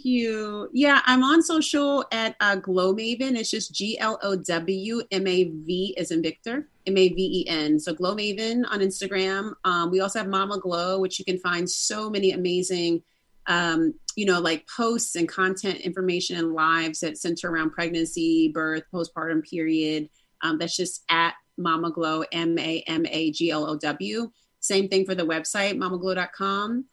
You. 0.06 0.70
Yeah, 0.72 1.02
I'm 1.08 1.24
on 1.24 1.42
social 1.42 2.06
at 2.12 2.36
uh, 2.40 2.58
Glow 2.58 2.94
Maven. 2.94 3.36
It's 3.36 3.50
just 3.50 3.74
G 3.74 3.98
L 3.98 4.20
O 4.22 4.36
W 4.36 5.02
M 5.10 5.26
A 5.26 5.46
V 5.46 5.96
is 5.98 6.12
in 6.12 6.22
Victor, 6.22 6.70
M 6.86 6.96
A 6.96 7.10
V 7.10 7.16
E 7.18 7.50
N. 7.50 7.80
So 7.80 7.92
Glow 7.92 8.16
Maven 8.16 8.66
on 8.70 8.82
Instagram. 8.82 9.54
Um, 9.64 9.90
we 9.90 10.02
also 10.02 10.20
have 10.20 10.28
Mama 10.28 10.60
Glow, 10.60 11.00
which 11.00 11.18
you 11.18 11.26
can 11.26 11.40
find 11.40 11.68
so 11.68 12.08
many 12.08 12.34
amazing, 12.34 13.02
um, 13.48 13.96
you 14.16 14.28
know, 14.28 14.40
like 14.40 14.68
posts 14.68 15.16
and 15.16 15.28
content 15.28 15.80
information 15.80 16.38
and 16.38 16.54
lives 16.54 17.00
that 17.00 17.18
center 17.18 17.50
around 17.50 17.72
pregnancy, 17.72 18.50
birth, 18.50 18.84
postpartum 18.94 19.44
period. 19.50 20.08
Um, 20.44 20.60
that's 20.60 20.78
just 20.78 21.04
at 21.10 21.34
Mama 21.58 21.90
Glow, 21.90 22.26
M 22.32 22.60
A 22.60 22.84
M 22.86 23.08
A 23.08 23.32
G 23.32 23.50
L 23.50 23.66
O 23.68 23.76
W. 23.76 24.30
Same 24.60 24.88
thing 24.88 25.04
for 25.04 25.16
the 25.16 25.26
website, 25.26 25.78
mamaglow.com 25.78 26.86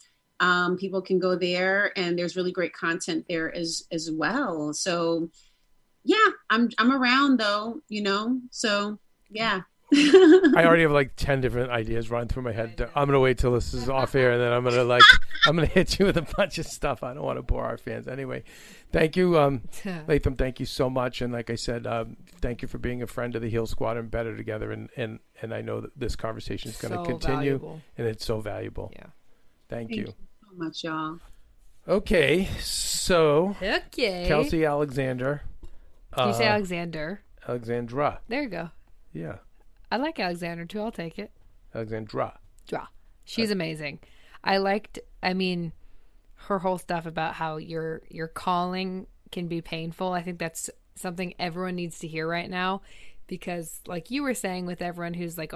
um, 0.43 0.77
people 0.77 1.01
can 1.01 1.19
go 1.19 1.35
there 1.37 1.93
and 1.97 2.19
there's 2.19 2.37
really 2.37 2.53
great 2.53 2.75
content 2.75 3.25
there 3.29 3.55
as 3.55 3.85
as 3.91 4.11
well 4.11 4.75
so 4.75 5.29
yeah 6.05 6.17
i'm 6.51 6.69
i'm 6.79 6.93
around 6.93 7.39
though 7.39 7.81
you 7.89 8.03
know 8.03 8.41
so 8.51 8.99
yeah 9.31 9.61
I 9.95 10.65
already 10.65 10.83
have 10.85 10.91
like 10.93 11.17
ten 11.17 11.43
different 11.43 11.71
ideas 11.71 12.11
running 12.11 12.29
through 12.29 12.45
my 12.45 12.53
head. 12.53 12.81
I'm 12.97 13.07
gonna 13.07 13.21
wait 13.21 13.37
till 13.37 13.53
this 13.53 13.75
is 13.75 13.91
off 13.91 14.15
air, 14.15 14.33
and 14.33 14.41
then 14.41 14.51
I'm 14.51 14.65
gonna 14.65 14.85
like 14.85 15.03
I'm 15.47 15.55
gonna 15.55 15.67
hit 15.67 15.99
you 15.99 16.07
with 16.07 16.17
a 16.17 16.27
bunch 16.35 16.57
of 16.57 16.65
stuff. 16.65 17.03
I 17.03 17.13
don't 17.13 17.23
want 17.23 17.37
to 17.37 17.43
bore 17.43 17.65
our 17.65 17.77
fans. 17.77 18.09
Anyway, 18.09 18.45
thank 18.91 19.19
you, 19.19 19.39
um, 19.39 19.61
Latham. 20.09 20.35
Thank 20.35 20.61
you 20.61 20.65
so 20.65 20.89
much, 20.89 21.21
and 21.21 21.31
like 21.31 21.51
I 21.51 21.57
said, 21.57 21.87
um, 21.87 22.17
thank 22.41 22.63
you 22.63 22.69
for 22.69 22.79
being 22.79 23.03
a 23.03 23.07
friend 23.07 23.37
of 23.37 23.43
the 23.43 23.51
Heal 23.51 23.67
Squad 23.67 23.99
and 23.99 24.11
Better 24.11 24.35
Together. 24.35 24.73
And 24.73 24.89
and 24.97 25.19
and 25.43 25.53
I 25.53 25.61
know 25.61 25.83
that 25.83 25.91
this 25.95 26.17
conversation 26.17 26.71
is 26.71 26.79
going 26.79 26.93
to 26.93 27.01
So 27.01 27.05
continue, 27.05 27.37
valuable. 27.59 27.83
and 27.99 28.07
it's 28.07 28.25
so 28.25 28.41
valuable. 28.41 28.93
Yeah. 28.97 29.09
Thank, 29.69 29.91
Thank 29.91 30.01
you. 30.01 30.05
you 30.07 30.15
so 30.57 30.65
much 30.65 30.85
y'all 30.85 31.19
Okay, 31.89 32.49
so 32.61 33.57
Okay. 33.61 34.25
Kelsey 34.29 34.65
Alexander, 34.65 35.43
You 36.17 36.33
say 36.33 36.47
uh, 36.47 36.53
Alexander. 36.53 37.23
Alexandra, 37.49 38.21
There 38.29 38.43
you 38.43 38.49
go. 38.49 38.71
yeah, 39.13 39.39
I 39.91 39.97
like 39.97 40.21
Alexander 40.21 40.65
too. 40.65 40.81
I'll 40.81 40.93
take 40.93 41.19
it. 41.19 41.33
Alexandra. 41.75 42.39
Draw. 42.69 42.87
She's 43.25 43.51
amazing. 43.51 43.99
I 44.45 44.59
liked. 44.59 45.01
I 45.23 45.35
mean, 45.35 45.73
her 46.47 46.61
whole 46.61 46.79
stuff 46.79 47.05
about 47.07 47.35
how 47.35 47.57
your 47.57 48.03
your 48.09 48.29
calling 48.29 49.07
can 49.33 49.49
be 49.49 49.61
painful. 49.61 50.13
I 50.13 50.23
think 50.23 50.39
that's 50.39 50.71
something 50.95 51.35
everyone 51.39 51.75
needs 51.75 51.99
to 52.01 52.07
hear 52.09 52.29
right 52.29 52.49
now, 52.51 52.83
because 53.27 53.81
like 53.89 54.11
you 54.13 54.23
were 54.23 54.35
saying, 54.35 54.67
with 54.67 54.83
everyone 54.83 55.15
who's 55.15 55.37
like 55.37 55.53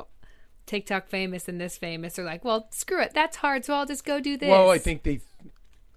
TikTok 0.66 1.08
famous 1.08 1.48
and 1.48 1.60
this 1.60 1.78
famous, 1.78 2.14
they're 2.14 2.24
like, 2.24 2.44
well, 2.44 2.66
screw 2.70 3.00
it, 3.02 3.12
that's 3.14 3.36
hard, 3.38 3.64
so 3.64 3.74
I'll 3.74 3.86
just 3.86 4.04
go 4.04 4.20
do 4.20 4.36
this. 4.36 4.48
Well, 4.48 4.70
I 4.70 4.78
think 4.78 5.02
they. 5.02 5.20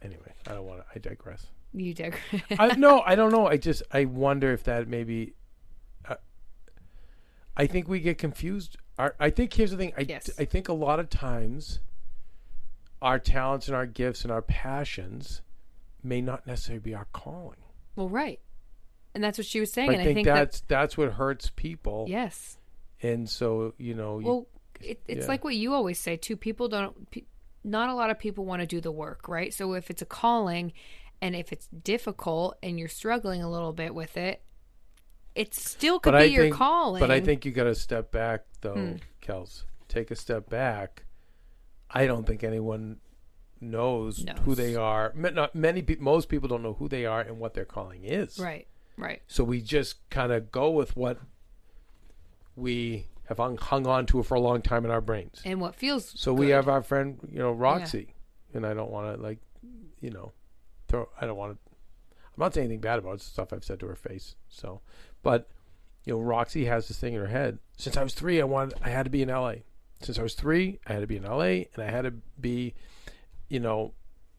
Anyway, 0.01 0.34
I 0.47 0.53
don't 0.53 0.65
want 0.65 0.82
to. 0.82 0.86
I 0.95 0.99
digress. 0.99 1.47
you 1.74 1.93
did. 1.93 2.13
I 2.57 2.76
no, 2.78 3.01
I 3.01 3.15
don't 3.15 3.32
know. 3.32 3.47
I 3.47 3.57
just 3.57 3.84
I 3.91 4.05
wonder 4.05 4.53
if 4.53 4.63
that 4.63 4.88
maybe. 4.88 5.34
Uh, 6.07 6.15
I 7.57 7.67
think 7.67 7.88
we 7.88 7.99
get 7.99 8.17
confused. 8.17 8.78
Our, 8.97 9.15
I 9.20 9.30
think 9.30 9.53
here's 9.53 9.72
the 9.72 9.78
thing. 9.78 9.93
I 9.97 10.01
Yes. 10.01 10.30
I 10.39 10.45
think 10.45 10.70
a 10.70 10.74
lot 10.74 10.99
of 10.99 11.09
times. 11.09 11.80
Our 13.01 13.17
talents 13.17 13.67
and 13.67 13.76
our 13.78 13.86
gifts 13.86 14.24
and 14.24 14.32
our 14.32 14.41
passions 14.41 15.41
may 16.03 16.20
not 16.20 16.45
necessarily 16.45 16.82
be 16.82 16.93
our 16.93 17.07
calling. 17.13 17.59
well, 17.95 18.09
right, 18.09 18.41
and 19.15 19.24
that's 19.24 19.38
what 19.38 19.47
she 19.47 19.61
was 19.61 19.72
saying, 19.72 19.89
I 19.89 19.93
and 19.93 20.03
think, 20.03 20.11
I 20.11 20.13
think 20.15 20.28
that's 20.28 20.59
that's 20.67 20.97
what 20.97 21.13
hurts 21.13 21.49
people. 21.55 22.05
yes. 22.09 22.57
And 23.01 23.30
so 23.30 23.74
you 23.78 23.93
know, 23.93 24.20
you, 24.20 24.26
Well, 24.28 24.47
it, 24.82 25.01
it's 25.07 25.25
yeah. 25.25 25.27
like 25.27 25.43
what 25.43 25.55
you 25.55 25.73
always 25.73 25.99
say 25.99 26.17
too. 26.17 26.36
People 26.38 26.67
don't. 26.67 27.09
Pe- 27.11 27.23
not 27.63 27.89
a 27.89 27.93
lot 27.93 28.09
of 28.09 28.17
people 28.17 28.45
want 28.45 28.61
to 28.61 28.65
do 28.65 28.80
the 28.80 28.91
work, 28.91 29.27
right? 29.27 29.53
So 29.53 29.73
if 29.73 29.89
it's 29.89 30.01
a 30.01 30.05
calling, 30.05 30.71
and 31.21 31.36
if 31.36 31.51
it's 31.51 31.67
difficult, 31.67 32.57
and 32.63 32.80
you're 32.80 32.88
struggling 32.88 33.43
a 33.43 33.49
little 33.49 33.73
bit 33.73 33.93
with 33.93 34.15
it, 34.17 34.41
it 35.36 35.53
still 35.53 35.99
could 35.99 36.11
but 36.13 36.19
be 36.19 36.23
I 36.23 36.27
your 36.27 36.43
think, 36.45 36.55
calling. 36.55 36.99
But 37.01 37.11
I 37.11 37.19
think 37.19 37.45
you 37.45 37.51
got 37.51 37.65
to 37.65 37.75
step 37.75 38.11
back, 38.11 38.45
though, 38.61 38.73
Hmm. 38.73 38.93
Kels. 39.21 39.63
Take 39.88 40.11
a 40.11 40.15
step 40.15 40.49
back. 40.49 41.03
I 41.91 42.05
don't 42.05 42.25
think 42.25 42.43
anyone 42.43 42.97
knows, 43.59 44.23
who 44.45 44.55
they 44.55 44.75
are. 44.75 45.11
Not 45.15 45.53
many. 45.55 45.84
Most 45.99 46.30
people 46.30 46.47
don't 46.47 46.63
know 46.63 46.73
who 46.73 46.88
they 46.88 47.05
are 47.05 47.21
and 47.21 47.39
what 47.39 47.53
their 47.55 47.65
calling 47.65 48.03
is. 48.05 48.39
right, 48.39 48.67
right, 48.97 49.21
So 49.27 49.43
we 49.43 49.61
just 49.61 50.09
kind 50.09 50.32
of 50.32 50.51
go 50.51 50.69
with 50.69 50.95
what 50.95 51.19
we 52.55 53.07
have 53.30 53.38
hung, 53.38 53.57
hung 53.57 53.86
on 53.86 54.07
to 54.07 54.19
it 54.19 54.23
for 54.25 54.34
a 54.34 54.39
long 54.39 54.61
time 54.61 54.84
in 54.86 54.91
our 54.91 55.01
brains. 55.01 55.39
and 55.45 55.61
what 55.61 55.75
feels 55.75 56.11
So 56.19 56.34
we 56.34 56.49
have 56.49 56.67
our 56.67 56.82
friend, 56.82 57.19
you 57.32 57.38
know, 57.38 57.51
Roxy, 57.51 58.15
and 58.55 58.65
I 58.65 58.73
don't 58.73 58.89
want 58.89 59.15
to 59.15 59.21
like, 59.21 59.38
you 60.01 60.09
know, 60.09 60.32
throw. 60.88 61.07
I 61.21 61.27
don't 61.27 61.38
want 61.38 61.53
to. 61.53 61.71
I'm 62.11 62.41
not 62.41 62.55
saying 62.55 62.65
anything 62.65 62.82
bad 62.82 62.97
about 62.97 63.11
it, 63.11 63.15
it's 63.15 63.25
stuff 63.25 63.53
I've 63.53 63.63
said 63.63 63.80
to 63.82 63.86
her 63.88 63.95
face. 63.95 64.36
So, 64.47 64.82
but 65.21 65.47
you 66.05 66.13
know, 66.13 66.19
Roxy 66.19 66.65
has 66.65 66.88
this 66.88 66.97
thing 66.97 67.13
in 67.13 67.19
her 67.19 67.27
head. 67.27 67.59
Since 67.77 67.97
I 67.97 68.03
was 68.03 68.15
three, 68.15 68.41
I 68.41 68.45
wanted, 68.45 68.80
I 68.82 68.89
had 68.89 69.03
to 69.03 69.11
be 69.11 69.21
in 69.21 69.30
L.A. 69.30 69.63
Since 70.01 70.17
I 70.17 70.23
was 70.23 70.34
three, 70.34 70.80
I 70.88 70.93
had 70.93 71.01
to 71.01 71.07
be 71.07 71.17
in 71.17 71.25
L.A. 71.25 71.69
and 71.75 71.84
I 71.84 71.91
had 71.91 72.05
to 72.05 72.13
be, 72.39 72.73
you 73.47 73.59
know, 73.59 73.93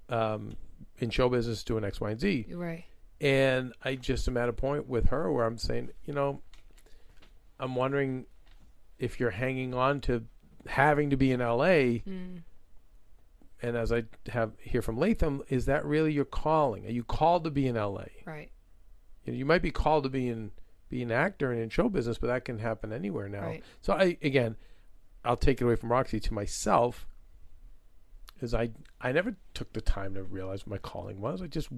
um, 0.08 0.56
in 0.98 1.10
show 1.10 1.28
business 1.28 1.62
doing 1.62 1.84
X, 1.84 2.00
Y, 2.00 2.10
and 2.10 2.20
Z. 2.20 2.46
right. 2.54 2.84
And 3.20 3.72
I 3.84 3.94
just 3.94 4.26
am 4.26 4.36
at 4.36 4.48
a 4.48 4.52
point 4.52 4.88
with 4.88 5.10
her 5.10 5.30
where 5.30 5.44
I'm 5.46 5.58
saying, 5.58 5.90
you 6.06 6.14
know, 6.14 6.40
I'm 7.60 7.76
wondering 7.76 8.24
if 9.00 9.18
you're 9.18 9.30
hanging 9.30 9.74
on 9.74 10.00
to 10.02 10.24
having 10.66 11.10
to 11.10 11.16
be 11.16 11.32
in 11.32 11.40
LA. 11.40 11.98
Mm. 12.06 12.42
And 13.62 13.76
as 13.76 13.92
I 13.92 14.04
have 14.28 14.52
hear 14.60 14.82
from 14.82 14.98
Latham, 14.98 15.42
is 15.48 15.66
that 15.66 15.84
really 15.84 16.12
your 16.12 16.24
calling? 16.24 16.86
Are 16.86 16.90
you 16.90 17.02
called 17.02 17.44
to 17.44 17.50
be 17.50 17.66
in 17.66 17.74
LA? 17.74 18.04
Right, 18.24 18.50
You, 19.24 19.32
know, 19.32 19.38
you 19.38 19.44
might 19.44 19.62
be 19.62 19.70
called 19.70 20.04
to 20.04 20.10
be 20.10 20.28
in 20.28 20.52
be 20.88 21.02
an 21.02 21.12
actor 21.12 21.52
and 21.52 21.60
in 21.60 21.68
show 21.68 21.88
business, 21.88 22.18
but 22.18 22.26
that 22.28 22.44
can 22.44 22.58
happen 22.58 22.92
anywhere 22.92 23.28
now. 23.28 23.42
Right. 23.46 23.64
So 23.80 23.92
I 23.94 24.16
again, 24.22 24.56
I'll 25.24 25.36
take 25.36 25.60
it 25.60 25.64
away 25.64 25.76
from 25.76 25.90
Roxy 25.92 26.20
to 26.20 26.34
myself. 26.34 27.06
is 28.40 28.54
I 28.54 28.70
I 29.00 29.12
never 29.12 29.36
took 29.54 29.72
the 29.72 29.80
time 29.80 30.14
to 30.14 30.22
realize 30.22 30.66
what 30.66 30.70
my 30.70 30.78
calling 30.78 31.20
was. 31.20 31.42
I 31.42 31.46
just 31.46 31.68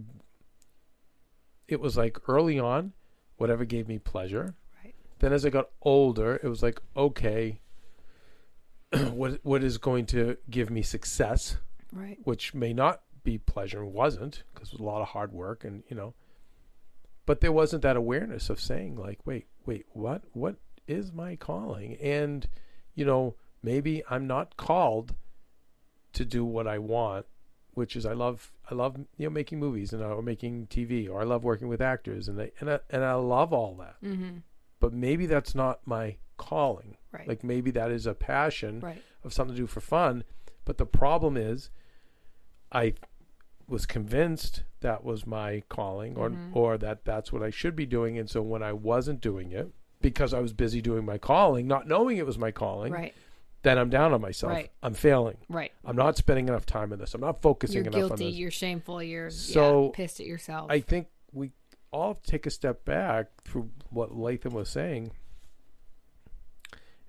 it 1.68 1.80
was 1.80 1.96
like 1.96 2.18
early 2.28 2.58
on, 2.58 2.92
whatever 3.36 3.64
gave 3.64 3.88
me 3.88 3.98
pleasure. 3.98 4.54
Then 5.22 5.32
as 5.32 5.46
I 5.46 5.50
got 5.50 5.70
older, 5.82 6.34
it 6.42 6.48
was 6.48 6.62
like 6.64 6.80
okay, 6.96 7.60
what 9.12 9.38
what 9.44 9.62
is 9.62 9.78
going 9.78 10.04
to 10.06 10.36
give 10.50 10.68
me 10.68 10.82
success, 10.82 11.56
Right. 11.92 12.18
which 12.24 12.54
may 12.54 12.72
not 12.72 13.02
be 13.22 13.38
pleasure 13.38 13.80
and 13.82 13.92
wasn't 13.92 14.42
because 14.52 14.70
it 14.70 14.74
was 14.74 14.80
a 14.80 14.84
lot 14.84 15.00
of 15.00 15.08
hard 15.08 15.32
work 15.32 15.64
and 15.64 15.84
you 15.88 15.96
know. 15.96 16.14
But 17.24 17.40
there 17.40 17.52
wasn't 17.52 17.82
that 17.82 17.96
awareness 17.96 18.50
of 18.50 18.60
saying 18.60 18.96
like, 18.96 19.20
wait, 19.24 19.46
wait, 19.64 19.86
what 19.92 20.22
what 20.32 20.56
is 20.88 21.12
my 21.12 21.36
calling? 21.36 21.94
And 22.02 22.48
you 22.96 23.04
know, 23.04 23.36
maybe 23.62 24.02
I'm 24.10 24.26
not 24.26 24.56
called 24.56 25.14
to 26.14 26.24
do 26.24 26.44
what 26.44 26.66
I 26.66 26.78
want, 26.78 27.26
which 27.74 27.94
is 27.94 28.04
I 28.04 28.12
love 28.12 28.50
I 28.68 28.74
love 28.74 28.96
you 29.16 29.26
know 29.26 29.30
making 29.30 29.60
movies 29.60 29.92
and 29.92 30.02
uh, 30.02 30.06
or 30.08 30.20
making 30.22 30.66
TV 30.66 31.08
or 31.08 31.20
I 31.20 31.24
love 31.24 31.44
working 31.44 31.68
with 31.68 31.80
actors 31.80 32.28
and 32.28 32.40
I, 32.40 32.50
and 32.58 32.68
I, 32.68 32.80
and 32.90 33.04
I 33.04 33.14
love 33.14 33.52
all 33.52 33.76
that. 33.76 33.94
Mm-hmm. 34.04 34.38
But 34.82 34.92
maybe 34.92 35.26
that's 35.26 35.54
not 35.54 35.78
my 35.86 36.16
calling. 36.38 36.96
Right. 37.12 37.28
Like 37.28 37.44
maybe 37.44 37.70
that 37.70 37.92
is 37.92 38.04
a 38.04 38.14
passion 38.14 38.80
right. 38.80 39.00
of 39.22 39.32
something 39.32 39.54
to 39.54 39.62
do 39.62 39.66
for 39.68 39.80
fun. 39.80 40.24
But 40.64 40.76
the 40.76 40.86
problem 40.86 41.36
is, 41.36 41.70
I 42.72 42.94
was 43.68 43.86
convinced 43.86 44.64
that 44.80 45.04
was 45.04 45.24
my 45.24 45.62
calling, 45.68 46.16
or 46.16 46.30
Mhm. 46.30 46.56
or 46.56 46.76
that 46.78 47.04
that's 47.04 47.32
what 47.32 47.44
I 47.44 47.50
should 47.50 47.76
be 47.76 47.86
doing. 47.86 48.18
And 48.18 48.28
so 48.28 48.42
when 48.42 48.60
I 48.62 48.72
wasn't 48.72 49.20
doing 49.20 49.52
it 49.52 49.68
because 50.00 50.34
I 50.34 50.40
was 50.40 50.52
busy 50.52 50.82
doing 50.82 51.04
my 51.04 51.16
calling, 51.16 51.68
not 51.68 51.86
knowing 51.86 52.16
it 52.16 52.26
was 52.26 52.36
my 52.38 52.50
calling, 52.50 52.92
Right. 52.92 53.14
then 53.62 53.78
I'm 53.78 53.88
down 53.88 54.12
on 54.12 54.20
myself. 54.20 54.50
Right. 54.52 54.72
I'm 54.82 54.94
failing. 54.94 55.36
Right. 55.48 55.70
I'm 55.84 55.94
not 55.94 56.16
spending 56.16 56.48
enough 56.48 56.66
time 56.66 56.92
in 56.92 56.98
this. 56.98 57.14
I'm 57.14 57.20
not 57.20 57.40
focusing 57.40 57.76
You're 57.76 57.82
enough 57.92 57.94
guilty. 58.08 58.24
on 58.24 58.30
this. 58.30 58.36
You're 58.36 58.50
shameful. 58.50 59.00
You're 59.00 59.30
So, 59.30 59.84
yeah, 59.84 59.90
pissed 59.94 60.18
at 60.18 60.26
yourself. 60.26 60.68
I 60.72 60.80
think 60.80 61.06
we 61.32 61.52
all 61.92 62.14
take 62.14 62.46
a 62.46 62.50
step 62.50 62.84
back 62.84 63.26
through 63.44 63.70
what 63.90 64.16
Latham 64.16 64.54
was 64.54 64.68
saying 64.68 65.12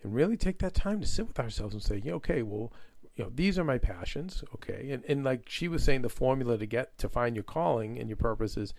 and 0.03 0.13
really 0.13 0.37
take 0.37 0.59
that 0.59 0.73
time 0.73 0.99
to 0.99 1.07
sit 1.07 1.27
with 1.27 1.39
ourselves 1.39 1.73
and 1.73 1.81
say, 1.81 2.01
yeah, 2.03 2.13
okay, 2.13 2.41
well, 2.41 2.73
you 3.15 3.23
know, 3.23 3.31
these 3.33 3.57
are 3.57 3.63
my 3.63 3.77
passions, 3.77 4.43
okay? 4.55 4.89
And 4.91 5.03
and 5.07 5.23
like 5.23 5.47
she 5.47 5.67
was 5.67 5.83
saying 5.83 6.01
the 6.01 6.09
formula 6.09 6.57
to 6.57 6.65
get 6.65 6.97
to 6.97 7.09
find 7.09 7.35
your 7.35 7.43
calling 7.43 7.97
and 7.97 8.09
your 8.09 8.17
purpose 8.17 8.57
is 8.57 8.73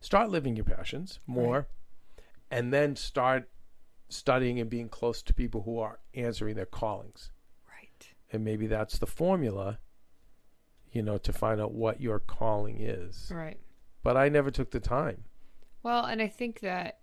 start 0.00 0.30
living 0.30 0.56
your 0.56 0.64
passions 0.64 1.18
more 1.26 1.66
and 2.50 2.72
then 2.72 2.96
start 2.96 3.48
studying 4.08 4.58
and 4.58 4.70
being 4.70 4.88
close 4.88 5.22
to 5.22 5.34
people 5.34 5.62
who 5.62 5.78
are 5.78 6.00
answering 6.14 6.56
their 6.56 6.66
callings. 6.66 7.30
right. 7.68 8.08
And 8.32 8.44
maybe 8.44 8.66
that's 8.66 8.98
the 8.98 9.06
formula, 9.06 9.78
you 10.92 11.02
know, 11.02 11.18
to 11.18 11.32
find 11.32 11.60
out 11.60 11.72
what 11.72 12.00
your 12.00 12.18
calling 12.18 12.78
is. 12.80 13.30
Right. 13.34 13.58
But 14.02 14.16
I 14.16 14.28
never 14.28 14.50
took 14.50 14.70
the 14.70 14.80
time. 14.80 15.24
Well, 15.82 16.04
and 16.04 16.20
I 16.20 16.28
think 16.28 16.60
that 16.60 16.98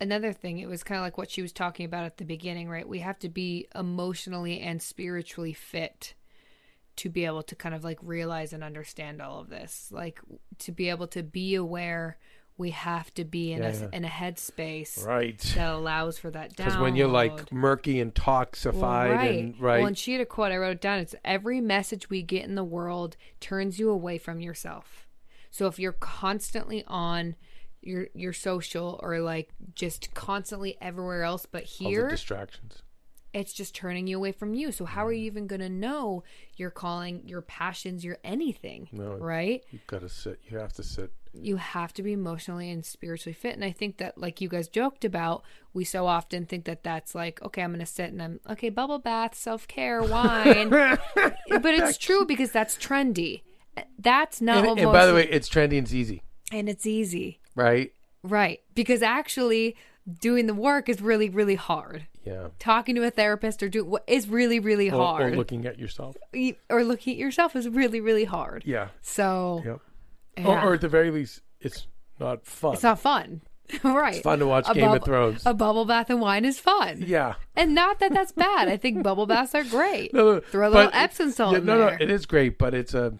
another 0.00 0.32
thing, 0.32 0.58
it 0.58 0.68
was 0.68 0.82
kind 0.82 0.98
of 0.98 1.02
like 1.04 1.18
what 1.18 1.30
she 1.30 1.42
was 1.42 1.52
talking 1.52 1.86
about 1.86 2.04
at 2.04 2.18
the 2.18 2.24
beginning, 2.24 2.68
right? 2.68 2.88
We 2.88 3.00
have 3.00 3.18
to 3.20 3.28
be 3.28 3.66
emotionally 3.74 4.60
and 4.60 4.80
spiritually 4.82 5.52
fit 5.52 6.14
to 6.96 7.08
be 7.08 7.24
able 7.24 7.42
to 7.44 7.54
kind 7.54 7.74
of 7.74 7.84
like 7.84 7.98
realize 8.02 8.52
and 8.52 8.64
understand 8.64 9.22
all 9.22 9.40
of 9.40 9.48
this. 9.48 9.88
Like 9.92 10.20
to 10.58 10.72
be 10.72 10.88
able 10.90 11.06
to 11.08 11.22
be 11.22 11.54
aware, 11.54 12.18
we 12.56 12.70
have 12.70 13.14
to 13.14 13.24
be 13.24 13.52
in 13.52 13.62
Yeah, 13.62 13.88
a 13.92 13.96
in 13.96 14.04
a 14.04 14.08
headspace 14.08 15.06
Right. 15.06 15.38
that 15.54 15.72
allows 15.72 16.18
for 16.18 16.30
that. 16.32 16.56
Because 16.56 16.76
when 16.76 16.96
you're 16.96 17.06
like 17.06 17.52
murky 17.52 18.00
and 18.00 18.12
toxified 18.12 19.30
and 19.30 19.60
right, 19.60 19.78
Well, 19.78 19.86
and 19.86 19.96
she 19.98 20.12
had 20.12 20.20
a 20.20 20.26
quote. 20.26 20.50
I 20.50 20.56
wrote 20.56 20.72
it 20.72 20.80
down. 20.80 20.98
It's 20.98 21.14
every 21.24 21.60
message 21.60 22.10
we 22.10 22.22
get 22.22 22.44
in 22.44 22.56
the 22.56 22.64
world 22.64 23.16
turns 23.40 23.78
you 23.78 23.90
away 23.90 24.18
from 24.18 24.40
yourself. 24.40 25.07
So 25.58 25.66
if 25.66 25.80
you're 25.80 25.90
constantly 25.90 26.84
on 26.86 27.34
your 27.82 28.06
your 28.14 28.32
social 28.32 29.00
or 29.02 29.18
like 29.18 29.50
just 29.74 30.14
constantly 30.14 30.76
everywhere 30.80 31.24
else, 31.24 31.46
but 31.50 31.64
all 31.64 31.68
the 31.80 31.84
here 31.90 32.08
distractions. 32.08 32.82
it's 33.34 33.52
just 33.52 33.74
turning 33.74 34.06
you 34.06 34.16
away 34.18 34.30
from 34.30 34.54
you. 34.54 34.70
So 34.70 34.84
how 34.84 35.04
are 35.04 35.12
you 35.12 35.24
mm. 35.24 35.32
even 35.32 35.46
going 35.48 35.60
to 35.60 35.68
know 35.68 36.22
your 36.56 36.70
calling, 36.70 37.26
your 37.26 37.42
passions, 37.42 38.04
your 38.04 38.18
anything? 38.22 38.88
No. 38.92 39.16
Right? 39.16 39.64
You've 39.72 39.86
got 39.88 40.02
to 40.02 40.08
sit. 40.08 40.38
You 40.48 40.58
have 40.58 40.74
to 40.74 40.84
sit. 40.84 41.10
you 41.34 41.56
have 41.56 41.92
to 41.94 42.04
be 42.04 42.12
emotionally 42.12 42.70
and 42.70 42.86
spiritually 42.86 43.34
fit 43.34 43.54
and 43.54 43.64
i 43.64 43.70
think 43.70 43.98
that 43.98 44.16
like 44.16 44.40
you 44.40 44.48
guys 44.48 44.66
joked 44.66 45.04
about 45.04 45.42
we 45.74 45.84
so 45.84 46.06
often 46.06 46.46
think 46.46 46.64
that 46.64 46.82
that's 46.82 47.14
like 47.14 47.40
okay 47.42 47.62
i'm 47.62 47.70
gonna 47.70 47.84
sit 47.84 48.10
and 48.10 48.22
i'm 48.22 48.40
okay 48.48 48.70
bubble 48.70 48.98
bath 48.98 49.34
self-care 49.34 50.02
wine 50.02 50.70
but 50.70 51.74
it's 51.74 51.98
true 51.98 52.24
because 52.24 52.50
that's 52.50 52.76
trendy 52.76 53.42
that's 53.98 54.40
not 54.40 54.58
And, 54.58 54.66
what 54.66 54.78
and 54.78 54.92
by 54.92 55.06
the 55.06 55.14
way, 55.14 55.28
it's 55.30 55.48
trendy 55.48 55.78
and 55.78 55.86
it's 55.86 55.94
easy, 55.94 56.22
and 56.52 56.68
it's 56.68 56.86
easy 56.86 57.40
right? 57.54 57.92
right 58.22 58.60
because 58.74 59.02
actually 59.02 59.76
doing 60.20 60.46
the 60.46 60.54
work 60.54 60.88
is 60.88 61.00
really 61.02 61.28
really 61.28 61.54
hard 61.54 62.06
Yeah. 62.24 62.48
talking 62.58 62.94
to 62.96 63.02
a 63.04 63.10
therapist 63.10 63.62
or 63.62 63.68
do 63.68 63.84
what 63.84 64.04
is 64.06 64.28
really 64.28 64.58
really 64.60 64.90
Or, 64.90 64.94
or 64.94 65.06
hard 65.06 65.36
looking 65.36 65.66
at 65.66 65.78
yourself. 65.78 66.16
Or 66.70 66.82
looking 66.84 67.12
at 67.14 67.18
yourself 67.18 67.54
is 67.56 67.68
really 67.68 68.00
really 68.00 68.24
hard 68.24 68.62
Yeah. 68.66 68.88
so 69.02 69.62
Yep. 69.64 69.80
yeah. 70.38 70.46
Or, 70.46 70.70
or 70.70 70.74
at 70.74 70.80
the 70.80 70.88
very 70.88 71.10
least, 71.10 71.42
it's 71.60 71.86
not 72.18 72.46
fun. 72.46 72.72
it's 72.74 72.82
not 72.82 72.98
fun 72.98 73.42
right 73.84 74.14
It's 74.14 74.22
fun 74.22 74.38
to 74.38 74.46
watch 74.46 74.66
A 74.70 74.72
Game 74.72 74.86
bub- 74.86 74.96
of 74.96 75.04
Thrones. 75.04 75.42
A 75.44 75.52
bubble 75.52 75.84
bath 75.84 76.08
and 76.08 76.22
wine 76.22 76.46
is 76.46 76.58
fun. 76.58 77.04
yeah. 77.06 77.34
And 77.54 77.74
not 77.74 77.98
that 77.98 78.14
that's 78.14 78.32
bad. 78.32 78.66
I 78.66 78.78
think 78.78 79.02
bubble 79.02 79.26
baths 79.26 79.54
are 79.54 79.62
great. 79.64 80.14
No, 80.14 80.36
no, 80.36 80.40
Throw 80.40 80.68
a 80.68 80.70
little 80.70 80.90
Epsom 80.94 81.30
salt 81.32 81.52
yeah, 81.52 81.58
no, 81.60 81.76
no, 81.76 81.88
it 82.00 82.10
is 82.10 82.24
great, 82.24 82.56
but 82.56 82.72
it's 82.72 82.94
a, 82.94 83.12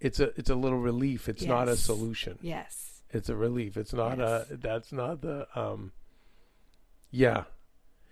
it's 0.00 0.20
a, 0.20 0.32
it's 0.38 0.50
a 0.50 0.54
little 0.54 0.78
relief. 0.78 1.28
It's 1.28 1.44
not 1.44 1.68
a 1.68 1.76
solution. 1.76 2.38
Yes. 2.42 3.02
It's 3.10 3.28
a 3.28 3.36
relief. 3.36 3.76
It's 3.76 3.92
not 3.92 4.18
Yes. 4.18 4.50
a. 4.50 4.56
That's 4.56 4.92
not 4.92 5.20
the. 5.20 5.46
Um. 5.54 5.92
Yeah. 7.10 7.44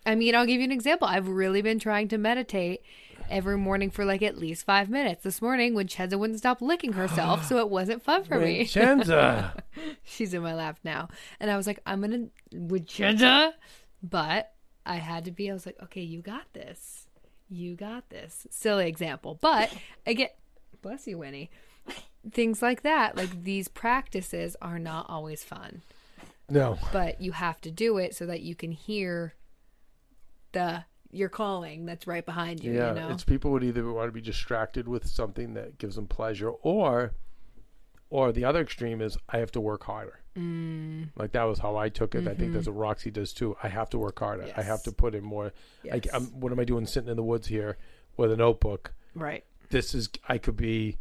I 0.06 0.14
mean, 0.14 0.34
I'll 0.34 0.46
give 0.46 0.58
you 0.58 0.64
an 0.64 0.72
example. 0.72 1.06
I've 1.06 1.28
really 1.28 1.60
been 1.60 1.78
trying 1.78 2.08
to 2.08 2.18
meditate 2.18 2.80
every 3.28 3.58
morning 3.58 3.90
for 3.90 4.04
like 4.04 4.22
at 4.22 4.38
least 4.38 4.64
five 4.64 4.88
minutes. 4.88 5.22
This 5.22 5.42
morning, 5.42 5.74
when 5.74 5.86
Chenza 5.86 6.18
wouldn't 6.18 6.38
stop 6.38 6.62
licking 6.62 6.94
herself, 6.94 7.44
so 7.44 7.58
it 7.58 7.68
wasn't 7.68 8.02
fun 8.02 8.24
for 8.24 8.38
me. 8.38 8.58
Vincenza. 8.64 9.62
She's 10.04 10.32
in 10.32 10.42
my 10.42 10.54
lap 10.54 10.78
now. 10.82 11.08
And 11.40 11.50
I 11.50 11.56
was 11.56 11.66
like, 11.66 11.80
I'm 11.84 12.00
going 12.00 12.30
to, 12.50 12.58
with 12.58 12.86
Chenza. 12.86 13.52
But 14.02 14.52
I 14.86 14.96
had 14.96 15.26
to 15.26 15.30
be, 15.30 15.50
I 15.50 15.52
was 15.52 15.66
like, 15.66 15.76
okay, 15.82 16.00
you 16.00 16.22
got 16.22 16.52
this. 16.54 17.06
You 17.50 17.74
got 17.76 18.08
this. 18.08 18.46
Silly 18.50 18.88
example. 18.88 19.36
But 19.40 19.70
again, 20.06 20.28
bless 20.80 21.06
you, 21.06 21.18
Winnie. 21.18 21.50
Things 22.32 22.60
like 22.60 22.82
that, 22.82 23.16
like 23.16 23.44
these 23.44 23.68
practices 23.68 24.56
are 24.60 24.78
not 24.78 25.06
always 25.08 25.44
fun, 25.44 25.82
no. 26.50 26.78
but 26.92 27.20
you 27.22 27.32
have 27.32 27.60
to 27.62 27.70
do 27.70 27.96
it 27.96 28.14
so 28.14 28.26
that 28.26 28.40
you 28.42 28.54
can 28.54 28.70
hear 28.72 29.34
the 30.52 30.84
your 31.10 31.28
calling 31.30 31.86
that's 31.86 32.06
right 32.06 32.26
behind 32.26 32.62
you. 32.62 32.72
Yeah, 32.74 32.88
you 32.90 33.00
know, 33.00 33.08
it's 33.10 33.24
people 33.24 33.50
would 33.52 33.64
either 33.64 33.90
want 33.90 34.08
to 34.08 34.12
be 34.12 34.20
distracted 34.20 34.86
with 34.86 35.06
something 35.06 35.54
that 35.54 35.78
gives 35.78 35.94
them 35.96 36.06
pleasure, 36.06 36.50
or, 36.50 37.12
or 38.10 38.30
the 38.32 38.44
other 38.44 38.60
extreme 38.60 39.00
is 39.00 39.16
I 39.28 39.38
have 39.38 39.52
to 39.52 39.60
work 39.60 39.84
harder. 39.84 40.20
mm, 40.36 41.08
Like 41.16 41.32
that 41.32 41.44
was 41.44 41.60
how 41.60 41.76
I 41.76 41.88
took 41.88 42.14
it. 42.14 42.28
I 42.28 42.34
think 42.34 42.52
that's 42.52 42.66
what 42.66 42.76
Roxy 42.76 43.10
does 43.10 43.32
too. 43.32 43.56
I 43.62 43.68
have 43.68 43.88
to 43.90 43.98
work 43.98 44.18
harder. 44.18 44.52
I 44.54 44.62
have 44.62 44.82
to 44.82 44.92
put 44.92 45.14
in 45.14 45.24
more. 45.24 45.52
Like, 45.84 46.04
Yes. 46.06 46.14
I'm, 46.14 46.26
what 46.40 46.52
am 46.52 46.60
I 46.60 46.64
doing 46.64 46.84
sitting 46.84 47.08
in 47.08 47.16
the 47.16 47.22
woods 47.22 47.46
here 47.48 47.78
with 48.18 48.32
a 48.32 48.36
notebook? 48.36 48.92
right. 49.14 49.44
This 49.70 49.94
is 49.94 50.10
I 50.28 50.36
could 50.38 50.56
be. 50.56 50.98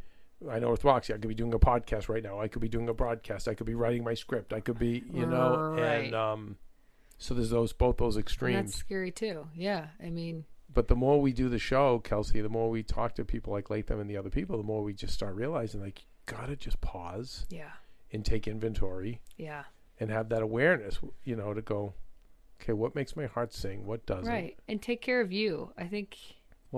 I 0.49 0.59
know 0.59 0.69
with 0.71 0.83
Roxy, 0.83 1.13
I 1.13 1.17
could 1.17 1.27
be 1.29 1.33
doing 1.35 1.53
a 1.53 1.59
podcast 1.59 2.09
right 2.09 2.21
now. 2.23 2.39
I 2.39 2.47
could 2.47 2.61
be 2.61 2.69
doing 2.69 2.87
a 2.89 2.93
broadcast. 2.93 3.47
I 3.47 3.53
could 3.55 3.65
be 3.65 3.73
writing 3.75 4.03
my 4.03 4.13
script. 4.13 4.53
I 4.53 4.59
could 4.59 4.77
be, 4.77 5.03
you 5.11 5.25
know, 5.25 5.57
Right. 5.77 6.05
and 6.05 6.15
um, 6.15 6.57
so 7.17 7.33
there's 7.33 7.49
those 7.49 7.73
both 7.73 7.97
those 7.97 8.15
And 8.15 8.23
extremes. 8.23 8.71
that's 8.71 8.77
scary 8.79 9.11
too. 9.11 9.47
Yeah, 9.55 9.87
I 10.03 10.09
mean, 10.11 10.45
but 10.71 10.87
the 10.89 10.95
more 10.95 11.19
we 11.19 11.33
do 11.33 11.49
the 11.49 11.57
show, 11.59 11.97
Kelsey, 11.99 12.41
the 12.41 12.49
more 12.49 12.69
we 12.69 12.83
talk 12.83 13.15
to 13.15 13.25
people 13.25 13.51
like 13.53 13.69
Latham 13.71 13.99
and 13.99 14.09
the 14.09 14.17
other 14.17 14.29
people, 14.29 14.57
the 14.57 14.63
more 14.63 14.83
we 14.83 14.93
just 14.93 15.13
start 15.13 15.33
realizing 15.35 15.81
like 15.81 16.01
you 16.01 16.05
gotta 16.27 16.55
just 16.55 16.79
pause 16.81 17.45
yeah, 17.49 17.71
and 18.11 18.23
take 18.23 18.47
inventory 18.47 19.21
yeah, 19.37 19.63
and 19.99 20.11
have 20.11 20.29
that 20.29 20.43
awareness, 20.43 20.99
you 21.23 21.35
know, 21.35 21.53
to 21.55 21.61
go, 21.63 21.93
okay, 22.61 22.73
what 22.73 22.93
makes 22.93 23.15
my 23.15 23.25
heart 23.25 23.53
sing? 23.53 23.85
What 23.87 24.05
doesn't? 24.05 24.31
right. 24.31 24.55
And 24.67 24.79
take 24.81 25.01
care 25.01 25.21
of 25.21 25.31
you. 25.31 25.71
I 25.77 25.85
think 25.87 26.15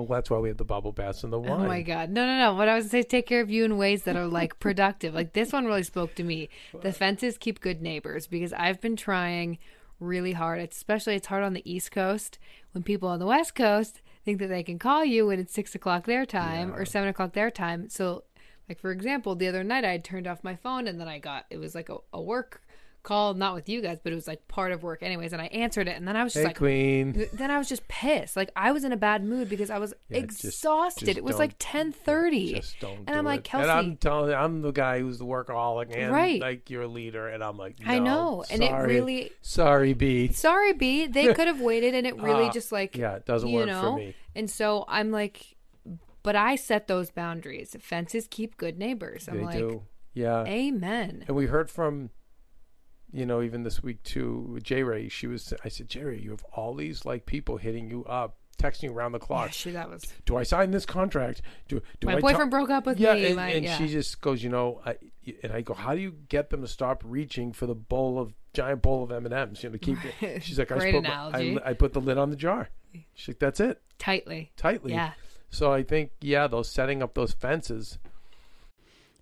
Well, 0.08 0.18
that's 0.18 0.30
why 0.30 0.38
we 0.38 0.47
have 0.47 0.58
the 0.58 0.64
bubble 0.64 0.93
baths 0.93 1.26
and 1.26 1.34
the 1.34 1.39
wine. 1.39 1.52
Oh 1.52 1.68
my 1.68 1.82
god. 1.82 2.10
No, 2.10 2.26
no, 2.26 2.38
no. 2.38 2.54
What 2.54 2.70
I 2.70 2.76
was 2.76 2.86
gonna 2.86 3.04
say 3.04 3.04
take 3.04 3.28
care 3.28 3.41
of 3.41 3.50
you 3.50 3.66
in 3.66 3.78
ways 3.78 4.04
that 4.04 4.16
are 4.16 4.28
like 4.28 4.58
productive. 4.62 5.14
like 5.14 5.34
this 5.34 5.52
one 5.52 5.66
really 5.66 5.84
spoke 5.84 6.16
to 6.16 6.24
me. 6.24 6.47
The 6.82 6.93
fences 6.93 7.38
keep 7.38 7.60
good 7.60 7.82
neighbors 7.82 8.26
because 8.26 8.54
I've 8.54 8.80
been 8.80 8.95
trying 8.95 9.58
really 10.00 10.32
hard. 10.32 10.62
It's, 10.62 10.78
especially 10.78 11.16
it's 11.16 11.28
hard 11.28 11.43
on 11.43 11.54
the 11.54 11.70
East 11.70 11.91
Coast 11.91 12.39
when 12.72 12.82
people 12.82 13.10
on 13.10 13.20
the 13.20 13.26
West 13.26 13.56
Coast 13.56 14.02
think 14.24 14.39
that 14.39 14.47
they 14.47 14.64
can 14.64 14.80
call 14.80 15.04
you 15.04 15.28
when 15.28 15.38
it's 15.38 15.54
six 15.54 15.76
o'clock 15.76 16.06
their 16.06 16.26
time 16.26 16.74
or 16.74 16.86
seven 16.86 17.10
o'clock 17.10 17.34
their 17.34 17.52
time. 17.52 17.89
So 17.89 18.24
like 18.70 18.80
for 18.80 18.91
example, 18.91 19.36
the 19.36 19.50
other 19.50 19.66
night 19.66 19.84
I 19.84 19.91
had 19.91 20.06
turned 20.06 20.28
off 20.28 20.45
my 20.45 20.56
phone 20.56 20.88
and 20.88 20.97
then 20.97 21.10
I 21.10 21.20
got 21.20 21.45
it 21.50 21.58
was 21.58 21.76
like 21.76 21.89
a, 21.89 21.97
a 22.14 22.22
work 22.22 22.62
call 23.10 23.34
not 23.34 23.55
with 23.55 23.68
you 23.68 23.82
guys, 23.82 23.97
but 24.03 24.12
it 24.14 24.16
was 24.16 24.28
like 24.28 24.47
part 24.47 24.72
of 24.72 24.84
work 24.84 25.01
anyways, 25.03 25.34
and 25.34 25.41
I 25.41 25.47
answered 25.47 25.88
it, 25.88 25.97
and 25.97 26.07
then 26.07 26.16
I 26.16 26.24
was 26.24 26.34
just 26.34 26.43
Hey, 26.43 26.47
like, 26.49 26.57
Queen. 26.57 27.28
then 27.34 27.49
I 27.51 27.57
was 27.57 27.68
just 27.68 27.88
pissed. 27.88 28.36
Like 28.38 28.51
I 28.55 28.72
was 28.72 28.84
in 28.84 28.91
a 28.93 28.97
bad 28.97 29.24
mood 29.24 29.49
because 29.49 29.70
I 29.70 29.80
was 29.80 29.93
Yeah, 30.10 30.20
exhausted. 30.20 31.05
just 31.07 31.18
it 31.18 31.24
was 31.24 31.38
like 31.39 31.55
ten 31.60 31.91
thirty, 31.91 32.53
Just 32.53 32.82
and 32.84 33.10
I'm 33.10 33.26
like 33.26 33.39
it. 33.39 33.43
Kelsey. 33.45 33.64
And 33.64 33.72
I'm 33.72 33.97
telling 33.97 34.30
you, 34.30 34.36
I'm 34.36 34.62
the 34.62 34.72
guy 34.72 34.99
who's 34.99 35.18
the 35.18 35.26
workaholic 35.26 35.95
and 35.95 36.12
Right. 36.14 36.39
like 36.39 36.70
your 36.70 36.88
leader, 36.88 37.28
and 37.28 37.43
I'm 37.43 37.57
like, 37.57 37.78
I 37.86 37.99
no, 37.99 38.03
know, 38.05 38.43
and 38.51 38.62
it 38.64 38.72
really- 38.72 39.32
sorry, 39.41 39.93
B. 39.93 40.32
Sorry, 40.32 40.74
B. 40.74 41.07
They 41.07 41.34
could 41.34 41.47
have 41.47 41.60
waited, 41.62 41.95
and 41.95 42.05
it 42.05 42.16
really 42.22 42.45
Uh, 42.47 42.51
just 42.51 42.72
like 42.72 42.95
yeah, 42.95 43.16
it 43.16 43.26
doesn't 43.26 43.51
work 43.51 43.66
know? 43.68 43.82
for 43.82 43.95
me. 43.97 44.16
And 44.36 44.49
so 44.49 44.86
I'm 44.88 45.12
like, 45.12 45.55
but 46.22 46.36
I 46.36 46.55
set 46.55 46.88
those 46.88 47.10
boundaries. 47.12 47.76
Fences 47.80 48.28
keep 48.30 48.55
good 48.57 48.78
neighbors. 48.78 49.28
I'm 49.28 49.38
They 49.38 49.43
like, 49.43 49.57
do, 49.57 49.84
yeah. 50.14 50.43
amen. 50.45 51.24
And 51.28 51.36
we 51.36 51.47
heard 51.47 51.72
from, 51.72 52.12
you 53.12 53.26
know, 53.26 53.41
even 53.41 53.64
this 53.64 53.82
week 53.82 54.01
too, 54.03 54.60
J 54.64 54.84
Ray. 54.84 55.10
She 55.10 55.28
was. 55.28 55.53
I 55.64 55.70
said, 55.70 55.89
J 55.89 56.03
Ray, 56.03 56.20
you 56.20 56.32
have 56.32 56.43
all 56.53 56.74
these 56.76 57.05
like 57.05 57.26
people 57.26 57.57
hitting 57.57 57.89
you 57.89 58.05
up, 58.05 58.38
texting 58.57 58.84
you 58.84 58.91
around 58.91 59.14
the 59.14 59.20
Yeah, 59.20 59.26
clock. 59.26 59.53
she, 59.53 59.72
that 59.72 59.89
was 59.89 60.03
do 60.26 60.38
I 60.38 60.43
sign 60.43 60.72
this 60.72 60.86
contract? 60.86 61.41
Do 61.68 61.82
do 61.99 62.07
my 62.07 62.18
I 62.18 62.20
boyfriend 62.20 62.51
ta- 62.51 62.57
broke 62.57 62.70
up 62.70 62.86
with 62.86 62.99
yeah, 62.99 63.14
me. 63.14 63.28
and, 63.28 63.39
and 63.39 63.66
yeah. 63.66 63.78
she 63.78 63.88
just 63.88 64.22
goes, 64.22 64.43
you 64.43 64.49
know, 64.49 64.82
I, 64.86 64.97
and 65.43 65.51
I 65.51 65.62
go, 65.62 65.74
how 65.74 65.95
do 65.95 66.01
you 66.01 66.16
get 66.30 66.49
them 66.49 66.62
to 66.62 66.68
stop 66.68 67.03
reaching 67.05 67.51
for 67.53 67.66
the 67.66 67.76
bowl 67.76 68.20
of 68.20 68.34
giant 68.53 68.82
bowl 68.82 69.03
of 69.03 69.12
M 69.12 69.26
and 69.26 69.34
M's? 69.34 69.64
You 69.64 69.70
know, 69.70 69.74
to 69.74 69.80
keep. 69.80 69.97
it. 70.22 70.43
She's 70.43 70.60
like, 70.60 70.72
I, 70.72 70.91
my-. 70.91 71.10
I, 71.34 71.60
I 71.70 71.74
put 71.74 71.93
the 71.93 72.01
lid 72.01 72.18
on 72.18 72.30
the 72.30 72.36
jar. 72.36 72.70
She's 73.14 73.30
like, 73.30 73.39
that's 73.39 73.60
it, 73.60 73.82
tightly. 73.99 74.51
tightly. 74.57 74.93
Yeah. 74.93 75.12
So 75.51 75.72
I 75.72 75.84
think, 75.84 76.12
yeah, 76.22 76.47
those 76.47 76.70
setting 76.70 77.01
up 77.01 77.14
those 77.16 77.34
fences. 77.34 77.97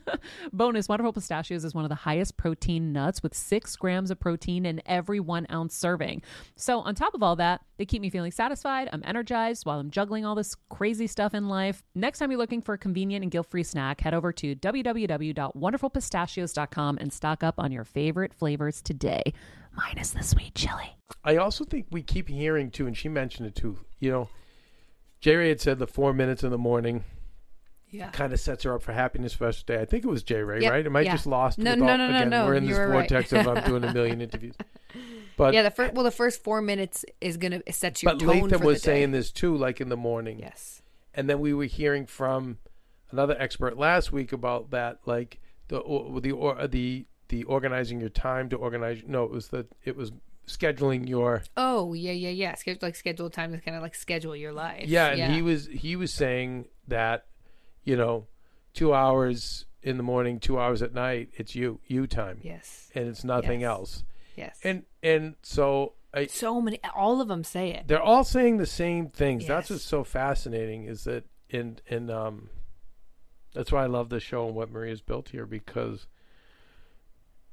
Bonus 0.52 0.88
Wonderful 0.88 1.12
Pistachios 1.12 1.64
is 1.64 1.74
one 1.74 1.84
of 1.84 1.88
the 1.88 1.94
highest 1.94 2.36
protein 2.36 2.92
nuts 2.92 3.22
with 3.22 3.34
six 3.34 3.76
grams 3.76 4.10
of 4.10 4.20
protein 4.20 4.66
in 4.66 4.82
every 4.86 5.20
one 5.20 5.46
ounce 5.50 5.74
serving. 5.74 6.22
So, 6.56 6.80
on 6.80 6.94
top 6.94 7.14
of 7.14 7.22
all 7.22 7.36
that, 7.36 7.62
they 7.78 7.86
keep 7.86 8.02
me 8.02 8.10
feeling 8.10 8.32
satisfied. 8.32 8.88
I'm 8.92 9.02
energized 9.04 9.64
while 9.66 9.80
I'm 9.80 9.90
juggling 9.90 10.24
all 10.24 10.34
this 10.34 10.56
crazy 10.70 11.06
stuff 11.06 11.34
in 11.34 11.48
life. 11.48 11.82
Next 11.94 12.18
time 12.18 12.30
you're 12.30 12.38
looking 12.38 12.62
for 12.62 12.74
a 12.74 12.78
convenient 12.78 13.22
and 13.22 13.30
guilt 13.30 13.48
free 13.48 13.62
snack, 13.62 14.00
head 14.00 14.14
over 14.14 14.32
to 14.32 14.56
www.wonderfulpistachios.com 14.56 16.98
and 16.98 17.12
stock 17.12 17.42
up 17.42 17.54
on 17.58 17.72
your 17.72 17.84
favorite 17.84 18.34
flavors 18.34 18.82
today, 18.82 19.32
minus 19.74 20.10
the 20.10 20.22
sweet 20.22 20.54
chili. 20.54 20.96
I 21.24 21.36
also 21.36 21.64
think 21.64 21.86
we 21.90 22.02
keep 22.02 22.28
hearing 22.28 22.70
too, 22.70 22.86
and 22.86 22.96
she 22.96 23.08
mentioned 23.08 23.48
it 23.48 23.54
too. 23.54 23.78
You 23.98 24.10
know, 24.10 24.28
Jerry 25.20 25.48
had 25.48 25.60
said 25.60 25.78
the 25.78 25.86
four 25.86 26.12
minutes 26.12 26.42
in 26.42 26.50
the 26.50 26.58
morning 26.58 27.04
Yeah. 27.92 28.10
kind 28.10 28.32
of 28.32 28.40
sets 28.40 28.64
her 28.64 28.74
up 28.74 28.82
for 28.82 28.92
happiness 28.92 29.32
first 29.34 29.66
day. 29.66 29.80
I 29.80 29.84
think 29.84 30.04
it 30.04 30.08
was 30.08 30.22
Jay 30.22 30.42
Ray, 30.42 30.62
Yep, 30.62 30.72
right? 30.72 30.86
Am 30.86 30.96
I 30.96 31.02
yeah. 31.02 31.12
just 31.12 31.26
lost? 31.26 31.58
No, 31.58 31.74
no, 31.74 31.82
all- 31.88 31.98
no, 31.98 32.08
no, 32.08 32.16
again, 32.16 32.30
no, 32.30 32.46
We're 32.46 32.54
in 32.54 32.66
this 32.66 32.76
were 32.76 32.88
right. 32.88 33.08
vortex 33.10 33.32
of 33.32 33.46
I'm 33.46 33.62
doing 33.68 33.84
a 33.84 33.92
million 33.92 34.20
interviews. 34.20 34.54
But 35.36 35.54
yeah, 35.54 35.62
the 35.62 35.70
first 35.70 35.94
well, 35.94 36.04
the 36.04 36.10
first 36.10 36.42
four 36.42 36.60
minutes 36.62 37.04
is 37.20 37.36
gonna 37.36 37.62
set 37.70 38.02
you. 38.02 38.08
but 38.08 38.18
tone 38.18 38.28
Latham 38.42 38.60
for 38.60 38.66
was 38.66 38.82
saying 38.82 39.12
this 39.12 39.30
too, 39.30 39.56
like 39.56 39.80
in 39.80 39.88
the 39.88 39.96
morning. 39.96 40.38
Yes. 40.38 40.82
and 41.14 41.28
then 41.28 41.40
we 41.40 41.52
were 41.54 41.64
hearing 41.66 42.06
from 42.06 42.58
another 43.10 43.36
expert 43.38 43.76
last 43.78 44.10
week 44.12 44.32
about 44.32 44.70
that, 44.70 44.98
like 45.06 45.38
the 45.68 45.78
or, 45.78 46.20
the 46.20 46.32
or, 46.32 46.66
the 46.66 47.06
the 47.28 47.44
organizing 47.44 48.00
your 48.00 48.08
time 48.10 48.48
to 48.50 48.56
organize. 48.56 49.02
No, 49.06 49.24
it 49.24 49.30
was 49.30 49.48
the 49.48 49.66
it 49.84 49.96
was 49.96 50.12
scheduling 50.46 51.08
your 51.08 51.42
Oh 51.56 51.92
yeah, 51.94 52.12
yeah, 52.12 52.30
yeah. 52.30 52.54
Schedule 52.54 52.78
like 52.82 52.96
scheduled 52.96 53.32
time 53.32 53.52
to 53.52 53.58
kind 53.58 53.76
of 53.76 53.82
like 53.82 53.94
schedule 53.94 54.36
your 54.36 54.52
life. 54.52 54.86
yeah, 54.88 55.08
and 55.08 55.34
he 55.34 55.42
was 55.42 55.66
he 55.66 55.96
was 55.96 56.12
saying 56.12 56.66
that 56.88 57.26
you 57.84 57.96
know 57.96 58.26
two 58.74 58.94
hours 58.94 59.66
in 59.82 59.96
the 59.96 60.02
morning, 60.02 60.38
two 60.38 60.58
hours 60.60 60.80
at 60.82 60.94
night, 60.94 61.30
it's 61.34 61.54
you 61.54 61.80
you 61.86 62.06
time, 62.06 62.38
Yes. 62.42 62.90
and 62.94 63.08
it's 63.08 63.24
nothing 63.24 63.60
Yes. 63.62 63.68
else. 63.68 64.04
Yes. 64.36 64.60
And 64.64 64.84
and 65.02 65.34
so 65.42 65.94
I, 66.14 66.26
so 66.26 66.60
many. 66.60 66.78
All 66.94 67.20
of 67.20 67.28
them 67.28 67.42
say 67.44 67.70
it. 67.72 67.88
they're 67.88 68.02
all 68.02 68.24
saying 68.24 68.58
the 68.58 68.66
same 68.66 69.08
things. 69.08 69.46
That's 69.46 69.70
Yes. 69.70 69.76
what's 69.76 69.84
so 69.84 70.04
fascinating 70.04 70.84
is 70.84 71.04
that 71.04 71.24
and 71.50 71.80
and 71.88 72.10
um 72.10 72.50
that's 73.54 73.70
why 73.72 73.82
I 73.82 73.86
love 73.86 74.08
this 74.08 74.22
show 74.22 74.46
and 74.46 74.54
what 74.54 74.70
Maria's 74.70 75.02
built 75.02 75.30
here 75.30 75.44
because 75.46 76.06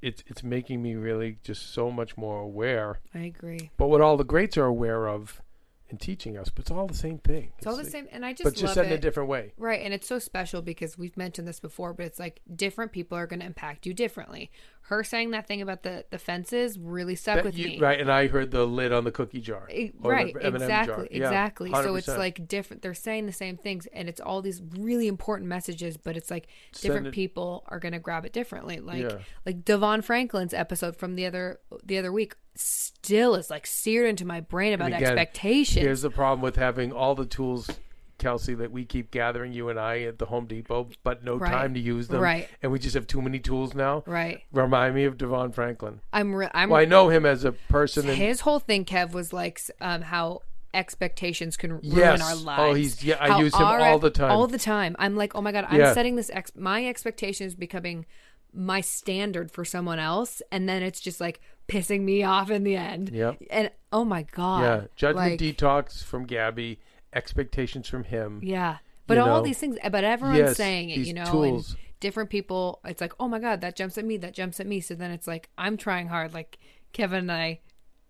it's 0.02 0.22
it's 0.26 0.42
making 0.42 0.82
me 0.82 0.94
really 0.94 1.38
just 1.42 1.72
so 1.74 1.90
much 1.90 2.16
more 2.16 2.40
aware. 2.40 3.00
I 3.14 3.20
agree. 3.20 3.70
But 3.76 3.88
what 3.88 4.00
all 4.00 4.16
the 4.16 4.24
greats 4.24 4.56
are 4.56 4.64
aware 4.66 5.06
of 5.08 5.42
in 5.90 5.98
teaching 5.98 6.36
us, 6.38 6.48
but 6.50 6.62
it's 6.62 6.70
all 6.70 6.86
the 6.86 6.94
same 6.94 7.18
thing. 7.18 7.52
It's 7.58 7.66
all 7.66 7.76
the 7.76 7.82
like- 7.82 7.92
same, 7.92 8.08
and 8.12 8.24
I 8.24 8.32
just 8.32 8.44
but 8.44 8.54
just 8.54 8.74
said 8.74 8.86
in 8.86 8.92
a 8.92 8.98
different 8.98 9.28
way. 9.28 9.52
Right, 9.56 9.80
and 9.82 9.92
it's 9.92 10.06
so 10.08 10.18
special 10.18 10.62
because 10.62 10.96
we've 10.98 11.16
mentioned 11.16 11.46
this 11.48 11.60
before, 11.60 11.92
but 11.92 12.06
it's 12.06 12.18
like 12.18 12.40
different 12.54 12.92
people 12.92 13.16
are 13.18 13.26
going 13.26 13.40
to 13.40 13.46
impact 13.46 13.86
you 13.86 13.94
differently. 13.94 14.50
Her 14.82 15.04
saying 15.04 15.30
that 15.32 15.46
thing 15.46 15.60
about 15.62 15.82
the 15.82 16.04
the 16.10 16.18
fences 16.18 16.78
really 16.78 17.14
stuck 17.14 17.36
That 17.36 17.44
with 17.44 17.56
you- 17.58 17.66
me. 17.66 17.78
Right, 17.80 18.00
and 18.00 18.10
I 18.10 18.26
heard 18.28 18.50
the 18.50 18.66
lid 18.66 18.92
on 18.92 19.04
the 19.04 19.12
cookie 19.12 19.40
jar. 19.40 19.68
The 19.68 19.92
right 20.02 20.32
jar. 20.32 20.42
exactly 20.42 21.08
Yeah, 21.12 21.26
exactly 21.26 21.70
so 21.70 21.94
it's 21.96 22.08
like 22.08 22.48
different 22.48 22.82
they're 22.82 22.94
saying 22.94 23.26
the 23.26 23.32
same 23.32 23.56
things 23.56 23.86
and 23.92 24.08
it's 24.08 24.20
all 24.20 24.42
these 24.42 24.62
really 24.78 25.06
important 25.06 25.48
messages 25.48 25.96
but 25.96 26.16
it's 26.16 26.30
like 26.30 26.48
different 26.80 27.08
it- 27.08 27.12
people 27.12 27.64
are 27.68 27.78
going 27.78 27.92
to 27.92 27.98
grab 27.98 28.24
it 28.24 28.32
differently 28.32 28.80
like 28.80 29.02
Yeah. 29.02 29.18
like 29.46 29.64
devon 29.64 30.02
franklin's 30.02 30.54
episode 30.54 30.96
from 30.96 31.14
the 31.14 31.26
other 31.26 31.60
the 31.84 31.98
other 31.98 32.10
week 32.12 32.34
still 32.60 33.34
is 33.34 33.50
like 33.50 33.66
seared 33.66 34.08
into 34.08 34.24
my 34.24 34.40
brain 34.40 34.72
about 34.72 34.88
again, 34.88 35.02
expectations 35.02 35.84
Here's 35.84 36.02
the 36.02 36.10
problem 36.10 36.40
with 36.40 36.56
having 36.56 36.92
all 36.92 37.14
the 37.14 37.26
tools, 37.26 37.68
Kelsey, 38.18 38.54
that 38.54 38.70
we 38.70 38.84
keep 38.84 39.10
gathering, 39.10 39.52
you 39.52 39.68
and 39.70 39.80
I, 39.80 40.00
at 40.02 40.18
the 40.18 40.26
Home 40.26 40.46
Depot, 40.46 40.88
but 41.02 41.24
no 41.24 41.36
Right. 41.36 41.50
time 41.50 41.74
to 41.74 41.80
use 41.80 42.08
them. 42.08 42.20
Right. 42.20 42.48
And 42.62 42.70
we 42.70 42.78
just 42.78 42.94
have 42.94 43.06
too 43.06 43.22
many 43.22 43.38
tools 43.38 43.74
now. 43.74 44.02
right 44.06 44.42
Remind 44.52 44.94
me 44.94 45.04
of 45.04 45.16
Devon 45.18 45.52
Franklin. 45.52 46.00
i'm 46.12 46.34
re- 46.34 46.50
i'm 46.52 46.70
Well, 46.70 46.80
I 46.80 46.84
know 46.84 47.08
him 47.08 47.24
as 47.26 47.44
a 47.44 47.52
person. 47.52 48.08
And, 48.08 48.18
his 48.18 48.40
whole 48.42 48.58
thing 48.60 48.84
kev 48.84 49.12
was 49.12 49.32
like 49.32 49.60
um 49.80 50.02
how 50.02 50.42
expectations 50.72 51.56
can 51.56 51.72
ruin 51.72 51.82
Yes. 51.84 52.20
our 52.22 52.36
lives. 52.36 52.60
Oh, 52.62 52.74
he's- 52.74 53.02
yeah, 53.04 53.16
I 53.20 53.28
How 53.28 53.40
use 53.40 53.54
him 53.54 53.62
our 53.62 53.80
all 53.80 53.98
the 53.98 54.10
time. 54.10 54.30
all 54.30 54.46
the 54.46 54.58
time 54.58 54.94
i'm 55.00 55.16
like 55.16 55.34
oh 55.34 55.40
my 55.42 55.50
god 55.52 55.66
i'm 55.68 55.78
Yeah. 55.80 55.92
setting 55.92 56.14
this 56.16 56.30
ex- 56.32 56.52
my 56.56 56.86
expectation 56.86 57.44
is 57.46 57.54
becoming 57.56 58.06
my 58.52 58.80
standard 58.80 59.50
for 59.50 59.64
someone 59.64 59.98
else 59.98 60.40
and 60.52 60.68
then 60.68 60.82
it's 60.82 61.00
just 61.00 61.20
like 61.20 61.40
pissing 61.70 62.00
me 62.02 62.22
off 62.22 62.50
in 62.50 62.64
the 62.64 62.76
end 62.76 63.10
Yep. 63.10 63.36
and 63.50 63.70
oh 63.92 64.04
my 64.04 64.22
god 64.24 64.62
yeah, 64.62 64.80
Judgment 64.96 65.30
like, 65.32 65.40
Detox 65.40 66.02
from 66.02 66.24
Gabby, 66.26 66.78
expectations 67.12 67.88
from 67.88 68.04
him. 68.04 68.40
yeah 68.42 68.78
but 69.06 69.18
all 69.18 69.26
know. 69.38 69.42
these 69.42 69.58
things 69.58 69.76
but 69.90 70.04
everyone's 70.04 70.38
Yes, 70.38 70.56
saying 70.56 70.90
it 70.90 70.98
you 70.98 71.12
know 71.14 71.24
tools. 71.24 71.70
and 71.70 71.78
different 72.00 72.30
people 72.30 72.80
it's 72.84 73.00
like 73.00 73.12
oh 73.20 73.28
my 73.28 73.38
god 73.38 73.60
that 73.60 73.76
jumps 73.76 73.98
at 73.98 74.04
me 74.04 74.16
that 74.18 74.32
jumps 74.34 74.58
at 74.60 74.66
me 74.66 74.80
so 74.80 74.94
then 74.94 75.10
it's 75.10 75.26
like 75.26 75.50
i'm 75.58 75.76
trying 75.76 76.08
hard 76.08 76.32
like 76.32 76.58
kevin 76.92 77.18
and 77.20 77.32
i 77.32 77.60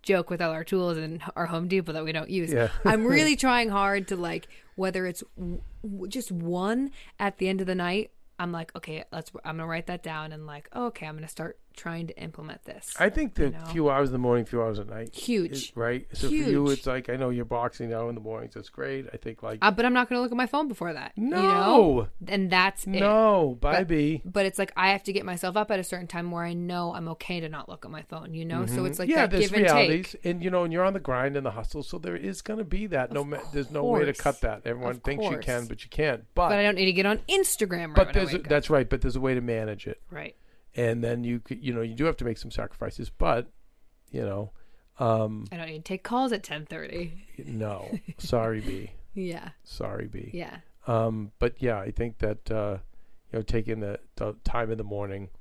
joke 0.01 0.29
with 0.29 0.41
all 0.41 0.51
our 0.51 0.63
tools 0.63 0.97
and 0.97 1.21
our 1.35 1.47
home 1.47 1.67
depot 1.67 1.91
that 1.91 2.03
we 2.03 2.11
don't 2.11 2.29
use 2.29 2.53
Yeah. 2.53 2.69
i'm 2.85 3.05
really 3.15 3.35
trying 3.35 3.69
hard 3.69 4.07
to 4.09 4.15
like 4.15 4.47
whether 4.75 5.05
it's 5.07 5.23
w- 5.37 5.61
w- 5.83 6.07
just 6.07 6.31
one 6.31 6.91
at 7.19 7.37
the 7.37 7.49
end 7.49 7.59
of 7.61 7.67
the 7.67 7.75
night 7.75 8.11
i'm 8.39 8.51
like 8.51 8.73
okay 8.75 9.03
let's 9.11 9.31
i'm 9.43 9.57
gonna 9.57 9.67
write 9.67 9.87
that 9.87 10.01
down 10.03 10.31
and 10.31 10.45
like 10.47 10.69
okay 10.75 11.05
i'm 11.05 11.15
gonna 11.15 11.27
start 11.27 11.59
trying 11.75 12.07
to 12.07 12.17
implement 12.21 12.63
this 12.65 12.93
I 12.99 13.09
think 13.09 13.35
the 13.35 13.45
You 13.45 13.49
know? 13.51 13.65
few 13.71 13.89
hours 13.89 14.09
in 14.09 14.13
the 14.13 14.19
morning, 14.19 14.45
few 14.45 14.61
hours 14.61 14.79
at 14.79 14.87
night. 14.89 15.13
Huge. 15.15 15.51
is- 15.51 15.71
right? 15.75 16.07
So 16.13 16.27
for 16.27 16.33
you, 16.33 16.67
it's 16.69 16.85
like, 16.87 17.09
I 17.09 17.15
know 17.15 17.29
you're 17.29 17.45
boxing 17.45 17.89
now 17.89 18.09
in 18.09 18.15
the 18.15 18.21
mornings. 18.21 18.53
That's 18.53 18.69
great. 18.69 19.07
I 19.13 19.17
think, 19.17 19.41
like, 19.43 19.59
uh, 19.61 19.71
but 19.71 19.85
i'm 19.85 19.93
not 19.93 20.09
gonna 20.09 20.21
look 20.21 20.31
at 20.31 20.37
my 20.37 20.45
phone 20.47 20.67
before 20.67 20.93
that 20.93 21.11
you 21.15 21.27
know 21.29 21.41
no, 21.41 22.07
and 22.27 22.49
that's 22.49 22.85
it 22.85 22.89
no, 22.89 23.57
bye, 23.59 23.79
But- 23.79 23.87
B. 23.87 24.21
but 24.25 24.45
it's 24.45 24.59
like 24.59 24.71
I 24.75 24.91
have 24.91 25.03
to 25.03 25.13
get 25.13 25.25
myself 25.25 25.55
up 25.57 25.71
at 25.71 25.79
a 25.79 25.83
certain 25.83 26.07
time 26.07 26.31
where 26.31 26.43
I 26.43 26.53
know 26.53 26.93
I'm 26.93 27.07
okay 27.09 27.39
to 27.39 27.49
not 27.49 27.67
look 27.69 27.85
at 27.85 27.91
my 27.91 28.01
phone, 28.03 28.33
you 28.33 28.45
know? 28.45 28.65
So 28.65 28.85
it's 28.85 28.99
like 28.99 29.09
Mm-hmm. 29.09 29.17
yeah, 29.17 29.21
that 29.27 29.31
there's 29.31 29.49
give 29.49 29.53
and 29.59 29.63
realities, 29.63 30.11
take. 30.11 30.25
and 30.25 30.43
you 30.43 30.49
know, 30.49 30.63
and 30.63 30.71
you're 30.73 30.83
on 30.83 30.93
the 30.93 30.99
grind 30.99 31.35
and 31.35 31.45
the 31.45 31.51
hustle, 31.51 31.83
so 31.83 31.97
there 31.97 32.15
is 32.15 32.41
going 32.41 32.59
to 32.59 32.65
be 32.65 32.87
that. 32.87 33.11
No, 33.11 33.23
ma- 33.23 33.37
there's 33.53 33.71
no 33.71 33.83
way 33.83 34.05
to 34.05 34.13
cut 34.13 34.41
that. 34.41 34.61
Everyone 34.65 34.91
Of 34.97 35.03
thinks 35.03 35.25
you 35.25 35.37
can, 35.37 35.65
but 35.67 35.83
you 35.83 35.89
can't. 35.89 36.23
But 36.35 36.49
But 36.49 36.59
I 36.59 36.63
don't 36.63 36.75
need 36.75 36.85
to 36.85 36.93
get 36.93 37.05
on 37.05 37.19
Instagram 37.29 37.87
right 37.87 37.95
but 37.95 38.13
there's 38.13 38.33
a, 38.33 38.37
that's 38.39 38.69
right. 38.69 38.87
But 38.89 39.01
there's 39.01 39.15
a 39.15 39.19
way 39.21 39.33
to 39.35 39.41
manage 39.41 39.87
it, 39.87 40.01
right. 40.09 40.35
And 40.75 41.03
then 41.03 41.23
you 41.23 41.39
could, 41.39 41.63
you 41.63 41.73
know, 41.73 41.81
you 41.81 41.95
do 41.95 42.05
have 42.05 42.17
to 42.17 42.25
make 42.25 42.37
some 42.37 42.51
sacrifices. 42.51 43.09
But 43.09 43.47
you 44.11 44.21
know, 44.21 44.51
um, 44.99 45.45
I 45.51 45.57
don't 45.57 45.67
need 45.67 45.85
to 45.85 45.93
take 45.93 46.03
calls 46.03 46.31
at 46.31 46.43
10:30. 46.43 47.11
no, 47.45 47.97
sorry, 48.17 48.61
B. 48.61 48.91
Yeah. 49.13 49.49
Sorry, 49.65 50.07
B. 50.07 50.31
Yeah. 50.33 50.59
Um, 50.87 51.33
but 51.37 51.61
yeah, 51.61 51.77
I 51.77 51.91
think 51.91 52.19
that 52.19 52.49
uh, 52.49 52.77
you 53.29 53.39
know 53.39 53.41
taking 53.41 53.81
the, 53.81 53.99
the 54.15 54.37
time 54.45 54.71
in 54.71 54.77
the 54.77 54.85
morning 54.85 55.31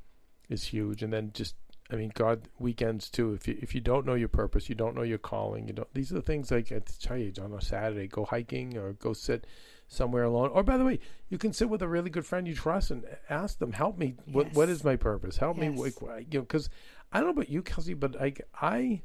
is 0.48 0.64
huge, 0.64 1.04
and 1.04 1.12
then 1.12 1.30
just 1.32 1.54
I 1.92 1.96
mean, 1.96 2.10
God, 2.14 2.48
weekends 2.58 3.08
too. 3.08 3.32
If 3.32 3.48
you 3.48 3.58
if 3.60 3.74
you 3.74 3.80
don't 3.80 4.06
know 4.06 4.14
your 4.14 4.28
purpose, 4.28 4.68
you 4.68 4.74
don't 4.74 4.94
know 4.94 5.02
your 5.02 5.18
calling. 5.18 5.66
You 5.66 5.74
don't. 5.74 5.94
These 5.94 6.10
are 6.10 6.16
the 6.16 6.22
things 6.22 6.50
like 6.50 6.72
I 6.72 6.80
tell 7.00 7.16
you 7.16 7.32
on 7.40 7.52
a 7.52 7.60
Saturday, 7.60 8.06
go 8.06 8.24
hiking 8.24 8.76
or 8.76 8.92
go 8.94 9.12
sit 9.12 9.46
somewhere 9.92 10.22
alone. 10.22 10.48
Or 10.54 10.62
by 10.62 10.78
the 10.78 10.84
way, 10.84 11.00
you 11.28 11.36
can 11.36 11.52
sit 11.52 11.68
with 11.68 11.82
a 11.82 11.88
really 11.88 12.08
good 12.08 12.24
friend 12.24 12.46
you 12.48 12.54
trust 12.54 12.90
and 12.90 13.04
ask 13.28 13.58
them, 13.58 13.72
"Help 13.72 13.98
me. 13.98 14.14
What 14.24 14.54
what 14.54 14.68
Yes. 14.68 14.78
is 14.78 14.84
my 14.84 14.96
purpose? 14.96 15.36
Help 15.36 15.58
me." 15.58 15.68
Yes. 15.68 16.00
Why- 16.00 16.18
you 16.30 16.38
know, 16.38 16.40
because 16.42 16.70
I 17.12 17.18
don't 17.18 17.26
know 17.26 17.32
about 17.42 17.50
you, 17.50 17.60
Kelsey, 17.62 17.94
but 17.94 18.18
I 18.18 18.32
I 18.54 19.02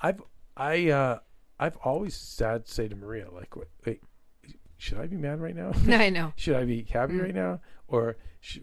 I've 0.00 0.22
I 0.56 0.90
uh 0.90 1.18
I've 1.58 1.76
always 1.78 2.14
said 2.14 2.66
to 2.66 2.72
say 2.72 2.88
to 2.88 2.94
Maria 2.96 3.30
like, 3.30 3.56
wait, 3.56 3.68
wait, 3.86 4.00
should 4.76 4.98
I 4.98 5.06
be 5.06 5.16
mad 5.16 5.40
right 5.40 5.56
now? 5.56 5.72
I 5.88 6.10
know. 6.10 6.32
should 6.36 6.56
I 6.56 6.64
be 6.64 6.84
happy 6.84 7.14
Mm. 7.14 7.22
right 7.22 7.34
now, 7.34 7.60
or 7.88 8.16
sh- 8.40 8.58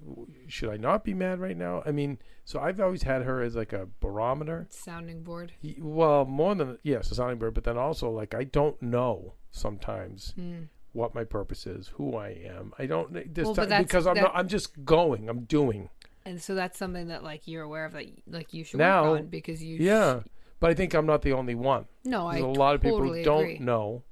should 0.48 0.70
I 0.70 0.78
not 0.78 1.04
be 1.04 1.14
mad 1.14 1.40
right 1.40 1.58
now? 1.58 1.84
I 1.86 1.92
mean, 1.92 2.18
so 2.46 2.60
I've 2.60 2.80
always 2.80 3.04
had 3.04 3.24
her 3.24 3.42
as 3.42 3.56
like 3.56 3.74
a 3.74 3.88
barometer. 4.00 4.68
Sounding 4.70 5.22
board. 5.24 5.54
Well, 5.80 6.26
more 6.26 6.56
than 6.56 6.78
yes, 6.84 7.12
a 7.12 7.16
sounding 7.16 7.38
board, 7.40 7.54
but 7.56 7.64
then 7.66 7.78
also 7.78 8.10
like 8.12 8.34
I 8.36 8.44
don't 8.44 8.80
know 8.82 9.34
sometimes 9.52 10.34
Mm. 10.40 10.68
What 10.98 11.16
my 11.16 11.24
purpose 11.24 11.66
is, 11.66 11.88
who 11.96 12.16
I 12.16 12.30
am. 12.30 12.74
I 12.78 12.86
don't 12.88 13.14
this 13.34 13.46
Well, 13.46 13.56
time, 13.56 13.84
because 13.84 14.06
I'm 14.08 14.16
that- 14.16 14.22
not. 14.24 14.32
I'm 14.36 14.48
just 14.48 14.84
going. 14.84 15.30
I'm 15.30 15.42
doing. 15.46 15.90
And 16.26 16.42
so 16.42 16.56
that's 16.56 16.78
something 16.78 17.08
that 17.08 17.24
like 17.24 17.48
you're 17.48 17.64
aware 17.64 17.86
of 17.86 17.94
that 17.94 18.06
like 18.28 18.54
you 18.54 18.64
should 18.66 18.80
Now- 18.80 19.12
work 19.12 19.20
on 19.22 19.28
because 19.28 19.64
you 19.64 19.78
Yeah, 19.78 20.22
but 20.60 20.70
I 20.72 20.74
think 20.74 20.94
I'm 20.94 21.06
not 21.06 21.22
the 21.22 21.32
only 21.34 21.56
one. 21.56 21.86
no 22.04 22.28
I 22.28 22.34
There's 22.42 22.44
a 22.44 22.48
lot 22.60 22.76
of 22.76 22.82
people 22.82 22.98
totally 23.00 23.20
who 23.20 23.26
don't 23.26 23.44
agree. 23.44 23.60
know, 23.60 24.04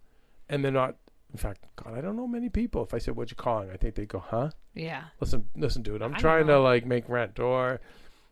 and 0.48 0.64
they're 0.64 0.72
not. 0.72 0.96
In 1.32 1.38
fact, 1.38 1.66
God, 1.76 1.94
I 1.98 2.00
don't 2.00 2.16
know 2.16 2.28
many 2.28 2.48
people. 2.48 2.82
If 2.84 2.94
I 2.94 2.98
said 3.00 3.18
what 3.18 3.30
you 3.30 3.36
calling, 3.36 3.70
I 3.70 3.76
think 3.76 3.96
they'd 3.96 4.08
go, 4.08 4.20
"Huh? 4.20 4.52
yeah 4.74 5.06
Listen, 5.20 5.50
listen, 5.58 5.82
dude. 5.82 6.02
I'm 6.02 6.16
I 6.16 6.18
trying 6.18 6.48
to 6.48 6.58
like 6.60 6.86
make 6.86 7.10
rent, 7.10 7.40
or 7.40 7.82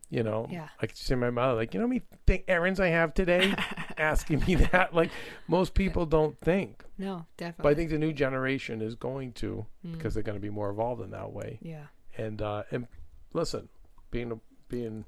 you 0.10 0.22
know, 0.24 0.47
Yeah. 0.49 0.68
I 0.82 0.86
could 0.88 0.95
see 0.97 1.16
my 1.16 1.30
mother 1.32 1.56
like, 1.56 1.74
you 1.74 1.80
know, 1.80 1.86
how 1.86 1.89
many 1.89 2.04
th- 2.28 2.43
errands 2.47 2.80
I 2.80 2.88
have 2.89 3.14
today, 3.16 3.54
asking 3.98 4.44
me 4.48 4.56
that. 4.72 4.94
Like 4.94 5.12
most 5.48 5.74
people 5.74 6.06
don't 6.06 6.39
think, 6.41 6.84
no 6.98 7.26
definitely. 7.38 7.64
but 7.64 7.70
I 7.70 7.76
think 7.76 7.89
the 7.89 7.98
new 8.00 8.14
generation 8.14 8.82
is 8.82 8.96
going 8.96 9.34
to 9.34 9.66
Mm. 9.86 9.91
because 9.98 10.14
they're 10.14 10.24
going 10.24 10.38
to 10.38 10.41
be 10.41 10.50
more 10.50 10.70
evolved 10.70 11.02
in 11.02 11.12
that 11.12 11.32
way. 11.34 11.60
yeah 11.62 11.88
And 12.18 12.41
uh, 12.41 12.64
and 12.72 12.88
listen, 13.34 13.68
being 14.12 14.32
a, 14.32 14.39
being 14.70 15.06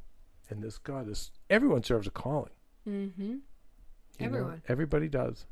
in 0.50 0.60
this 0.62 0.78
God, 0.78 1.08
this 1.08 1.32
everyone 1.50 1.84
serves 1.84 2.08
a 2.08 2.12
calling. 2.12 2.52
mm-hmm 2.88 3.22
you 3.24 3.38
know? 4.20 4.26
Everyone. 4.28 4.62
everybody 4.70 5.08
does. 5.10 5.46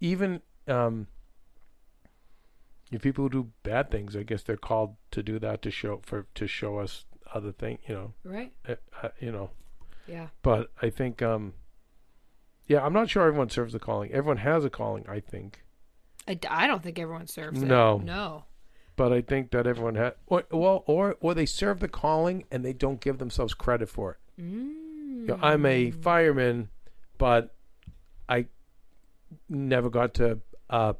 Even 0.00 0.40
um, 0.68 1.06
if 2.90 3.02
people 3.02 3.24
who 3.24 3.30
do 3.30 3.48
bad 3.62 3.90
things, 3.90 4.14
I 4.16 4.22
guess 4.22 4.42
they're 4.42 4.56
called 4.56 4.96
to 5.12 5.22
do 5.22 5.38
that 5.38 5.62
to 5.62 5.70
show 5.70 6.00
for 6.04 6.26
to 6.34 6.46
show 6.46 6.78
us 6.78 7.04
other 7.34 7.52
thing. 7.52 7.78
You 7.88 7.94
know, 7.94 8.12
right 8.24 8.52
uh, 8.68 8.74
uh, 9.02 9.08
you 9.20 9.32
know. 9.32 9.50
yeah 10.06 10.28
But 10.42 10.70
I 10.82 10.90
think, 10.90 11.22
um, 11.22 11.54
yeah, 12.66 12.84
I'm 12.84 12.92
not 12.92 13.10
sure 13.10 13.26
everyone 13.26 13.50
serves 13.50 13.74
a 13.74 13.78
calling. 13.78 14.10
Everyone 14.12 14.38
has 14.38 14.64
a 14.64 14.70
calling, 14.70 15.04
I 15.08 15.20
think. 15.20 15.62
I 16.48 16.66
don't 16.66 16.82
think 16.82 16.98
everyone 16.98 17.26
serves 17.26 17.62
it. 17.62 17.66
No. 17.66 17.98
no 17.98 18.44
But 18.96 19.12
I 19.12 19.20
think 19.22 19.50
that 19.50 19.66
everyone 19.66 19.96
has, 19.96 20.12
or, 20.26 20.44
well, 20.50 20.84
or 20.86 21.16
or 21.20 21.34
they 21.34 21.46
serve 21.46 21.80
the 21.80 21.88
calling 21.88 22.44
and 22.50 22.64
they 22.64 22.72
don't 22.72 23.00
give 23.00 23.18
themselves 23.18 23.54
credit 23.54 23.88
for 23.88 24.12
it. 24.12 24.42
mm. 24.42 24.72
You 25.22 25.26
know, 25.28 25.38
I'm 25.40 25.64
a 25.66 25.90
fireman, 25.92 26.68
but 27.18 27.54
I 28.28 28.46
never 29.48 29.88
got 29.88 30.14
to, 30.14 30.40
uh, 30.68 30.94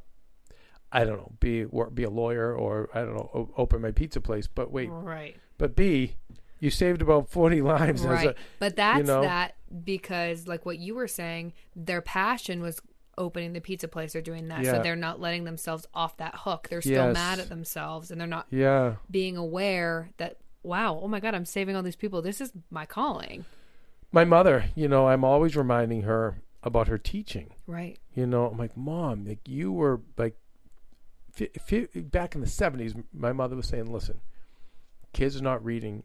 I 0.91 1.03
don't 1.03 1.17
know, 1.17 1.31
be 1.39 1.65
work, 1.65 1.93
be 1.93 2.03
a 2.03 2.09
lawyer 2.09 2.55
or 2.55 2.89
I 2.93 2.99
don't 2.99 3.15
know, 3.15 3.29
o- 3.33 3.49
open 3.57 3.81
my 3.81 3.91
pizza 3.91 4.21
place. 4.21 4.47
But 4.47 4.71
wait, 4.71 4.89
right 4.89 5.35
but 5.57 5.75
B, 5.75 6.15
you 6.59 6.69
saved 6.69 7.01
about 7.01 7.29
forty 7.29 7.61
lives. 7.73 8.03
right 8.03 8.19
As 8.19 8.25
a, 8.33 8.35
but 8.59 8.75
that's 8.75 9.07
know? 9.07 9.21
that 9.23 9.55
because 9.85 10.47
like 10.47 10.65
what 10.65 10.77
you 10.79 10.95
were 10.95 11.07
saying 11.07 11.53
their 11.75 12.01
passion 12.01 12.61
was 12.61 12.81
opening 13.17 13.53
the 13.53 13.59
pizza 13.61 13.87
place 13.87 14.15
or 14.15 14.21
doing 14.21 14.47
that 14.47 14.63
Yeah. 14.63 14.73
so 14.73 14.81
they're 14.83 14.95
not 14.95 15.19
letting 15.19 15.43
themselves 15.43 15.85
off 15.93 16.17
that 16.17 16.33
hook 16.39 16.67
they're 16.69 16.81
still 16.81 17.07
Yes. 17.07 17.13
mad 17.13 17.39
at 17.39 17.49
themselves 17.49 18.11
and 18.11 18.19
they're 18.19 18.27
not 18.27 18.47
yeah, 18.49 18.95
being 19.09 19.37
aware 19.37 20.09
that 20.17 20.37
wow 20.63 20.99
oh 21.01 21.07
my 21.07 21.19
god 21.19 21.35
i'm 21.35 21.45
saving 21.45 21.75
all 21.75 21.83
these 21.83 21.95
people 21.95 22.21
this 22.21 22.39
is 22.41 22.51
my 22.69 22.85
calling 22.85 23.45
my 24.11 24.25
mother. 24.25 24.65
You 24.75 24.87
know, 24.87 25.07
I'm 25.07 25.23
always 25.23 25.55
reminding 25.57 26.03
her 26.03 26.39
about 26.61 26.87
her 26.87 26.99
teaching. 26.99 27.49
right 27.65 27.97
You 28.13 28.27
know, 28.27 28.45
I'm 28.45 28.59
like, 28.59 28.77
mom, 28.77 29.25
like 29.25 29.39
you 29.47 29.71
were 29.71 30.01
like, 30.19 30.37
fi- 31.31 31.49
fi- 31.65 31.87
back 31.99 32.35
in 32.35 32.41
the 32.41 32.45
'70s. 32.47 32.93
My 33.11 33.33
mother 33.33 33.55
was 33.55 33.65
saying, 33.65 33.91
listen, 33.91 34.21
kids 35.13 35.35
are 35.35 35.41
not 35.41 35.65
reading. 35.65 36.03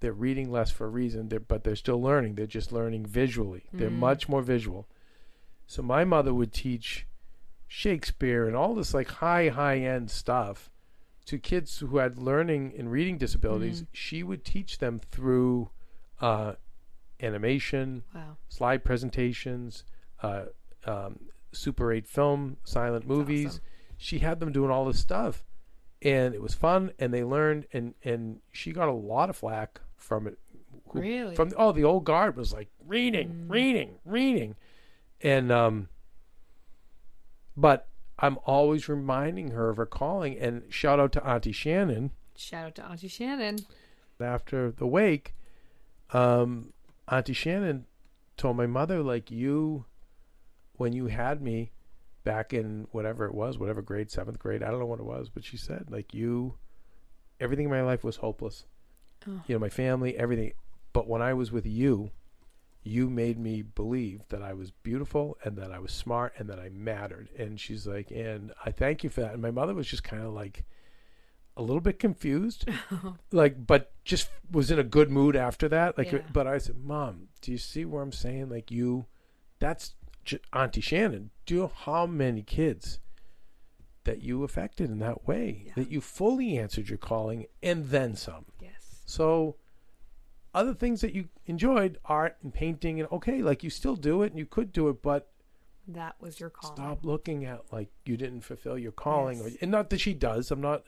They're 0.00 0.12
reading 0.12 0.50
less 0.50 0.70
for 0.70 0.86
a 0.86 0.90
reason, 0.90 1.28
they're, 1.28 1.40
but 1.40 1.64
they're 1.64 1.76
still 1.76 2.00
learning. 2.00 2.34
They're 2.34 2.46
just 2.46 2.70
learning 2.72 3.06
visually. 3.06 3.64
They're 3.72 3.90
Mm. 3.90 3.98
much 3.98 4.28
more 4.28 4.42
visual. 4.42 4.86
So 5.66 5.82
my 5.82 6.04
mother 6.04 6.32
would 6.34 6.52
teach 6.52 7.06
Shakespeare 7.66 8.46
and 8.46 8.54
all 8.54 8.74
this 8.74 8.94
like 8.94 9.08
high, 9.08 9.48
high 9.48 9.78
end 9.78 10.10
stuff 10.10 10.70
to 11.24 11.38
kids 11.38 11.78
who 11.78 11.96
had 11.98 12.18
learning 12.18 12.74
and 12.78 12.90
reading 12.90 13.18
disabilities. 13.18 13.84
She 13.92 14.22
would 14.22 14.44
teach 14.44 14.78
them 14.78 14.98
through 14.98 15.70
uh, 16.20 16.54
animation, 17.20 18.04
wow 18.14 18.36
slide 18.48 18.84
presentations, 18.84 19.84
uh, 20.22 20.44
um, 20.84 21.18
Super 21.52 21.92
8 21.92 22.06
film, 22.06 22.58
silent 22.64 23.06
movies. 23.06 23.46
awesome. 23.46 23.62
She 23.98 24.18
had 24.20 24.40
them 24.40 24.52
doing 24.52 24.70
all 24.70 24.84
this 24.84 24.98
stuff. 25.00 25.42
And 26.02 26.34
it 26.34 26.42
was 26.42 26.52
fun, 26.54 26.92
and 26.98 27.12
they 27.12 27.24
learned, 27.24 27.66
and, 27.72 27.94
and 28.04 28.40
she 28.52 28.70
got 28.72 28.88
a 28.88 28.92
lot 28.92 29.30
of 29.30 29.36
flack 29.36 29.80
from 29.96 30.26
it. 30.26 30.38
who- 30.88 31.00
Really? 31.00 31.34
From 31.36 31.52
oh, 31.56 31.72
the 31.72 31.84
old 31.84 32.04
guard 32.04 32.36
was 32.36 32.52
like 32.52 32.68
reading, 32.86 33.46
reading, 33.48 33.98
reading, 34.04 34.54
and 35.20 35.50
um. 35.52 35.88
But 37.56 37.88
I'm 38.18 38.38
always 38.44 38.88
reminding 38.88 39.50
her 39.52 39.70
of 39.70 39.76
her 39.78 39.86
calling, 39.86 40.38
and 40.38 40.62
shout 40.72 41.00
out 41.00 41.12
to 41.12 41.26
Auntie 41.26 41.52
Shannon 41.52 42.12
shout 42.38 42.66
out 42.66 42.74
to 42.74 42.84
auntie 42.84 43.08
shannon 43.08 43.56
after 44.20 44.70
the 44.70 44.86
wake, 44.86 45.34
um, 46.12 46.72
Auntie 47.08 47.32
Shannon 47.32 47.86
told 48.36 48.56
my 48.58 48.66
mother, 48.66 49.02
like, 49.02 49.30
you, 49.30 49.86
when 50.74 50.92
you 50.92 51.06
had 51.06 51.40
me 51.40 51.72
back 52.24 52.52
in 52.52 52.88
whatever 52.92 53.24
it 53.26 53.34
was, 53.34 53.56
whatever 53.58 53.80
grade, 53.82 54.10
seventh 54.10 54.38
grade, 54.38 54.62
I 54.62 54.70
don't 54.70 54.80
know 54.80 54.86
what 54.86 55.00
it 55.00 55.06
was, 55.06 55.28
but 55.30 55.44
she 55.44 55.56
said, 55.56 55.86
like, 55.90 56.12
you, 56.12 56.54
everything 57.40 57.64
in 57.64 57.70
my 57.70 57.82
life 57.82 58.04
was 58.04 58.16
hopeless. 58.16 58.64
Oh. 59.28 59.42
You 59.46 59.54
know, 59.54 59.58
my 59.58 59.68
family, 59.68 60.16
everything. 60.16 60.52
But 60.92 61.08
when 61.08 61.22
I 61.22 61.34
was 61.34 61.52
with 61.52 61.66
you, 61.66 62.10
you 62.82 63.10
made 63.10 63.38
me 63.38 63.62
believe 63.62 64.22
that 64.28 64.42
I 64.42 64.52
was 64.52 64.70
beautiful 64.70 65.36
and 65.44 65.56
that 65.56 65.72
I 65.72 65.78
was 65.78 65.92
smart 65.92 66.34
and 66.38 66.48
that 66.48 66.58
I 66.60 66.68
mattered. 66.68 67.28
And 67.36 67.58
she's 67.60 67.86
like, 67.86 68.10
and 68.10 68.52
I 68.64 68.70
thank 68.70 69.02
you 69.04 69.10
for 69.10 69.22
that. 69.22 69.32
And 69.32 69.42
my 69.42 69.50
mother 69.50 69.74
was 69.74 69.88
just 69.88 70.04
kind 70.04 70.22
of 70.22 70.32
like, 70.32 70.64
a 71.58 71.62
little 71.62 71.80
bit 71.80 71.98
confused, 71.98 72.68
oh. 72.92 73.16
like, 73.32 73.66
but 73.66 73.90
just 74.04 74.28
was 74.50 74.70
in 74.70 74.78
a 74.78 74.84
good 74.84 75.10
mood 75.10 75.34
after 75.34 75.68
that. 75.70 75.96
Like, 75.96 76.12
Yeah. 76.12 76.18
but 76.32 76.46
I 76.46 76.58
said, 76.58 76.76
Mom, 76.84 77.28
do 77.40 77.50
you 77.50 77.56
see 77.58 77.84
where 77.86 78.02
I'm 78.02 78.12
saying? 78.12 78.50
Like, 78.50 78.70
you, 78.70 79.06
that's 79.58 79.94
J- 80.24 80.38
Auntie 80.52 80.82
Shannon. 80.82 81.30
Do 81.46 81.54
you 81.54 81.60
know 81.62 81.72
how 81.74 82.04
many 82.06 82.42
kids 82.42 83.00
that 84.04 84.22
you 84.22 84.44
affected 84.44 84.90
in 84.90 84.98
that 84.98 85.26
way? 85.26 85.62
Yeah. 85.66 85.72
That 85.76 85.90
you 85.90 86.00
fully 86.02 86.58
answered 86.58 86.88
your 86.90 86.98
calling 86.98 87.46
and 87.62 87.86
then 87.88 88.16
some. 88.16 88.44
So, 89.06 89.56
other 90.54 90.74
things 90.74 91.00
that 91.00 91.14
you 91.14 91.28
enjoyed, 91.46 91.98
art 92.04 92.36
and 92.42 92.52
painting, 92.52 93.00
and 93.00 93.10
okay, 93.10 93.40
like 93.42 93.62
you 93.62 93.70
still 93.70 93.96
do 93.96 94.22
it 94.22 94.32
and 94.32 94.38
you 94.38 94.46
could 94.46 94.72
do 94.72 94.88
it, 94.88 95.00
but 95.00 95.30
that 95.88 96.16
was 96.20 96.40
your 96.40 96.50
calling 96.50 96.76
stop 96.76 97.04
looking 97.04 97.44
at 97.44 97.62
like 97.72 97.88
you 98.04 98.16
didn't 98.16 98.40
fulfill 98.40 98.78
your 98.78 98.92
calling 98.92 99.40
or, 99.40 99.48
Yes. 99.48 99.58
and 99.60 99.70
not 99.70 99.90
that 99.90 100.00
she 100.00 100.14
does 100.14 100.50
i'm 100.50 100.60
not 100.60 100.84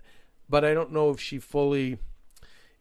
but 0.49 0.65
i 0.65 0.75
don't 0.75 0.93
know 0.93 1.11
if 1.11 1.21
she 1.21 1.39
fully 1.39 1.99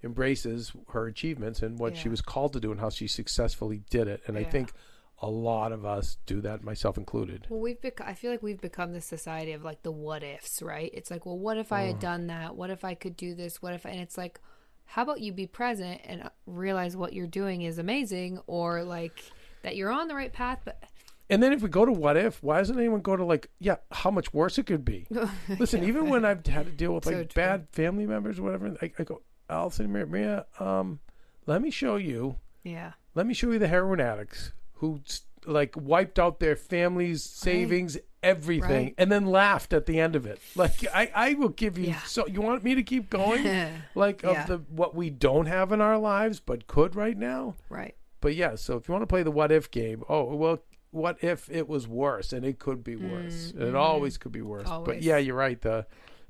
embraces 0.03 0.71
her 0.89 1.07
achievements 1.07 1.61
and 1.61 1.79
what 1.79 1.97
she 1.97 2.09
was 2.09 2.21
called 2.21 2.53
to 2.53 2.59
do 2.59 2.71
and 2.71 2.79
how 2.79 2.89
she 2.89 3.07
successfully 3.07 3.83
did 3.89 4.07
it 4.07 4.21
and 4.27 4.37
i 4.37 4.43
think 4.43 4.71
a 5.19 5.29
lot 5.29 5.71
of 5.71 5.83
us 5.85 6.17
do 6.27 6.41
that 6.41 6.63
myself 6.63 6.97
included 6.97 7.47
Well, 7.49 7.59
we've 7.59 7.81
bec- 7.81 8.01
I 8.01 8.13
feel 8.13 8.29
like 8.29 8.43
we've 8.43 8.61
become 8.61 8.93
this 8.93 9.05
society 9.05 9.51
of 9.53 9.63
like 9.63 9.81
the 9.81 9.91
what 9.91 10.21
ifs, 10.21 10.61
right? 10.61 10.91
It's 10.93 11.09
like, 11.09 11.25
well, 11.25 11.39
what 11.39 11.57
if 11.57 11.71
I 11.71 11.85
had 11.85 11.95
mm. 11.95 12.01
done 12.01 12.27
that? 12.27 12.55
What 12.55 12.69
if 12.69 12.83
I 12.83 12.93
could 12.93 13.17
do 13.17 13.33
this? 13.33 13.59
What 13.59 13.73
if? 13.73 13.85
And 13.85 13.99
it's 13.99 14.15
like, 14.15 14.39
how 14.87 15.03
about 15.03 15.21
you 15.21 15.31
be 15.31 15.45
present 15.47 16.01
and 16.05 16.29
realize 16.45 16.97
what 16.97 17.13
you're 17.13 17.27
doing 17.27 17.61
is 17.61 17.77
amazing, 17.77 18.39
or 18.47 18.83
like 18.83 19.23
that 19.61 19.75
you're 19.75 19.91
on 19.91 20.07
the 20.07 20.15
right 20.15 20.33
path, 20.33 20.59
but 20.65 20.81
and 21.29 21.43
then 21.43 21.51
if 21.53 21.61
we 21.61 21.69
go 21.69 21.85
to 21.85 21.91
what 21.91 22.15
if 22.17 22.41
why 22.41 22.57
doesn't 22.57 22.77
anyone 22.79 23.01
go 23.01 23.15
to 23.15 23.25
like 23.25 23.49
yeah 23.59 23.75
how 23.91 24.09
much 24.09 24.33
worse 24.33 24.57
it 24.57 24.65
could 24.65 24.85
be? 24.85 25.05
Listen 25.59 25.83
even 25.83 26.09
when 26.09 26.23
i've 26.23 26.45
had 26.45 26.65
to 26.65 26.71
deal 26.71 26.93
with 26.93 27.03
So 27.03 27.11
like 27.11 27.29
true. 27.29 27.41
bad 27.41 27.67
family 27.71 28.05
members 28.05 28.39
or 28.39 28.43
whatever 28.43 28.75
I, 28.81 28.91
I 28.97 29.03
go 29.03 29.21
to 29.49 29.87
Maria, 29.87 30.05
Maria 30.05 30.45
um 30.59 30.99
let 31.45 31.61
me 31.61 31.69
show 31.69 31.97
you 31.97 32.37
yeah, 32.63 32.93
let 33.15 33.25
me 33.25 33.33
show 33.33 33.51
you 33.51 33.59
the 33.59 33.67
heroin 33.67 34.01
addicts 34.01 34.51
who 34.73 35.01
like 35.45 35.73
wiped 35.77 36.19
out 36.19 36.39
their 36.39 36.55
families' 36.57 37.23
savings, 37.23 37.97
everything, 38.23 38.85
Right. 38.85 38.95
and 38.97 39.11
then 39.11 39.25
laughed 39.25 39.73
at 39.73 39.85
the 39.85 39.99
end 39.99 40.15
of 40.15 40.25
it. 40.25 40.39
Like 40.55 40.85
I, 40.93 41.11
I 41.13 41.33
will 41.35 41.49
give 41.49 41.77
you. 41.77 41.87
Yeah. 41.87 42.01
So 42.01 42.27
you 42.27 42.41
want 42.41 42.63
me 42.63 42.75
to 42.75 42.83
keep 42.83 43.09
going? 43.09 43.45
like 43.95 44.23
of 44.23 44.33
Yeah. 44.33 44.45
the 44.45 44.57
what 44.69 44.95
we 44.95 45.09
don't 45.09 45.45
have 45.45 45.71
in 45.71 45.81
our 45.81 45.97
lives 45.97 46.39
but 46.39 46.67
could 46.67 46.95
right 46.95 47.17
now. 47.17 47.55
Right. 47.69 47.95
But 48.21 48.35
yeah, 48.35 48.55
so 48.55 48.77
if 48.77 48.87
you 48.87 48.93
want 48.93 49.03
to 49.03 49.07
play 49.07 49.23
the 49.23 49.31
what 49.31 49.51
if 49.51 49.69
game, 49.71 50.03
oh 50.09 50.35
well, 50.35 50.59
what 50.91 51.17
if 51.23 51.49
it 51.51 51.67
was 51.67 51.87
worse? 51.87 52.33
And 52.33 52.45
it 52.45 52.57
could 52.59 52.83
be 52.83 52.95
worse. 52.95 53.51
And 53.51 53.63
it 53.63 53.75
always 53.75 54.17
could 54.17 54.31
be 54.31 54.41
worse. 54.41 54.67
But 54.67 54.97
Mm, 54.97 55.01
yeah, 55.03 55.17
you're 55.17 55.35
right. 55.35 55.61
The 55.61 55.85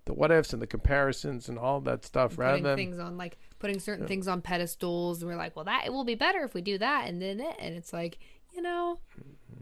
the 0.05 0.13
what 0.13 0.31
ifs 0.31 0.53
and 0.53 0.61
the 0.61 0.67
comparisons 0.67 1.49
and 1.49 1.57
all 1.59 1.81
that 1.81 2.05
stuff 2.05 2.37
rather 2.37 2.51
putting 2.53 2.63
than 2.63 2.75
things 2.77 2.99
on 2.99 3.17
like 3.17 3.37
putting 3.59 3.77
certain 3.79 4.07
things 4.07 4.25
on 4.25 4.41
pedestals 4.41 5.21
and 5.21 5.29
we're 5.29 5.35
like 5.37 5.53
well 5.53 5.65
that 5.65 5.83
it 5.85 5.91
will 5.91 6.05
be 6.05 6.15
better 6.15 6.43
if 6.45 6.53
we 6.53 6.61
do 6.61 6.77
that 6.77 7.09
and 7.09 7.21
then 7.21 7.41
it 7.41 7.53
and 7.59 7.75
it's 7.75 7.91
like 7.91 8.17
you 8.55 8.61
know 8.61 8.99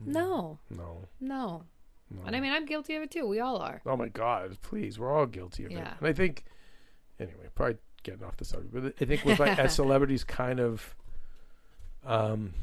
no 0.05 0.59
no. 0.69 1.05
no 1.19 1.63
and 2.25 2.35
i 2.35 2.39
mean 2.39 2.51
i'm 2.51 2.65
guilty 2.65 2.95
of 2.95 3.03
it 3.03 3.11
too 3.11 3.25
we 3.25 3.39
all 3.39 3.57
are 3.57 3.81
Oh 3.85 3.97
my 3.97 4.07
God! 4.09 4.57
Please, 4.61 4.97
we're 4.99 5.11
all 5.11 5.25
guilty 5.25 5.65
of 5.65 5.71
it. 5.71 5.75
Yeah. 5.75 5.93
And 5.99 6.07
I 6.07 6.13
think, 6.13 6.43
anyway, 7.19 7.47
probably 7.55 7.77
getting 8.03 8.23
off 8.23 8.37
the 8.37 8.45
subject, 8.45 8.73
but 8.73 8.93
I 9.01 9.05
think 9.05 9.25
with 9.25 9.39
like 9.39 9.57
as 9.59 9.73
celebrities 9.81 10.23
kind 10.23 10.59
of 10.59 10.95
um 12.05 12.53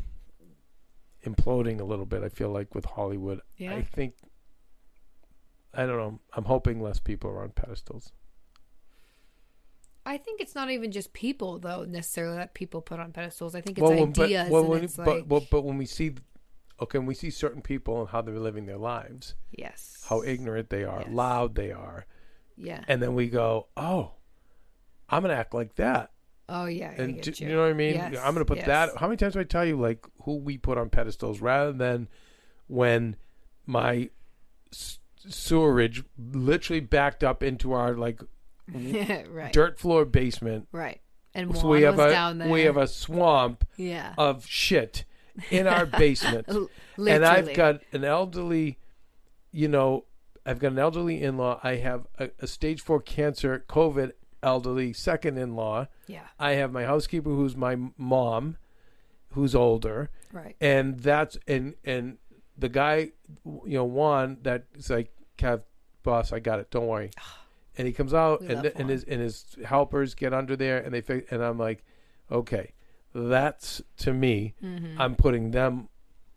imploding 1.27 1.81
a 1.81 1.85
little 1.85 2.07
bit, 2.07 2.23
I 2.23 2.29
feel 2.29 2.49
like 2.51 2.75
with 2.75 2.85
Hollywood, 2.85 3.41
Yeah. 3.57 3.75
I 3.75 3.83
think 3.83 4.15
I 5.75 5.87
don't 5.87 5.97
know. 5.97 6.19
I'm 6.35 6.45
hoping 6.45 6.81
less 6.83 7.01
people 7.01 7.31
are 7.31 7.43
on 7.43 7.51
pedestals. 7.51 8.13
i 10.05 10.17
think 10.19 10.41
it's 10.41 10.55
not 10.55 10.69
even 10.71 10.91
just 10.91 11.13
people 11.13 11.59
though 11.61 11.85
necessarily 11.85 12.37
that 12.37 12.55
people 12.55 12.81
put 12.83 12.99
on 12.99 13.13
pedestals 13.13 13.55
i 13.55 13.61
think 13.61 13.79
it's 13.79 13.83
well, 13.83 13.97
when- 13.99 14.13
but, 14.13 14.25
ideas 14.25 14.51
well, 14.51 14.65
when, 14.65 14.83
it's 14.85 14.97
but, 14.97 15.07
like 15.07 15.29
but, 15.29 15.45
but 15.51 15.63
when 15.63 15.79
we 15.79 15.87
see, 15.87 16.15
okay, 16.83 16.99
when 16.99 17.07
we 17.07 17.15
see 17.15 17.31
certain 17.31 17.63
people 17.63 18.01
and 18.01 18.09
how 18.11 18.21
they're 18.23 18.39
living 18.39 18.67
their 18.67 18.77
lives, 18.79 19.35
yes 19.51 20.05
how 20.09 20.23
ignorant 20.23 20.69
they 20.71 20.85
are, 20.85 21.01
Yes. 21.01 21.09
loud 21.11 21.55
they 21.55 21.71
are, 21.73 22.07
yeah 22.57 22.85
and 22.89 23.01
then 23.03 23.15
we 23.15 23.29
go, 23.29 23.69
oh, 23.77 24.13
I'm 25.09 25.23
gonna 25.23 25.35
act 25.35 25.55
like 25.55 25.75
that. 25.77 26.11
oh 26.49 26.67
yeah 26.67 26.91
and 26.97 27.21
do- 27.21 27.33
you. 27.37 27.49
know 27.51 27.63
what 27.63 27.71
I 27.71 27.73
mean? 27.75 27.95
Yes, 27.95 28.17
I'm 28.23 28.33
gonna 28.35 28.45
put 28.45 28.59
yes. 28.59 28.67
that. 28.67 28.97
How 28.97 29.07
many 29.07 29.17
times 29.17 29.35
do 29.35 29.41
I 29.41 29.45
tell 29.45 29.65
you 29.65 29.79
like 29.81 30.05
who 30.23 30.37
we 30.37 30.59
put 30.59 30.77
on 30.79 30.91
pedestals 30.91 31.41
rather 31.41 31.73
than 31.73 32.09
when 32.67 33.17
my 33.67 34.11
s- 34.73 34.99
sewerage 35.29 36.03
literally 36.19 36.81
backed 36.81 37.23
up 37.23 37.43
into 37.43 37.73
our 37.73 37.95
like 37.95 38.21
right 38.73 39.53
dirt 39.53 39.79
floor 39.79 40.05
basement. 40.05 40.69
right 40.73 41.01
and 41.35 41.57
So 41.57 41.69
we 41.69 41.83
have 41.83 41.99
a 41.99 42.11
down 42.11 42.39
there 42.39 42.49
we 42.49 42.63
have 42.63 42.77
a 42.77 42.87
swamp 42.89 43.65
yeah 43.77 44.15
of 44.19 44.47
shit 44.47 45.05
in 45.51 45.67
our 45.67 45.87
basement, 45.99 46.47
and 46.49 47.25
I've 47.25 47.55
got 47.55 47.81
an 47.93 48.05
elderly, 48.05 48.79
you 49.51 49.69
know, 49.69 50.05
I've 50.45 50.59
got 50.59 50.73
an 50.73 50.79
elderly 50.79 51.23
in-law. 51.23 51.61
I 51.63 51.77
have 51.77 52.07
a, 52.19 52.31
a 52.41 52.47
stage 52.47 52.81
four 52.81 53.01
cancer, 53.01 53.65
COVID 53.69 54.13
elderly 54.43 54.93
second 54.93 55.39
in-law. 55.39 55.87
yeah 56.09 56.27
I 56.39 56.53
have 56.53 56.73
my 56.73 56.85
housekeeper 56.85 57.31
who's 57.31 57.57
my 57.57 57.77
mom, 57.97 58.57
who's 59.33 59.55
older, 59.55 60.11
right 60.33 60.57
and 60.61 60.99
that's 60.99 61.39
and 61.47 61.75
and 61.85 62.19
the 62.59 62.69
guy, 62.69 63.13
you 63.45 63.63
know, 63.79 63.85
Juan, 63.85 64.39
that's 64.43 64.91
like, 64.91 65.11
Cav, 65.39 65.63
boss, 66.03 66.33
I 66.33 66.39
got 66.39 66.61
it. 66.61 66.71
Don't 66.71 66.87
worry. 66.87 67.11
And 67.79 67.87
he 67.87 67.95
comes 67.95 68.13
out, 68.13 68.43
We 68.43 68.49
and 68.49 68.63
th- 68.65 68.75
and 68.77 68.91
his 68.91 69.03
and 69.05 69.19
his 69.19 69.57
helpers 69.65 70.15
get 70.15 70.35
under 70.35 70.57
there, 70.57 70.77
and 70.77 70.93
they 70.93 71.01
fix, 71.01 71.33
and 71.33 71.43
I'm 71.43 71.57
like, 71.57 71.83
okay, 72.31 72.75
that's 73.15 73.83
to 73.99 74.13
me. 74.13 74.55
I'm 74.99 75.15
putting 75.17 75.51
them 75.53 75.89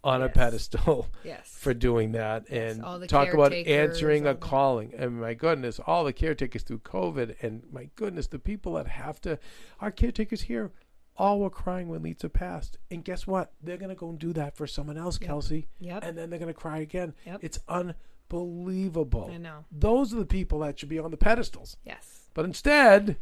on 0.04 0.22
a 0.22 0.26
Mm-hmm. 0.30 0.40
Pedestal 0.40 1.08
yes 1.24 1.48
for 1.60 1.74
doing 1.74 2.12
that 2.12 2.48
and 2.52 2.80
the 3.02 3.08
talk 3.08 3.34
about 3.34 3.52
answering 3.52 4.28
a 4.28 4.36
calling 4.36 4.94
and 4.96 5.20
my 5.20 5.34
goodness 5.34 5.80
all 5.88 6.04
the 6.04 6.14
caretakers 6.14 6.62
through 6.62 6.78
covid 6.78 7.36
and 7.42 7.64
my 7.72 7.90
goodness 7.96 8.28
the 8.28 8.38
people 8.38 8.74
that 8.74 8.86
have 8.86 9.20
to 9.22 9.40
our 9.80 9.90
caretakers 9.90 10.42
here 10.44 10.72
all 11.18 11.40
were 11.40 11.50
crying 11.50 11.88
when 11.88 12.04
Lisa 12.04 12.30
passed 12.30 12.78
and 12.92 13.04
guess 13.04 13.26
what 13.26 13.52
they're 13.64 13.78
going 13.78 13.90
to 13.90 13.96
go 13.96 14.10
and 14.10 14.20
do 14.20 14.32
that 14.34 14.56
for 14.56 14.68
someone 14.68 14.96
else 14.96 15.18
kelsey 15.18 15.66
Yep. 15.80 16.04
and 16.04 16.16
then 16.16 16.30
they're 16.30 16.38
going 16.38 16.54
to 16.54 16.60
cry 16.60 16.78
again 16.80 17.16
Yep. 17.26 17.40
it's 17.42 17.60
unbelievable 17.68 19.32
I 19.34 19.38
know. 19.38 19.66
those 19.72 20.14
are 20.14 20.18
the 20.18 20.26
people 20.26 20.60
that 20.60 20.78
should 20.80 20.90
be 20.90 21.00
on 21.00 21.10
the 21.10 21.18
pedestals 21.18 21.78
yes 21.84 22.30
but 22.36 22.46
instead 22.46 23.18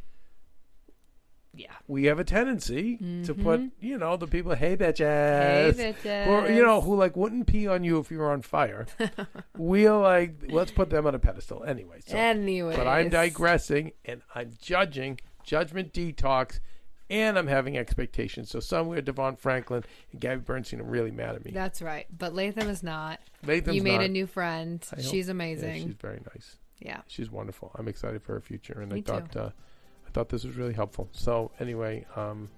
yeah 1.53 1.71
we 1.87 2.05
have 2.05 2.17
a 2.19 2.23
tendency 2.23 2.97
to 3.25 3.33
put, 3.33 3.61
you 3.79 3.97
know, 3.97 4.15
the 4.17 4.25
people, 4.27 4.55
hey 4.55 4.77
bitches, 4.77 5.75
Hey, 5.75 6.23
who 6.25 6.31
are, 6.31 6.49
you 6.49 6.63
know, 6.63 6.81
who 6.81 6.95
like 6.95 7.15
wouldn't 7.15 7.45
pee 7.47 7.67
on 7.67 7.83
you 7.83 7.99
if 7.99 8.09
you 8.09 8.19
were 8.19 8.31
on 8.31 8.41
fire. 8.41 8.85
we'll 9.57 9.99
like, 9.99 10.35
let's 10.49 10.71
put 10.71 10.89
them 10.89 11.05
on 11.05 11.13
a 11.15 11.19
pedestal 11.19 11.63
anyway. 11.63 11.99
So, 12.05 12.17
Anyways. 12.17 12.77
but 12.77 12.87
I'm 12.87 13.09
digressing 13.09 13.91
and 14.05 14.21
I'm 14.33 14.53
judging, 14.61 15.19
judgment 15.43 15.93
detox, 15.93 16.59
and 17.09 17.37
I'm 17.37 17.47
having 17.47 17.77
expectations. 17.77 18.49
So 18.49 18.59
somewhere 18.59 19.01
Devon 19.01 19.35
Franklin 19.35 19.83
and 20.11 20.21
Gabby 20.21 20.41
Bernstein 20.41 20.79
are 20.79 20.85
really 20.85 21.11
mad 21.11 21.35
at 21.35 21.43
me. 21.43 21.51
That's 21.51 21.81
right. 21.81 22.07
But 22.17 22.33
Latham 22.33 22.69
is 22.69 22.81
not. 22.81 23.19
Latham's 23.45 23.75
you 23.75 23.83
made 23.83 23.97
not. 23.97 24.05
a 24.05 24.09
new 24.09 24.25
friend. 24.25 24.83
I 24.91 24.95
hope- 25.01 25.05
She's 25.11 25.27
yeah, 25.27 25.31
amazing. 25.31 25.83
she's 25.85 25.95
very 25.95 26.21
nice. 26.33 26.57
Yeah. 26.79 27.01
She's 27.07 27.29
wonderful. 27.29 27.71
I'm 27.75 27.87
excited 27.87 28.23
for 28.23 28.33
her 28.33 28.41
future, 28.41 28.79
and 28.81 28.91
I 28.91 28.95
Me 28.95 29.03
uh, 29.07 29.13
I 29.13 29.19
thought 29.19 29.53
this 30.13 30.43
was 30.43 30.55
really 30.55 30.73
helpful. 30.73 31.09
So 31.11 31.51
anyway, 31.59 32.05
um, 32.15 32.49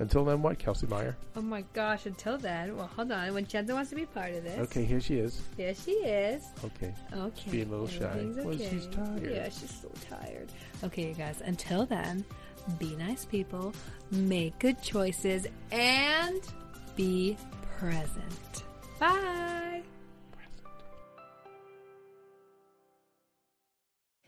until 0.00 0.24
then, 0.24 0.42
what 0.42 0.58
Kelsey 0.58 0.86
Meyer? 0.86 1.16
Oh 1.34 1.42
my 1.42 1.64
gosh, 1.72 2.06
until 2.06 2.38
then. 2.38 2.76
Well, 2.76 2.90
hold 2.94 3.10
on. 3.10 3.34
When 3.34 3.46
Chandler 3.46 3.74
wants 3.74 3.90
to 3.90 3.96
be 3.96 4.06
part 4.06 4.32
of 4.32 4.44
this. 4.44 4.58
Okay, 4.60 4.84
here 4.84 5.00
she 5.00 5.16
is. 5.18 5.42
Here 5.56 5.74
she 5.74 5.92
is. 5.92 6.44
Okay. 6.64 6.94
Okay. 7.12 7.50
Being 7.50 7.68
a 7.68 7.70
little 7.70 7.88
shy. 7.88 8.04
Everything's 8.04 8.44
Well, 8.44 8.58
she's 8.58 8.86
tired. 8.86 9.30
Yeah, 9.30 9.44
she's 9.48 9.80
so 9.82 9.90
tired. 10.08 10.52
Okay, 10.84 11.08
you 11.08 11.14
guys. 11.14 11.42
Until 11.44 11.84
then, 11.86 12.24
be 12.78 12.94
nice 12.96 13.24
people, 13.24 13.74
make 14.10 14.58
good 14.58 14.80
choices, 14.82 15.46
and 15.72 16.42
be 16.94 17.36
present. 17.78 18.64
Bye. 19.00 19.82